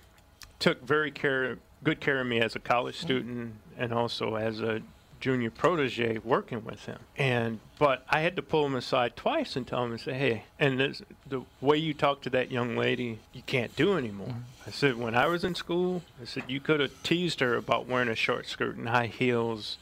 took 0.59 0.81
very 0.85 1.11
care, 1.11 1.57
good 1.83 1.99
care 1.99 2.21
of 2.21 2.27
me 2.27 2.39
as 2.39 2.55
a 2.55 2.59
college 2.59 2.97
mm-hmm. 2.97 3.05
student 3.05 3.53
and 3.77 3.93
also 3.93 4.35
as 4.35 4.59
a 4.59 4.81
junior 5.21 5.51
protege 5.51 6.17
working 6.23 6.65
with 6.65 6.85
him. 6.85 6.97
And 7.15 7.59
but 7.79 8.03
I 8.09 8.21
had 8.21 8.35
to 8.35 8.41
pull 8.41 8.65
him 8.65 8.75
aside 8.75 9.15
twice 9.15 9.55
and 9.55 9.65
tell 9.65 9.83
him 9.85 9.91
and 9.91 10.01
say, 10.01 10.13
"Hey, 10.13 10.43
and 10.59 10.79
this, 10.79 11.01
the 11.27 11.43
way 11.61 11.77
you 11.77 11.93
talk 11.93 12.21
to 12.21 12.29
that 12.31 12.51
young 12.51 12.75
lady, 12.75 13.19
you 13.31 13.43
can't 13.45 13.73
do 13.75 13.97
anymore." 13.97 14.27
Mm-hmm. 14.27 14.67
I 14.67 14.71
said, 14.71 14.97
"When 14.97 15.15
I 15.15 15.27
was 15.27 15.43
in 15.43 15.55
school, 15.55 16.01
I 16.21 16.25
said 16.25 16.43
you 16.47 16.59
could 16.59 16.79
have 16.79 17.03
teased 17.03 17.39
her 17.39 17.55
about 17.55 17.87
wearing 17.87 18.09
a 18.09 18.15
short 18.15 18.47
skirt 18.47 18.75
and 18.75 18.89
high 18.89 19.07
heels, 19.07 19.77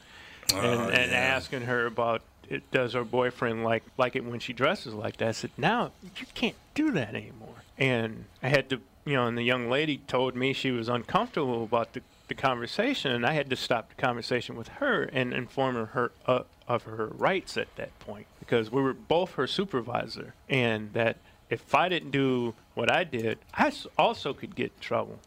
oh, 0.52 0.58
and, 0.58 0.80
Oh, 0.80 0.88
and 0.88 1.10
yeah. 1.10 1.18
asking 1.18 1.62
her 1.62 1.86
about." 1.86 2.22
It, 2.48 2.68
does 2.72 2.94
her 2.94 3.04
boyfriend 3.04 3.62
like 3.62 3.84
like 3.96 4.16
it 4.16 4.24
when 4.24 4.40
she 4.40 4.52
dresses 4.52 4.92
like 4.92 5.18
that? 5.18 5.28
I 5.28 5.30
said, 5.30 5.52
now 5.56 5.92
you 6.02 6.26
can't 6.34 6.56
do 6.74 6.90
that 6.90 7.14
anymore. 7.14 7.62
And 7.78 8.24
I 8.42 8.48
had 8.48 8.68
to, 8.70 8.80
you 9.10 9.16
know, 9.16 9.26
and 9.26 9.36
the 9.36 9.42
young 9.42 9.68
lady 9.68 9.98
told 9.98 10.36
me 10.36 10.52
she 10.52 10.70
was 10.70 10.88
uncomfortable 10.88 11.64
about 11.64 11.92
the, 11.94 12.02
the 12.28 12.34
conversation, 12.34 13.10
and 13.10 13.26
I 13.26 13.32
had 13.32 13.50
to 13.50 13.56
stop 13.56 13.88
the 13.88 13.96
conversation 13.96 14.56
with 14.56 14.68
her 14.68 15.02
and 15.02 15.34
inform 15.34 15.74
her, 15.74 16.12
uh, 16.26 16.42
of 16.68 16.84
her 16.84 17.08
rights 17.08 17.56
at 17.56 17.74
that 17.76 17.98
point 17.98 18.26
because 18.38 18.70
we 18.70 18.80
were 18.80 18.94
both 18.94 19.32
her 19.32 19.46
supervisor, 19.48 20.34
and 20.48 20.92
that 20.92 21.16
if 21.50 21.74
I 21.74 21.88
didn't 21.88 22.12
do 22.12 22.54
what 22.74 22.90
I 22.90 23.02
did, 23.02 23.38
I 23.52 23.72
also 23.98 24.32
could 24.32 24.54
get 24.54 24.72
in 24.76 24.80
trouble. 24.80 25.18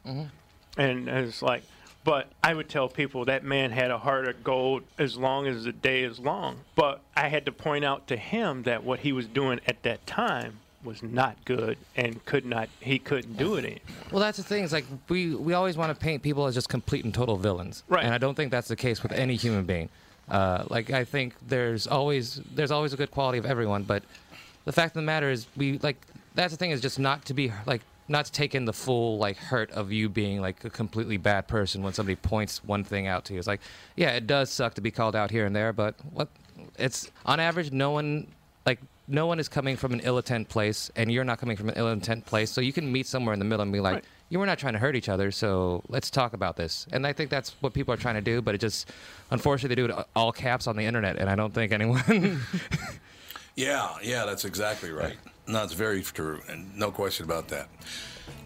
And 0.78 1.10
it's 1.10 1.42
like, 1.42 1.64
but 2.06 2.30
I 2.42 2.54
would 2.54 2.70
tell 2.70 2.88
people 2.88 3.26
that 3.26 3.44
man 3.44 3.72
had 3.72 3.92
a 3.92 3.98
heart 3.98 4.28
of 4.28 4.44
gold 4.44 4.84
as 4.98 5.18
long 5.18 5.48
as 5.48 5.66
the 5.66 5.74
day 5.74 6.04
is 6.04 6.20
long. 6.20 6.60
But 6.76 7.02
I 7.16 7.28
had 7.28 7.46
to 7.46 7.52
point 7.52 7.84
out 7.86 8.08
to 8.08 8.18
him 8.18 8.64
that 8.64 8.84
what 8.84 9.02
he 9.02 9.12
was 9.12 9.28
doing 9.28 9.60
at 9.68 9.84
that 9.84 10.06
time 10.08 10.60
was 10.84 11.02
not 11.04 11.38
good 11.46 11.78
and 11.96 12.24
could 12.26 12.46
not 12.46 12.70
he 12.80 13.00
couldn't 13.00 13.38
do 13.38 13.56
it 13.56 13.66
anymore. 13.66 13.80
Well, 14.12 14.20
that's 14.22 14.38
the 14.38 14.44
thing. 14.44 14.64
Is 14.64 14.74
like 14.74 14.86
we 15.10 15.36
we 15.36 15.54
always 15.54 15.78
want 15.78 15.94
to 15.94 16.00
paint 16.00 16.24
people 16.24 16.46
as 16.46 16.56
just 16.56 16.70
complete 16.70 17.06
and 17.06 17.14
total 17.14 17.38
villains, 17.38 17.84
Right. 17.88 18.04
And 18.04 18.14
I 18.14 18.18
don't 18.18 18.36
think 18.36 18.52
that's 18.52 18.68
the 18.68 18.76
case 18.76 19.04
with 19.04 19.12
any 19.12 19.36
human 19.36 19.66
being. 19.66 19.90
Uh, 20.30 20.64
like 20.70 20.92
I 20.92 21.04
think 21.04 21.36
there's 21.48 21.88
always 21.88 22.42
there's 22.54 22.72
always 22.72 22.94
a 22.94 22.98
good 22.98 23.12
quality 23.12 23.38
of 23.38 23.46
everyone, 23.46 23.84
but 23.84 24.04
the 24.66 24.72
fact 24.72 24.92
of 24.92 25.02
the 25.02 25.06
matter 25.06 25.30
is 25.30 25.48
we 25.58 25.80
like 25.80 25.98
that's 26.36 26.52
the 26.52 26.58
thing 26.58 26.72
is 26.72 26.82
just 26.82 27.00
not 27.00 27.26
to 27.26 27.34
be 27.34 27.52
like 27.66 27.82
not 28.08 28.26
to 28.26 28.32
take 28.32 28.54
in 28.54 28.66
the 28.66 28.74
full 28.74 29.18
like 29.18 29.38
hurt 29.38 29.72
of 29.72 29.92
you 29.92 30.10
being 30.10 30.42
like 30.42 30.64
a 30.64 30.70
completely 30.70 31.18
bad 31.18 31.48
person 31.48 31.82
when 31.84 31.94
somebody 31.94 32.16
points 32.16 32.64
one 32.64 32.84
thing 32.84 33.08
out 33.08 33.26
to 33.26 33.34
you. 33.34 33.40
It's 33.40 33.48
like 33.48 33.62
yeah, 33.96 34.12
it 34.12 34.28
does 34.28 34.50
suck 34.50 34.74
to 34.76 34.82
be 34.82 34.92
called 34.92 35.16
out 35.16 35.32
here 35.32 35.46
and 35.46 35.56
there, 35.56 35.74
but 35.74 35.96
what 36.12 36.30
it's 36.78 37.12
on 37.26 37.40
average 37.40 37.72
no 37.72 37.92
one 37.92 38.28
like 38.66 38.80
no 39.08 39.28
one 39.28 39.40
is 39.40 39.48
coming 39.50 39.76
from 39.76 39.94
an 39.94 40.02
ill 40.04 40.18
intent 40.18 40.48
place 40.50 40.92
and 40.96 41.12
you're 41.12 41.24
not 41.24 41.40
coming 41.40 41.58
from 41.58 41.70
an 41.70 41.76
ill 41.78 41.90
intent 41.90 42.26
place 42.26 42.52
so 42.52 42.62
you 42.62 42.74
can 42.74 42.92
meet 42.92 43.06
somewhere 43.06 43.34
in 43.34 43.40
the 43.40 43.46
middle 43.46 43.62
and 43.64 43.72
be 43.72 43.80
like 43.80 44.04
you 44.30 44.40
were 44.40 44.46
not 44.46 44.58
trying 44.58 44.74
to 44.74 44.80
hurt 44.80 44.96
each 44.96 45.10
other 45.10 45.30
so 45.32 45.84
let's 45.90 46.10
talk 46.10 46.34
about 46.34 46.56
this 46.56 46.88
and 46.92 47.06
i 47.06 47.12
think 47.12 47.30
that's 47.30 47.56
what 47.60 47.74
people 47.74 47.94
are 47.94 47.98
trying 47.98 48.16
to 48.16 48.22
do 48.22 48.42
but 48.42 48.56
it 48.56 48.60
just 48.60 48.90
unfortunately 49.32 49.76
they 49.76 49.88
do 49.88 49.94
it 49.94 50.06
all 50.16 50.32
caps 50.32 50.68
on 50.68 50.76
the 50.76 50.86
internet 50.86 51.18
and 51.18 51.30
i 51.30 51.36
don't 51.36 51.54
think 51.54 51.72
anyone 51.72 52.40
Yeah, 53.56 53.96
yeah, 54.02 54.26
that's 54.26 54.46
exactly 54.46 54.92
right. 54.92 55.16
No, 55.48 55.64
it's 55.64 55.74
very 55.74 56.02
true, 56.02 56.42
and 56.50 56.76
no 56.76 56.92
question 56.92 57.26
about 57.26 57.50
that. 57.50 57.70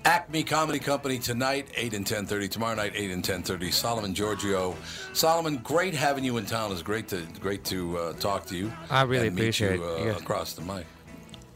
Acme 0.05 0.43
Comedy 0.43 0.79
Company 0.79 1.19
tonight, 1.19 1.67
8 1.75 1.93
and 1.93 2.05
10.30. 2.05 2.49
Tomorrow 2.49 2.75
night, 2.75 2.93
8 2.95 3.11
and 3.11 3.23
10.30. 3.23 3.73
Solomon 3.73 4.13
Georgio. 4.13 4.75
Solomon, 5.13 5.57
great 5.57 5.93
having 5.93 6.23
you 6.23 6.37
in 6.37 6.45
town. 6.45 6.71
It's 6.71 6.81
great 6.81 7.07
to 7.09 7.25
great 7.41 7.63
to 7.65 7.97
uh, 7.97 8.13
talk 8.13 8.45
to 8.47 8.55
you. 8.55 8.71
I 8.89 9.01
really 9.03 9.27
appreciate 9.27 9.77
you, 9.79 9.83
uh, 9.85 9.95
it. 9.97 10.05
Yeah. 10.05 10.17
across 10.17 10.53
the 10.53 10.61
mic. 10.61 10.85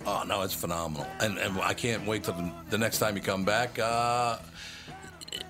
Oh, 0.05 0.23
no, 0.27 0.41
it's 0.41 0.53
phenomenal. 0.53 1.07
And, 1.19 1.37
and 1.37 1.59
I 1.61 1.73
can't 1.73 2.05
wait 2.07 2.23
till 2.23 2.33
the, 2.33 2.51
the 2.71 2.77
next 2.77 2.97
time 2.99 3.15
you 3.15 3.21
come 3.21 3.45
back. 3.45 3.77
Uh, 3.79 4.39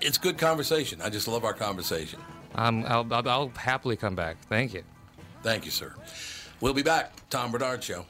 it's 0.00 0.18
good 0.18 0.38
conversation. 0.38 1.00
I 1.02 1.08
just 1.08 1.26
love 1.26 1.44
our 1.44 1.54
conversation. 1.54 2.20
um, 2.54 2.84
I'll, 2.86 3.06
I'll, 3.12 3.28
I'll 3.28 3.48
happily 3.56 3.96
come 3.96 4.14
back 4.14 4.36
thank 4.48 4.74
you 4.74 4.82
Thank 5.42 5.64
you, 5.64 5.70
sir. 5.72 5.92
We'll 6.60 6.74
be 6.74 6.82
back. 6.84 7.14
Tom 7.28 7.50
Barnard 7.50 7.82
Show. 7.82 8.06